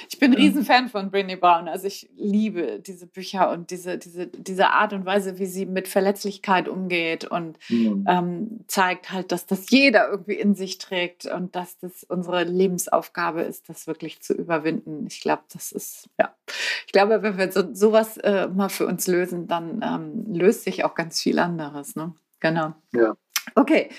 Ich 0.09 0.19
bin 0.19 0.33
ja. 0.33 0.39
Riesenfan 0.39 0.89
von 0.89 1.11
Brené 1.11 1.37
Brown. 1.37 1.69
Also 1.69 1.87
ich 1.87 2.11
liebe 2.17 2.81
diese 2.81 3.07
Bücher 3.07 3.51
und 3.51 3.71
diese, 3.71 3.99
diese, 3.99 4.27
diese 4.27 4.71
Art 4.71 4.93
und 4.93 5.07
Weise, 5.07 5.39
wie 5.39 5.47
sie 5.47 5.65
mit 5.67 5.87
Verletzlichkeit 5.87 6.69
umgeht 6.69 7.25
und 7.25 7.59
mhm. 7.69 8.05
ähm, 8.09 8.61
zeigt 8.67 9.13
halt, 9.13 9.31
dass 9.31 9.47
das 9.47 9.71
jeder 9.71 10.09
irgendwie 10.09 10.35
in 10.35 10.55
sich 10.55 10.79
trägt 10.79 11.27
und 11.27 11.55
dass 11.55 11.79
das 11.79 12.03
unsere 12.05 12.45
Lebensaufgabe 12.45 13.43
ist, 13.43 13.69
das 13.69 13.87
wirklich 13.87 14.21
zu 14.21 14.35
überwinden. 14.35 15.07
Ich 15.07 15.21
glaube, 15.21 15.43
das 15.53 15.71
ist, 15.71 16.09
ja. 16.19 16.35
Ich 16.87 16.93
glaube, 16.93 17.23
wenn 17.23 17.39
wir 17.39 17.53
so, 17.53 17.73
sowas 17.73 18.17
äh, 18.17 18.49
mal 18.49 18.69
für 18.69 18.87
uns 18.87 19.07
lösen, 19.07 19.47
dann 19.47 19.81
ähm, 19.85 20.35
löst 20.35 20.65
sich 20.65 20.85
auch 20.85 20.95
ganz 20.97 21.21
viel 21.21 21.39
anderes. 21.39 21.95
Ne? 21.95 22.13
Genau. 22.41 22.75
Ja. 22.93 23.15
Okay, 23.55 23.91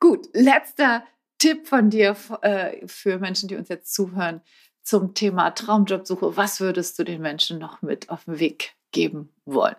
gut. 0.00 0.28
Letzter 0.32 1.04
Tipp 1.38 1.66
von 1.66 1.90
dir 1.90 2.16
äh, 2.42 2.86
für 2.86 3.18
Menschen, 3.18 3.48
die 3.48 3.56
uns 3.56 3.68
jetzt 3.68 3.94
zuhören, 3.94 4.40
zum 4.82 5.14
Thema 5.14 5.50
Traumjobsuche? 5.50 6.36
Was 6.36 6.60
würdest 6.60 6.98
du 6.98 7.04
den 7.04 7.20
Menschen 7.20 7.58
noch 7.58 7.82
mit 7.82 8.10
auf 8.10 8.24
den 8.24 8.38
Weg 8.38 8.74
geben 8.90 9.30
wollen? 9.44 9.76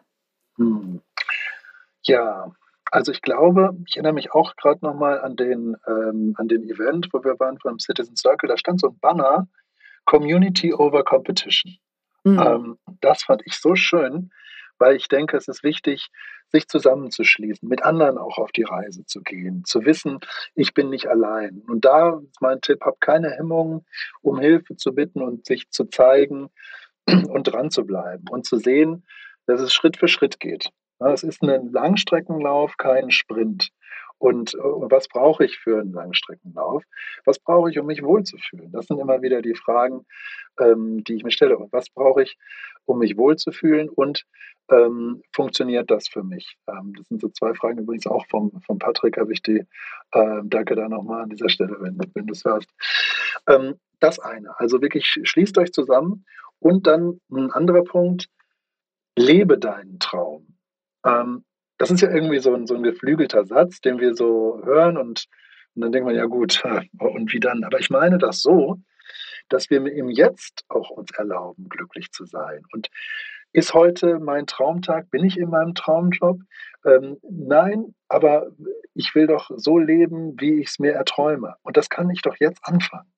Hm. 0.58 1.02
Ja, 2.04 2.52
also 2.92 3.12
ich 3.12 3.22
glaube, 3.22 3.78
ich 3.88 3.98
erinnere 3.98 4.14
mich 4.14 4.34
auch 4.34 4.56
gerade 4.56 4.86
nochmal 4.86 5.22
an 5.22 5.36
den, 5.36 5.76
ähm, 5.88 6.34
an 6.38 6.48
den 6.48 6.70
Event, 6.70 7.10
wo 7.12 7.24
wir 7.24 7.40
waren 7.40 7.58
beim 7.64 7.80
Citizen 7.80 8.16
Circle, 8.16 8.50
da 8.50 8.58
stand 8.58 8.80
so 8.80 8.88
ein 8.90 9.00
Banner, 9.00 9.48
Community 10.06 10.74
over 10.74 11.04
Competition. 11.04 11.78
Mhm. 12.24 12.40
Ähm, 12.40 12.80
das 13.02 13.24
fand 13.24 13.42
ich 13.46 13.58
so 13.60 13.76
schön, 13.76 14.32
weil 14.80 14.96
ich 14.96 15.08
denke, 15.08 15.38
es 15.38 15.48
ist 15.48 15.64
wichtig, 15.64 16.10
sich 16.52 16.68
zusammenzuschließen, 16.68 17.68
mit 17.68 17.84
anderen 17.84 18.18
auch 18.18 18.38
auf 18.38 18.52
die 18.52 18.64
Reise 18.64 19.06
zu 19.06 19.22
gehen, 19.22 19.64
zu 19.66 19.86
wissen, 19.86 20.20
ich 20.56 20.74
bin 20.74 20.90
nicht 20.90 21.08
allein. 21.08 21.62
Und 21.68 21.86
da 21.86 22.18
ist 22.18 22.42
mein 22.42 22.62
Tipp, 22.62 22.82
hab 22.82 23.00
keine 23.00 23.32
Hemmungen, 23.32 23.86
um 24.22 24.40
Hilfe 24.40 24.76
zu 24.76 24.94
bitten 24.94 25.22
und 25.22 25.46
sich 25.46 25.70
zu 25.70 25.86
zeigen 25.86 26.50
und 27.08 27.44
dran 27.44 27.70
zu 27.70 27.86
bleiben 27.86 28.26
und 28.30 28.46
zu 28.46 28.58
sehen, 28.58 29.06
dass 29.46 29.62
es 29.62 29.74
Schritt 29.74 29.98
für 29.98 30.08
Schritt 30.08 30.40
geht. 30.40 30.70
Es 31.00 31.24
ist 31.24 31.42
ein 31.44 31.72
Langstreckenlauf, 31.72 32.76
kein 32.78 33.10
Sprint. 33.10 33.70
Und, 34.20 34.54
und 34.54 34.92
was 34.92 35.08
brauche 35.08 35.46
ich 35.46 35.58
für 35.58 35.80
einen 35.80 35.94
Langstreckenlauf? 35.94 36.84
Was 37.26 37.40
brauche 37.40 37.72
ich, 37.72 37.80
um 37.80 37.86
mich 37.86 38.04
wohlzufühlen? 38.04 38.72
Das 38.72 38.86
sind 38.88 39.00
immer 39.00 39.22
wieder 39.22 39.42
die 39.42 39.56
Fragen, 39.56 40.06
ähm, 40.60 41.04
die 41.06 41.16
ich 41.16 41.24
mir 41.24 41.32
stelle. 41.32 41.58
Und 41.58 41.72
was 41.72 41.90
brauche 41.90 42.24
ich, 42.24 42.38
um 42.86 43.00
mich 43.00 43.18
wohlzufühlen? 43.18 43.88
Und 43.88 44.26
ähm, 44.70 45.24
funktioniert 45.32 45.90
das 45.90 46.10
für 46.10 46.24
mich? 46.24 46.58
Ähm, 46.68 46.94
das 46.98 47.08
sind 47.08 47.22
so 47.22 47.30
zwei 47.30 47.54
Fragen 47.54 47.80
übrigens 47.80 48.08
auch 48.08 48.26
vom, 48.28 48.62
vom 48.66 48.78
Patrick, 48.78 49.18
habe 49.18 49.32
ich 49.32 49.42
die. 49.42 49.66
Äh, 50.12 50.42
danke 50.44 50.76
da 50.76 50.90
nochmal 50.90 51.24
an 51.24 51.30
dieser 51.30 51.50
Stelle, 51.50 51.78
wenn, 51.80 51.98
wenn 52.14 52.28
du 52.28 52.34
es 52.34 52.44
hörst. 52.44 52.70
Ähm, 53.48 53.76
das 54.02 54.20
eine. 54.20 54.60
Also 54.60 54.82
wirklich 54.82 55.06
schließt 55.24 55.58
euch 55.58 55.72
zusammen. 55.72 56.26
Und 56.60 56.88
dann 56.88 57.22
ein 57.32 57.52
anderer 57.52 57.86
Punkt, 57.86 58.28
lebe 59.18 59.58
deinen 59.58 59.98
Traum. 60.00 60.58
Ähm, 61.06 61.46
das 61.80 61.90
ist 61.90 62.02
ja 62.02 62.12
irgendwie 62.12 62.40
so 62.40 62.54
ein, 62.54 62.68
so 62.68 62.76
ein 62.76 62.84
geflügelter 62.84 63.46
Satz, 63.46 63.82
den 63.82 64.00
wir 64.00 64.14
so 64.14 64.62
hören 64.64 64.98
und, 64.98 65.26
und 65.76 65.82
dann 65.82 65.92
denkt 65.92 66.06
man, 66.06 66.16
ja 66.16 66.26
gut, 66.26 66.62
und 67.00 67.34
wie 67.34 67.40
dann? 67.40 67.64
Aber 67.64 67.80
ich 67.80 67.90
meine 67.90 68.20
das 68.20 68.42
so, 68.42 68.78
dass 69.48 69.70
wir 69.70 69.84
im 69.86 70.10
Jetzt 70.10 70.66
auch 70.68 70.92
uns 70.92 71.12
erlauben, 71.12 71.68
glücklich 71.70 72.12
zu 72.12 72.26
sein. 72.26 72.62
Und 72.74 72.90
ist 73.52 73.74
heute 73.74 74.20
mein 74.20 74.46
Traumtag? 74.46 75.10
Bin 75.10 75.26
ich 75.26 75.38
in 75.38 75.50
meinem 75.50 75.74
Traumjob? 75.74 76.42
Ähm, 76.86 77.18
nein, 77.24 77.96
aber 78.08 78.52
ich 78.94 79.16
will 79.16 79.26
doch 79.26 79.50
so 79.56 79.80
leben, 79.80 80.40
wie 80.40 80.60
ich 80.60 80.68
es 80.68 80.80
mir 80.80 80.94
erträume. 80.94 81.56
Und 81.64 81.76
das 81.78 81.90
kann 81.90 82.10
ich 82.12 82.22
doch 82.22 82.36
jetzt 82.40 82.60
anfangen. 82.64 83.12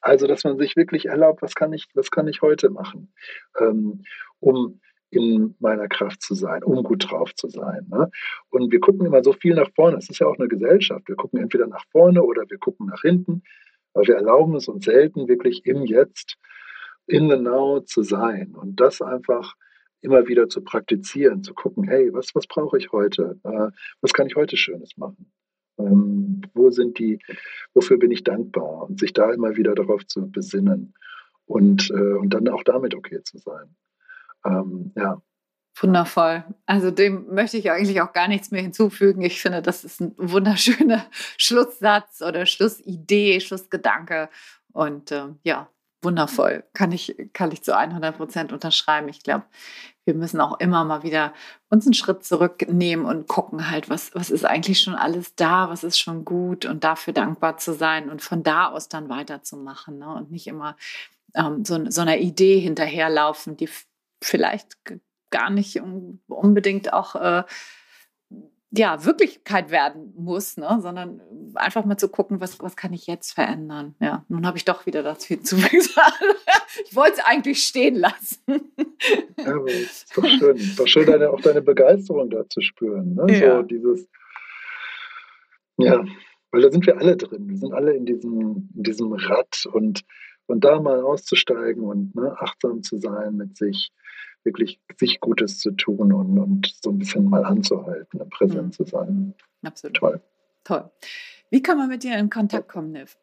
Also, 0.00 0.26
dass 0.26 0.44
man 0.44 0.58
sich 0.58 0.76
wirklich 0.76 1.06
erlaubt, 1.06 1.42
was 1.42 1.54
kann 1.54 1.72
ich, 1.72 1.86
was 1.94 2.10
kann 2.10 2.26
ich 2.26 2.42
heute 2.42 2.70
machen, 2.70 3.12
ähm, 3.60 4.02
um 4.40 4.80
in 5.10 5.54
meiner 5.58 5.88
Kraft 5.88 6.22
zu 6.22 6.34
sein, 6.34 6.62
um 6.62 6.82
gut 6.82 7.10
drauf 7.10 7.34
zu 7.34 7.48
sein. 7.48 7.86
Ne? 7.88 8.10
Und 8.50 8.70
wir 8.70 8.80
gucken 8.80 9.06
immer 9.06 9.22
so 9.22 9.32
viel 9.32 9.54
nach 9.54 9.70
vorne. 9.74 9.96
Es 9.96 10.10
ist 10.10 10.18
ja 10.18 10.26
auch 10.26 10.38
eine 10.38 10.48
Gesellschaft. 10.48 11.08
Wir 11.08 11.16
gucken 11.16 11.40
entweder 11.40 11.66
nach 11.66 11.84
vorne 11.90 12.22
oder 12.22 12.42
wir 12.48 12.58
gucken 12.58 12.86
nach 12.86 13.00
hinten. 13.00 13.42
Aber 13.94 14.06
wir 14.06 14.16
erlauben 14.16 14.54
es 14.56 14.68
uns 14.68 14.84
selten, 14.84 15.28
wirklich 15.28 15.64
im 15.64 15.84
Jetzt, 15.84 16.36
in 17.06 17.30
the 17.30 17.36
now 17.36 17.80
zu 17.80 18.02
sein. 18.02 18.54
Und 18.54 18.80
das 18.80 19.00
einfach 19.00 19.54
immer 20.00 20.28
wieder 20.28 20.48
zu 20.48 20.62
praktizieren, 20.62 21.42
zu 21.42 21.54
gucken, 21.54 21.84
hey, 21.84 22.12
was, 22.12 22.34
was 22.34 22.46
brauche 22.46 22.78
ich 22.78 22.92
heute? 22.92 23.38
Äh, 23.44 23.70
was 24.00 24.12
kann 24.12 24.26
ich 24.26 24.36
heute 24.36 24.56
Schönes 24.56 24.96
machen? 24.96 25.32
Ähm, 25.78 26.42
wo 26.54 26.70
sind 26.70 26.98
die, 26.98 27.18
wofür 27.74 27.98
bin 27.98 28.10
ich 28.10 28.24
dankbar? 28.24 28.88
Und 28.88 29.00
sich 29.00 29.12
da 29.12 29.32
immer 29.32 29.56
wieder 29.56 29.74
darauf 29.74 30.06
zu 30.06 30.30
besinnen 30.30 30.94
und, 31.46 31.90
äh, 31.90 32.14
und 32.14 32.34
dann 32.34 32.48
auch 32.48 32.62
damit 32.62 32.94
okay 32.94 33.22
zu 33.22 33.38
sein. 33.38 33.74
Ähm, 34.44 34.92
ja. 34.96 35.20
Wundervoll. 35.80 36.44
Also 36.66 36.90
dem 36.90 37.32
möchte 37.32 37.56
ich 37.56 37.70
eigentlich 37.70 38.00
auch 38.00 38.12
gar 38.12 38.28
nichts 38.28 38.50
mehr 38.50 38.62
hinzufügen. 38.62 39.22
Ich 39.22 39.40
finde, 39.40 39.62
das 39.62 39.84
ist 39.84 40.00
ein 40.00 40.14
wunderschöner 40.16 41.06
Schlusssatz 41.36 42.20
oder 42.20 42.46
Schlussidee, 42.46 43.40
Schlussgedanke. 43.40 44.28
Und 44.72 45.12
äh, 45.12 45.26
ja, 45.44 45.68
wundervoll. 46.02 46.64
Kann 46.72 46.92
ich, 46.92 47.16
kann 47.32 47.52
ich 47.52 47.62
zu 47.62 47.76
100 47.76 48.16
Prozent 48.16 48.52
unterschreiben. 48.52 49.08
Ich 49.08 49.22
glaube, 49.22 49.44
wir 50.04 50.14
müssen 50.14 50.40
auch 50.40 50.58
immer 50.58 50.84
mal 50.84 51.02
wieder 51.02 51.32
uns 51.68 51.86
einen 51.86 51.94
Schritt 51.94 52.24
zurücknehmen 52.24 53.04
und 53.04 53.28
gucken 53.28 53.70
halt, 53.70 53.90
was, 53.90 54.14
was 54.14 54.30
ist 54.30 54.44
eigentlich 54.44 54.80
schon 54.80 54.94
alles 54.94 55.34
da, 55.34 55.68
was 55.68 55.84
ist 55.84 55.98
schon 55.98 56.24
gut 56.24 56.64
und 56.64 56.82
dafür 56.82 57.12
dankbar 57.12 57.58
zu 57.58 57.74
sein 57.74 58.08
und 58.08 58.22
von 58.22 58.42
da 58.42 58.68
aus 58.68 58.88
dann 58.88 59.08
weiterzumachen 59.08 59.98
ne? 59.98 60.08
und 60.14 60.30
nicht 60.30 60.46
immer 60.46 60.76
ähm, 61.34 61.64
so, 61.64 61.90
so 61.90 62.00
einer 62.00 62.18
Idee 62.18 62.58
hinterherlaufen, 62.58 63.56
die 63.56 63.68
vielleicht 64.22 64.78
gar 65.30 65.50
nicht 65.50 65.80
unbedingt 66.28 66.92
auch 66.92 67.14
äh, 67.14 67.44
ja, 68.70 69.04
Wirklichkeit 69.04 69.70
werden 69.70 70.12
muss, 70.14 70.58
ne? 70.58 70.78
sondern 70.80 71.22
einfach 71.54 71.84
mal 71.84 71.96
zu 71.96 72.08
gucken, 72.08 72.40
was, 72.40 72.60
was 72.60 72.76
kann 72.76 72.92
ich 72.92 73.06
jetzt 73.06 73.32
verändern. 73.32 73.94
Ja, 73.98 74.24
nun 74.28 74.46
habe 74.46 74.58
ich 74.58 74.64
doch 74.64 74.84
wieder 74.84 75.02
das 75.02 75.24
viel 75.24 75.40
zu 75.40 75.56
gesagt. 75.70 76.22
ich 76.84 76.94
wollte 76.94 77.14
es 77.14 77.24
eigentlich 77.24 77.62
stehen 77.62 77.96
lassen. 77.96 78.72
ja, 79.38 79.54
aber 79.54 79.68
ist 79.68 80.16
doch 80.16 80.26
schön. 80.26 80.56
Ist 80.56 80.78
doch 80.78 80.86
schön, 80.86 81.06
deine, 81.06 81.30
auch 81.30 81.40
deine 81.40 81.62
Begeisterung 81.62 82.28
da 82.28 82.46
zu 82.48 82.60
spüren. 82.60 83.14
Ne? 83.14 83.38
Ja. 83.38 83.56
So 83.56 83.62
dieses, 83.62 84.06
ja, 85.78 86.04
weil 86.50 86.62
da 86.62 86.70
sind 86.70 86.86
wir 86.86 86.98
alle 86.98 87.16
drin. 87.16 87.48
Wir 87.48 87.56
sind 87.56 87.72
alle 87.72 87.94
in 87.94 88.04
diesem, 88.04 88.68
in 88.74 88.82
diesem 88.82 89.12
Rad 89.12 89.64
und, 89.72 90.04
und 90.46 90.64
da 90.64 90.80
mal 90.80 91.00
auszusteigen 91.00 91.84
und 91.84 92.14
ne, 92.14 92.36
achtsam 92.38 92.82
zu 92.82 92.98
sein 92.98 93.36
mit 93.36 93.56
sich 93.56 93.92
wirklich 94.48 94.80
sich 94.96 95.20
Gutes 95.20 95.58
zu 95.58 95.72
tun 95.72 96.12
und, 96.12 96.38
und 96.38 96.74
so 96.82 96.90
ein 96.90 96.98
bisschen 96.98 97.28
mal 97.28 97.44
anzuhalten, 97.44 98.20
präsent 98.30 98.66
mhm. 98.66 98.72
zu 98.72 98.84
sein. 98.84 99.34
Absolut. 99.62 99.96
Toll. 99.96 100.20
Toll. 100.64 100.90
Wie 101.50 101.62
kann 101.62 101.78
man 101.78 101.88
mit 101.88 102.02
dir 102.02 102.18
in 102.18 102.30
Kontakt 102.30 102.68
kommen, 102.68 102.92
Niv? 102.92 103.16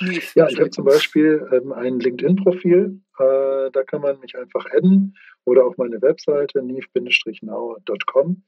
Niv 0.00 0.34
ja, 0.34 0.48
ich 0.48 0.58
habe 0.58 0.70
zum 0.70 0.84
Beispiel 0.84 1.48
ähm, 1.52 1.72
ein 1.72 1.98
LinkedIn-Profil, 1.98 3.00
äh, 3.18 3.70
da 3.72 3.82
kann 3.84 4.02
man 4.02 4.20
mich 4.20 4.36
einfach 4.36 4.66
adden 4.72 5.16
oder 5.44 5.64
auf 5.64 5.76
meine 5.78 6.00
Webseite 6.02 6.62
niv-now.com. 6.62 8.42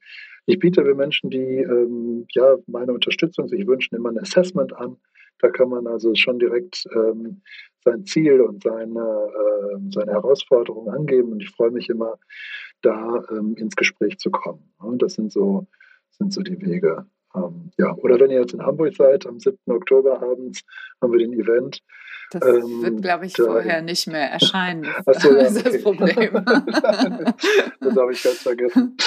Ich 0.45 0.59
biete 0.59 0.83
für 0.83 0.95
Menschen, 0.95 1.29
die 1.29 1.37
ähm, 1.37 2.25
ja, 2.31 2.57
meine 2.67 2.93
Unterstützung 2.93 3.47
sich 3.47 3.65
wünschen, 3.65 3.95
immer 3.95 4.09
ein 4.09 4.19
Assessment 4.19 4.73
an. 4.73 4.97
Da 5.39 5.49
kann 5.49 5.69
man 5.69 5.87
also 5.87 6.13
schon 6.13 6.39
direkt 6.39 6.85
ähm, 6.93 7.41
sein 7.83 8.05
Ziel 8.05 8.41
und 8.41 8.63
seine, 8.63 8.99
äh, 8.99 9.91
seine 9.91 10.11
Herausforderung 10.11 10.89
angeben. 10.89 11.31
Und 11.33 11.41
ich 11.41 11.49
freue 11.49 11.71
mich 11.71 11.89
immer, 11.89 12.17
da 12.81 13.23
ähm, 13.31 13.55
ins 13.55 13.75
Gespräch 13.75 14.17
zu 14.17 14.31
kommen. 14.31 14.73
Und 14.79 15.01
das 15.01 15.13
sind 15.13 15.31
so, 15.31 15.67
sind 16.11 16.33
so 16.33 16.41
die 16.41 16.59
Wege. 16.61 17.05
Ähm, 17.35 17.71
ja, 17.77 17.93
oder 17.95 18.19
wenn 18.19 18.31
ihr 18.31 18.41
jetzt 18.41 18.53
in 18.53 18.65
Hamburg 18.65 18.95
seid, 18.95 19.25
am 19.25 19.39
7. 19.39 19.57
Oktober 19.67 20.21
abends 20.21 20.61
haben 21.01 21.11
wir 21.13 21.19
den 21.19 21.33
Event. 21.33 21.81
Das 22.31 22.45
ähm, 22.45 22.81
wird, 22.83 23.01
glaube 23.01 23.25
ich, 23.25 23.33
da, 23.33 23.43
vorher 23.45 23.81
nicht 23.81 24.07
mehr 24.07 24.29
erscheinen. 24.31 24.85
Das, 25.05 25.21
so, 25.21 25.31
ja, 25.31 25.37
ist 25.47 25.65
das 25.65 25.81
Problem. 25.81 26.33
das 26.45 27.95
habe 27.95 28.13
ich 28.13 28.23
ganz 28.23 28.37
vergessen. 28.37 28.97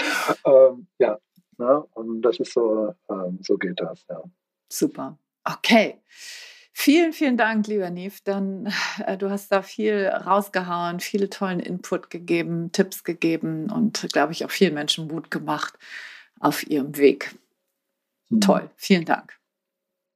Ähm, 0.44 0.86
ja, 0.98 1.18
na, 1.58 1.84
und 1.94 2.22
das 2.22 2.38
ist 2.40 2.52
so, 2.52 2.94
ähm, 3.10 3.38
so 3.42 3.56
geht 3.56 3.80
das, 3.80 4.04
ja. 4.08 4.22
Super. 4.68 5.18
Okay. 5.44 6.00
Vielen, 6.76 7.12
vielen 7.12 7.36
Dank, 7.36 7.68
lieber 7.68 7.88
Niv. 7.88 8.20
Dann, 8.24 8.68
äh, 9.06 9.16
du 9.16 9.30
hast 9.30 9.52
da 9.52 9.62
viel 9.62 10.08
rausgehauen, 10.08 10.98
viele 10.98 11.30
tollen 11.30 11.60
Input 11.60 12.10
gegeben, 12.10 12.72
Tipps 12.72 13.04
gegeben 13.04 13.70
und, 13.70 14.08
glaube 14.12 14.32
ich, 14.32 14.44
auch 14.44 14.50
vielen 14.50 14.74
Menschen 14.74 15.06
Mut 15.06 15.30
gemacht 15.30 15.78
auf 16.40 16.68
ihrem 16.68 16.96
Weg. 16.96 17.36
Mhm. 18.28 18.40
Toll, 18.40 18.70
vielen 18.76 19.04
Dank. 19.04 19.38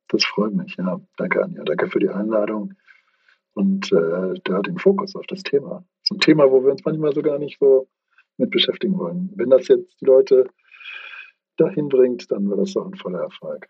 Das 0.09 0.24
freut 0.24 0.52
mich, 0.52 0.74
ja. 0.76 1.00
Danke, 1.16 1.42
Anja. 1.42 1.62
Danke 1.62 1.88
für 1.88 2.00
die 2.00 2.09
Einladung 2.09 2.74
und 3.54 3.92
äh, 3.92 4.40
da 4.42 4.61
den 4.61 4.78
Fokus 4.78 5.14
auf 5.14 5.26
das 5.28 5.44
Thema. 5.44 5.84
Zum 6.02 6.18
Thema, 6.18 6.50
wo 6.50 6.64
wir 6.64 6.72
uns 6.72 6.84
manchmal 6.84 7.14
so 7.14 7.22
gar 7.22 7.38
nicht 7.38 7.59
so 7.61 7.88
mit 8.36 8.50
beschäftigen 8.50 8.98
wollen. 8.98 9.30
Wenn 9.36 9.50
das 9.50 9.68
jetzt 9.68 10.00
die 10.00 10.06
Leute 10.06 10.48
dahin 11.56 11.88
bringt, 11.88 12.30
dann 12.32 12.50
wird 12.50 12.61
das 12.61 12.72
doch 12.72 12.86
ein 12.86 12.96
voller 12.96 13.20
Erfolg. 13.20 13.68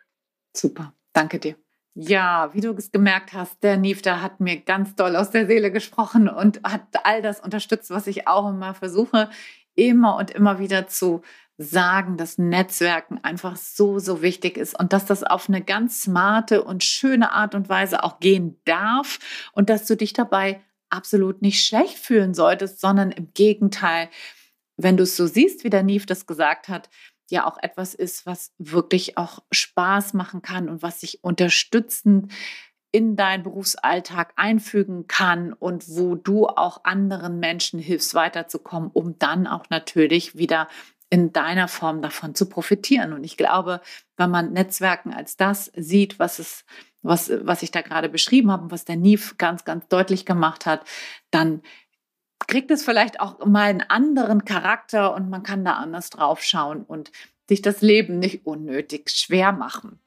Super, 0.55 0.95
danke 1.12 1.39
dir. 1.39 1.57
Ja, 1.95 2.51
wie 2.55 2.61
du 2.61 2.72
es 2.74 2.93
gemerkt 2.93 3.32
hast, 3.32 3.62
der 3.62 3.76
Nifta 3.76 4.20
hat 4.22 4.41
mir 4.41 4.61
ganz 4.61 4.95
doll 4.95 5.16
aus 5.16 5.30
der 5.30 5.47
Seele 5.47 5.72
gesprochen 5.72 6.28
und 6.28 6.61
hat 6.62 6.82
all 7.05 7.22
das 7.22 7.41
unterstützt, 7.41 7.91
was 7.91 8.07
ich 8.07 8.28
auch 8.28 8.49
immer 8.51 8.74
versuche, 8.74 9.30
immer 9.74 10.16
und 10.16 10.30
immer 10.30 10.59
wieder 10.59 10.86
zu 10.86 11.22
sagen, 11.59 12.16
dass 12.16 12.39
Netzwerken 12.39 13.22
einfach 13.24 13.57
so, 13.57 13.99
so 13.99 14.22
wichtig 14.22 14.57
ist 14.57 14.78
und 14.78 14.93
dass 14.93 15.07
das 15.07 15.24
auf 15.24 15.49
eine 15.49 15.61
ganz 15.61 16.03
smarte 16.03 16.62
und 16.62 16.84
schöne 16.84 17.32
Art 17.32 17.57
und 17.57 17.68
Weise 17.68 18.05
auch 18.05 18.20
gehen 18.20 18.61
darf 18.64 19.18
und 19.53 19.68
dass 19.68 19.84
du 19.84 19.97
dich 19.97 20.12
dabei 20.12 20.61
absolut 20.89 21.43
nicht 21.43 21.64
schlecht 21.64 21.99
fühlen 21.99 22.32
solltest, 22.32 22.80
sondern 22.80 23.11
im 23.11 23.32
Gegenteil, 23.34 24.09
wenn 24.76 24.97
du 24.97 25.03
es 25.03 25.16
so 25.16 25.26
siehst, 25.26 25.64
wie 25.64 25.70
der 25.70 25.82
Nief 25.82 26.07
das 26.07 26.26
gesagt 26.26 26.68
hat, 26.68 26.89
ja 27.31 27.47
auch 27.47 27.59
etwas 27.61 27.95
ist, 27.95 28.26
was 28.26 28.53
wirklich 28.59 29.18
auch 29.18 29.41
Spaß 29.53 30.14
machen 30.14 30.43
kann 30.43 30.68
und 30.68 30.83
was 30.83 31.01
sich 31.01 31.22
unterstützend 31.22 32.33
in 32.91 33.16
deinen 33.16 33.43
Berufsalltag 33.43 34.33
einfügen 34.37 35.07
kann 35.09 35.53
und 35.53 35.89
wo 35.89 36.14
du 36.14 36.47
auch 36.47 36.85
anderen 36.85 37.39
Menschen 37.39 37.79
hilfst, 37.79 38.14
weiterzukommen, 38.14 38.91
um 38.93 39.18
dann 39.18 39.47
auch 39.47 39.64
natürlich 39.68 40.37
wieder 40.37 40.68
in 41.11 41.33
deiner 41.33 41.68
Form 41.68 42.03
davon 42.03 42.35
zu 42.35 42.49
profitieren. 42.49 43.12
Und 43.12 43.24
ich 43.24 43.37
glaube, 43.37 43.81
wenn 44.16 44.31
man 44.31 44.53
Netzwerken 44.53 45.12
als 45.12 45.37
das 45.37 45.70
sieht, 45.76 46.18
was 46.18 46.39
es, 46.39 46.64
was, 47.03 47.31
was 47.43 47.62
ich 47.62 47.70
da 47.70 47.83
gerade 47.83 48.09
beschrieben 48.09 48.51
habe 48.51 48.64
und 48.64 48.72
was 48.72 48.85
der 48.85 48.97
Nief 48.97 49.37
ganz, 49.39 49.64
ganz 49.64 49.87
deutlich 49.89 50.26
gemacht 50.26 50.66
hat, 50.66 50.85
dann 51.31 51.62
kriegt 52.47 52.70
es 52.70 52.84
vielleicht 52.84 53.20
auch 53.20 53.45
mal 53.45 53.68
einen 53.68 53.82
anderen 53.82 54.45
Charakter 54.45 55.14
und 55.14 55.28
man 55.28 55.43
kann 55.43 55.64
da 55.64 55.72
anders 55.72 56.11
drauf 56.11 56.43
schauen 56.43 56.82
und 56.82 57.11
sich 57.49 57.62
das 57.62 57.80
Leben 57.80 58.18
nicht 58.18 58.47
unnötig 58.47 59.11
schwer 59.11 59.53
machen. 59.53 59.99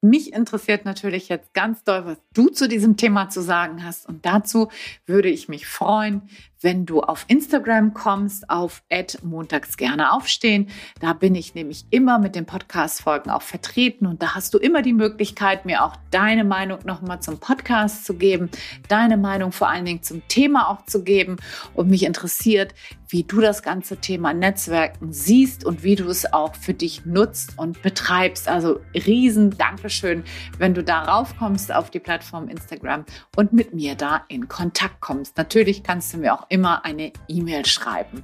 Mich 0.00 0.32
interessiert 0.32 0.84
natürlich 0.84 1.28
jetzt 1.28 1.52
ganz 1.54 1.82
doll, 1.82 2.06
was 2.06 2.18
du 2.32 2.50
zu 2.50 2.68
diesem 2.68 2.96
Thema 2.96 3.30
zu 3.30 3.42
sagen 3.42 3.84
hast. 3.84 4.08
Und 4.08 4.24
dazu 4.24 4.68
würde 5.06 5.28
ich 5.28 5.48
mich 5.48 5.66
freuen, 5.66 6.22
wenn 6.60 6.86
du 6.86 7.00
auf 7.00 7.24
Instagram 7.28 7.94
kommst, 7.94 8.48
auf 8.48 8.82
montags 9.22 9.76
gerne 9.76 10.12
aufstehen. 10.12 10.68
Da 11.00 11.12
bin 11.12 11.34
ich 11.34 11.54
nämlich 11.54 11.84
immer 11.90 12.18
mit 12.18 12.34
den 12.34 12.46
Podcast-Folgen 12.46 13.30
auch 13.30 13.42
vertreten 13.42 14.06
und 14.06 14.22
da 14.22 14.34
hast 14.34 14.54
du 14.54 14.58
immer 14.58 14.82
die 14.82 14.92
Möglichkeit, 14.92 15.66
mir 15.66 15.84
auch 15.84 15.96
deine 16.10 16.44
Meinung 16.44 16.78
nochmal 16.84 17.20
zum 17.20 17.38
Podcast 17.38 18.04
zu 18.04 18.14
geben, 18.14 18.50
deine 18.88 19.16
Meinung 19.16 19.52
vor 19.52 19.68
allen 19.68 19.84
Dingen 19.84 20.02
zum 20.02 20.26
Thema 20.28 20.68
auch 20.68 20.84
zu 20.86 21.02
geben. 21.02 21.36
Und 21.74 21.90
mich 21.90 22.04
interessiert, 22.04 22.74
wie 23.08 23.24
du 23.24 23.40
das 23.40 23.62
ganze 23.62 23.96
Thema 23.96 24.32
Netzwerken 24.34 25.12
siehst 25.12 25.64
und 25.64 25.82
wie 25.82 25.96
du 25.96 26.08
es 26.08 26.32
auch 26.32 26.54
für 26.54 26.74
dich 26.74 27.06
nutzt 27.06 27.58
und 27.58 27.82
betreibst. 27.82 28.48
Also 28.48 28.80
riesen 28.94 29.56
Dankeschön, 29.56 30.24
wenn 30.58 30.74
du 30.74 30.84
darauf 30.84 31.36
kommst 31.38 31.72
auf 31.72 31.90
die 31.90 32.00
Plattform 32.00 32.48
Instagram 32.48 33.04
und 33.36 33.52
mit 33.52 33.74
mir 33.74 33.94
da 33.94 34.24
in 34.28 34.48
Kontakt 34.48 35.00
kommst. 35.00 35.36
Natürlich 35.36 35.82
kannst 35.82 36.12
du 36.12 36.18
mir 36.18 36.34
auch 36.34 36.46
immer 36.48 36.84
eine 36.84 37.12
E-Mail 37.28 37.64
schreiben. 37.66 38.22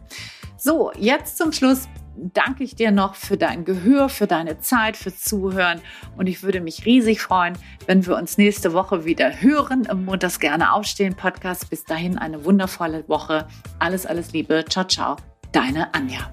So, 0.57 0.93
jetzt 0.99 1.39
zum 1.39 1.53
Schluss 1.53 1.89
danke 2.17 2.65
ich 2.65 2.75
dir 2.75 2.91
noch 2.91 3.15
für 3.15 3.37
dein 3.37 3.65
Gehör, 3.65 4.09
für 4.09 4.27
deine 4.27 4.59
Zeit, 4.61 4.97
fürs 4.97 5.21
Zuhören. 5.21 5.81
Und 6.17 6.27
ich 6.27 6.43
würde 6.43 6.61
mich 6.61 6.85
riesig 6.85 7.21
freuen, 7.21 7.55
wenn 7.87 8.07
wir 8.07 8.17
uns 8.17 8.39
nächste 8.39 8.73
Woche 8.73 9.05
wieder 9.05 9.41
hören 9.41 9.85
im 9.91 10.05
Montags 10.05 10.41
gerne 10.41 10.73
aufstehen 10.73 11.15
Podcast. 11.15 11.71
Bis 11.71 11.85
dahin 11.85 12.19
eine 12.19 12.45
wundervolle 12.45 13.09
Woche. 13.09 13.47
Alles, 13.79 14.07
alles 14.07 14.33
Liebe. 14.33 14.65
Ciao, 14.69 14.85
ciao. 14.87 15.17
Deine 15.53 15.93
Anja. 15.95 16.31